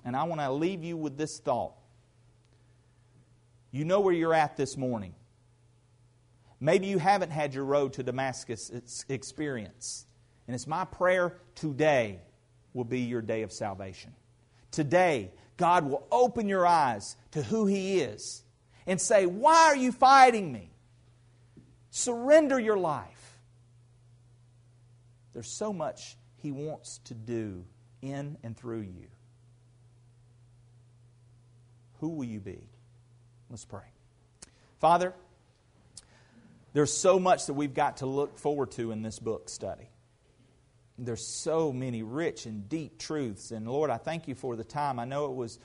And 0.04 0.16
I 0.16 0.24
want 0.24 0.40
to 0.40 0.50
leave 0.52 0.84
you 0.84 0.96
with 0.96 1.16
this 1.16 1.38
thought. 1.38 1.74
You 3.70 3.84
know 3.84 4.00
where 4.00 4.14
you're 4.14 4.34
at 4.34 4.56
this 4.56 4.76
morning. 4.76 5.14
Maybe 6.60 6.86
you 6.86 6.98
haven't 6.98 7.30
had 7.30 7.54
your 7.54 7.64
road 7.64 7.94
to 7.94 8.02
Damascus 8.02 8.70
experience. 9.08 10.06
And 10.46 10.54
it's 10.54 10.66
my 10.66 10.84
prayer 10.84 11.36
today 11.54 12.20
will 12.72 12.84
be 12.84 13.00
your 13.00 13.22
day 13.22 13.42
of 13.42 13.52
salvation. 13.52 14.12
Today, 14.70 15.32
God 15.56 15.84
will 15.84 16.06
open 16.10 16.48
your 16.48 16.66
eyes 16.66 17.16
to 17.32 17.42
who 17.42 17.66
He 17.66 18.00
is 18.00 18.42
and 18.86 19.00
say, 19.00 19.26
Why 19.26 19.66
are 19.66 19.76
you 19.76 19.92
fighting 19.92 20.52
me? 20.52 20.70
Surrender 21.90 22.60
your 22.60 22.76
life. 22.76 23.15
There's 25.36 25.50
so 25.50 25.70
much 25.70 26.16
He 26.38 26.50
wants 26.50 26.96
to 27.04 27.12
do 27.12 27.66
in 28.00 28.38
and 28.42 28.56
through 28.56 28.80
you. 28.80 29.08
Who 32.00 32.08
will 32.08 32.24
you 32.24 32.40
be? 32.40 32.70
Let's 33.50 33.66
pray. 33.66 33.82
Father, 34.80 35.12
there's 36.72 36.90
so 36.90 37.18
much 37.18 37.48
that 37.48 37.52
we've 37.52 37.74
got 37.74 37.98
to 37.98 38.06
look 38.06 38.38
forward 38.38 38.70
to 38.72 38.92
in 38.92 39.02
this 39.02 39.18
book 39.18 39.50
study. 39.50 39.90
There's 40.96 41.26
so 41.26 41.70
many 41.70 42.02
rich 42.02 42.46
and 42.46 42.66
deep 42.66 42.98
truths. 42.98 43.50
And 43.50 43.68
Lord, 43.68 43.90
I 43.90 43.98
thank 43.98 44.28
you 44.28 44.34
for 44.34 44.56
the 44.56 44.64
time. 44.64 44.98
I 44.98 45.04
know 45.04 45.26
it 45.26 45.34
was 45.34 45.58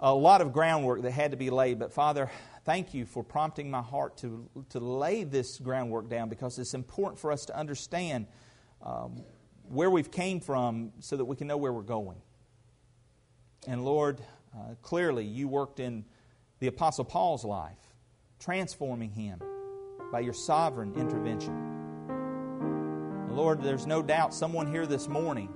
a 0.00 0.12
lot 0.12 0.40
of 0.40 0.52
groundwork 0.52 1.02
that 1.02 1.12
had 1.12 1.30
to 1.30 1.36
be 1.36 1.50
laid, 1.50 1.78
but 1.78 1.92
Father, 1.92 2.28
thank 2.64 2.92
you 2.92 3.06
for 3.06 3.22
prompting 3.22 3.70
my 3.70 3.82
heart 3.82 4.16
to, 4.16 4.48
to 4.70 4.80
lay 4.80 5.22
this 5.22 5.60
groundwork 5.60 6.08
down 6.08 6.28
because 6.28 6.58
it's 6.58 6.74
important 6.74 7.20
for 7.20 7.30
us 7.30 7.44
to 7.44 7.56
understand 7.56 8.26
um, 8.84 9.24
where 9.68 9.90
we've 9.90 10.10
came 10.10 10.40
from 10.40 10.92
so 11.00 11.16
that 11.16 11.24
we 11.24 11.36
can 11.36 11.46
know 11.46 11.56
where 11.56 11.72
we're 11.72 11.82
going. 11.82 12.18
And 13.66 13.84
Lord, 13.84 14.20
uh, 14.54 14.74
clearly 14.82 15.24
you 15.24 15.48
worked 15.48 15.80
in 15.80 16.04
the 16.60 16.66
Apostle 16.66 17.04
Paul's 17.04 17.44
life, 17.44 17.78
transforming 18.38 19.10
him 19.10 19.40
by 20.12 20.20
your 20.20 20.34
sovereign 20.34 20.94
intervention. 20.94 21.72
Lord, 23.30 23.62
there's 23.62 23.86
no 23.86 24.02
doubt 24.02 24.32
someone 24.34 24.70
here 24.70 24.86
this 24.86 25.08
morning, 25.08 25.48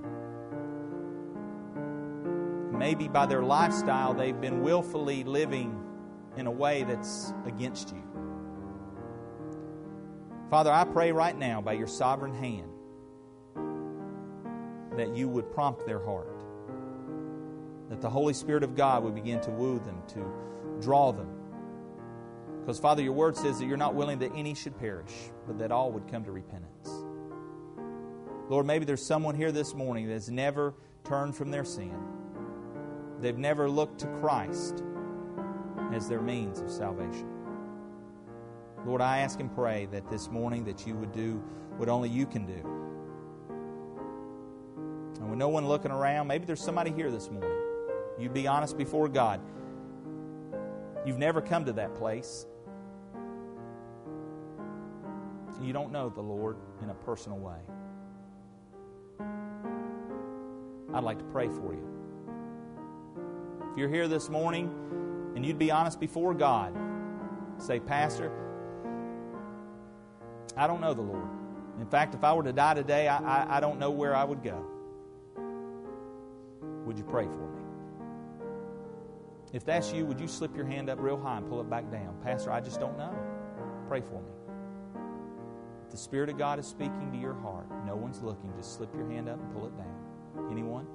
maybe 2.77 3.07
by 3.07 3.25
their 3.25 3.43
lifestyle, 3.43 4.13
they've 4.13 4.41
been 4.41 4.61
willfully 4.61 5.23
living 5.23 5.81
in 6.35 6.47
a 6.47 6.51
way 6.51 6.83
that's 6.83 7.33
against 7.45 7.91
you. 7.91 8.03
Father, 10.49 10.71
I 10.71 10.83
pray 10.83 11.11
right 11.11 11.37
now 11.37 11.61
by 11.61 11.73
your 11.73 11.87
sovereign 11.87 12.33
hand 12.33 12.68
that 14.95 15.15
you 15.15 15.27
would 15.27 15.51
prompt 15.51 15.85
their 15.85 15.99
heart. 15.99 16.43
That 17.89 18.01
the 18.01 18.09
Holy 18.09 18.33
Spirit 18.33 18.63
of 18.63 18.75
God 18.75 19.03
would 19.03 19.15
begin 19.15 19.39
to 19.41 19.51
woo 19.51 19.79
them, 19.79 20.01
to 20.09 20.81
draw 20.81 21.11
them. 21.11 21.29
Because, 22.61 22.79
Father, 22.79 23.01
your 23.01 23.13
word 23.13 23.35
says 23.35 23.59
that 23.59 23.65
you're 23.65 23.77
not 23.77 23.95
willing 23.95 24.19
that 24.19 24.31
any 24.35 24.53
should 24.53 24.77
perish, 24.77 25.11
but 25.47 25.57
that 25.59 25.71
all 25.71 25.91
would 25.91 26.07
come 26.07 26.23
to 26.25 26.31
repentance. 26.31 26.89
Lord, 28.49 28.65
maybe 28.65 28.85
there's 28.85 29.05
someone 29.05 29.35
here 29.35 29.51
this 29.51 29.73
morning 29.73 30.07
that 30.07 30.13
has 30.13 30.29
never 30.29 30.73
turned 31.03 31.35
from 31.35 31.51
their 31.51 31.65
sin. 31.65 31.95
They've 33.19 33.37
never 33.37 33.69
looked 33.69 33.99
to 34.01 34.07
Christ 34.19 34.83
as 35.93 36.07
their 36.07 36.21
means 36.21 36.59
of 36.59 36.69
salvation. 36.69 37.27
Lord, 38.85 39.01
I 39.01 39.19
ask 39.19 39.39
and 39.39 39.53
pray 39.53 39.87
that 39.91 40.09
this 40.09 40.29
morning 40.29 40.63
that 40.65 40.87
you 40.87 40.95
would 40.95 41.11
do 41.11 41.43
what 41.77 41.89
only 41.89 42.09
you 42.09 42.25
can 42.25 42.45
do 42.45 42.78
and 45.19 45.29
with 45.29 45.37
no 45.37 45.49
one 45.49 45.67
looking 45.67 45.91
around, 45.91 46.27
maybe 46.27 46.45
there's 46.45 46.63
somebody 46.63 46.91
here 46.91 47.11
this 47.11 47.29
morning. 47.29 47.51
You'd 48.17 48.33
be 48.33 48.47
honest 48.47 48.77
before 48.77 49.07
God. 49.07 49.41
You've 51.05 51.17
never 51.17 51.41
come 51.41 51.65
to 51.65 51.73
that 51.73 51.95
place. 51.95 52.45
You 55.61 55.73
don't 55.73 55.91
know 55.91 56.09
the 56.09 56.21
Lord 56.21 56.57
in 56.81 56.89
a 56.89 56.93
personal 56.93 57.37
way. 57.37 57.59
I'd 60.93 61.03
like 61.03 61.19
to 61.19 61.25
pray 61.25 61.47
for 61.47 61.73
you. 61.73 61.85
If 63.71 63.77
you're 63.77 63.89
here 63.89 64.07
this 64.07 64.29
morning 64.29 64.71
and 65.35 65.45
you'd 65.45 65.59
be 65.59 65.69
honest 65.69 65.99
before 65.99 66.33
God, 66.33 66.73
say, 67.57 67.79
Pastor, 67.79 68.31
I 70.55 70.65
don't 70.65 70.81
know 70.81 70.93
the 70.93 71.01
Lord. 71.01 71.27
In 71.79 71.85
fact, 71.85 72.15
if 72.15 72.23
I 72.23 72.33
were 72.33 72.43
to 72.43 72.53
die 72.53 72.73
today, 72.73 73.07
I, 73.07 73.17
I, 73.17 73.57
I 73.57 73.59
don't 73.59 73.79
know 73.79 73.91
where 73.91 74.15
I 74.15 74.23
would 74.23 74.43
go. 74.43 74.65
Would 76.89 76.97
you 76.97 77.03
pray 77.03 77.25
for 77.25 77.47
me? 77.51 77.61
If 79.53 79.63
that's 79.63 79.93
you, 79.93 80.07
would 80.07 80.19
you 80.19 80.27
slip 80.27 80.55
your 80.55 80.65
hand 80.65 80.89
up 80.89 80.99
real 80.99 81.21
high 81.21 81.37
and 81.37 81.47
pull 81.47 81.61
it 81.61 81.69
back 81.69 81.91
down? 81.91 82.15
Pastor, 82.23 82.51
I 82.51 82.61
just 82.61 82.79
don't 82.79 82.97
know. 82.97 83.15
Pray 83.87 84.01
for 84.01 84.19
me. 84.19 84.31
If 85.85 85.91
the 85.91 85.97
Spirit 85.97 86.31
of 86.31 86.39
God 86.39 86.57
is 86.57 86.65
speaking 86.65 87.11
to 87.11 87.17
your 87.19 87.35
heart, 87.35 87.67
no 87.85 87.95
one's 87.95 88.23
looking, 88.23 88.51
just 88.57 88.75
slip 88.75 88.91
your 88.95 89.07
hand 89.07 89.29
up 89.29 89.39
and 89.39 89.53
pull 89.53 89.67
it 89.67 89.77
down. 89.77 90.49
Anyone? 90.49 90.87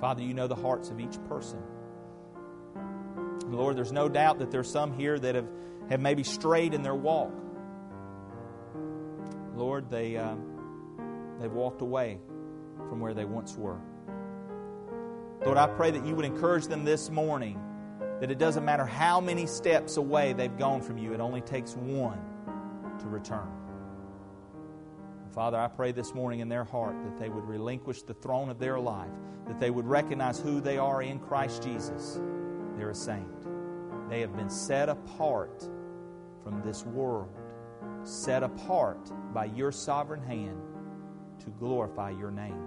Father, 0.00 0.22
you 0.22 0.34
know 0.34 0.48
the 0.48 0.56
hearts 0.56 0.90
of 0.90 0.98
each 0.98 1.16
person. 1.28 1.62
Lord, 3.46 3.76
there's 3.76 3.92
no 3.92 4.08
doubt 4.08 4.40
that 4.40 4.50
there's 4.50 4.68
some 4.68 4.92
here 4.92 5.16
that 5.16 5.36
have, 5.36 5.48
have 5.90 6.00
maybe 6.00 6.24
strayed 6.24 6.74
in 6.74 6.82
their 6.82 6.96
walk. 6.96 7.30
Lord, 9.54 9.90
they, 9.90 10.16
uh, 10.16 10.34
they've 11.40 11.52
walked 11.52 11.82
away 11.82 12.18
from 12.88 13.00
where 13.00 13.14
they 13.14 13.24
once 13.24 13.56
were. 13.56 13.78
Lord, 15.44 15.58
I 15.58 15.66
pray 15.66 15.90
that 15.90 16.04
you 16.04 16.14
would 16.14 16.24
encourage 16.24 16.66
them 16.66 16.84
this 16.84 17.10
morning 17.10 17.60
that 18.20 18.30
it 18.30 18.38
doesn't 18.38 18.64
matter 18.64 18.84
how 18.84 19.20
many 19.20 19.46
steps 19.46 19.96
away 19.96 20.32
they've 20.32 20.58
gone 20.58 20.82
from 20.82 20.98
you, 20.98 21.12
it 21.12 21.20
only 21.20 21.40
takes 21.40 21.76
one 21.76 22.18
to 22.98 23.06
return. 23.06 23.48
Father, 25.32 25.58
I 25.58 25.68
pray 25.68 25.92
this 25.92 26.14
morning 26.14 26.40
in 26.40 26.48
their 26.48 26.64
heart 26.64 26.96
that 27.04 27.18
they 27.18 27.28
would 27.28 27.44
relinquish 27.44 28.02
the 28.02 28.14
throne 28.14 28.48
of 28.48 28.58
their 28.58 28.80
life, 28.80 29.12
that 29.46 29.60
they 29.60 29.70
would 29.70 29.86
recognize 29.86 30.40
who 30.40 30.60
they 30.60 30.78
are 30.78 31.02
in 31.02 31.20
Christ 31.20 31.62
Jesus. 31.62 32.18
They're 32.76 32.90
a 32.90 32.94
saint. 32.94 33.46
They 34.08 34.20
have 34.20 34.34
been 34.36 34.50
set 34.50 34.88
apart 34.88 35.68
from 36.42 36.60
this 36.62 36.84
world, 36.84 37.38
set 38.02 38.42
apart 38.42 39.12
by 39.32 39.44
your 39.44 39.70
sovereign 39.70 40.22
hand 40.22 40.60
to 41.40 41.50
glorify 41.50 42.10
your 42.10 42.30
name. 42.30 42.62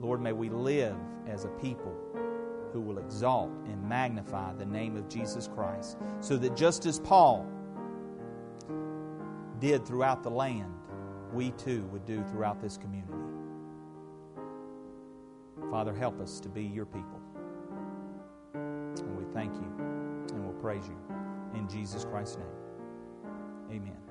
Lord, 0.00 0.20
may 0.20 0.32
we 0.32 0.50
live 0.50 0.96
as 1.26 1.44
a 1.44 1.48
people 1.48 1.94
who 2.72 2.80
will 2.80 2.98
exalt 2.98 3.50
and 3.66 3.82
magnify 3.88 4.52
the 4.54 4.66
name 4.66 4.96
of 4.96 5.08
Jesus 5.08 5.48
Christ, 5.48 5.96
so 6.20 6.36
that 6.36 6.54
just 6.56 6.84
as 6.84 6.98
Paul 7.00 7.46
did 9.58 9.86
throughout 9.86 10.22
the 10.22 10.30
land, 10.30 10.72
we 11.32 11.52
too 11.52 11.86
would 11.92 12.04
do 12.04 12.22
throughout 12.24 12.60
this 12.60 12.76
community. 12.76 13.12
Father, 15.70 15.94
help 15.94 16.20
us 16.20 16.38
to 16.40 16.48
be 16.48 16.62
your 16.62 16.86
people. 16.86 17.20
And 18.54 19.16
we 19.16 19.24
thank 19.32 19.54
you 19.54 19.72
and 20.34 20.44
we'll 20.44 20.60
praise 20.60 20.86
you. 20.86 20.96
In 21.58 21.68
Jesus 21.68 22.04
Christ's 22.04 22.36
name, 22.36 23.80
amen. 23.80 24.05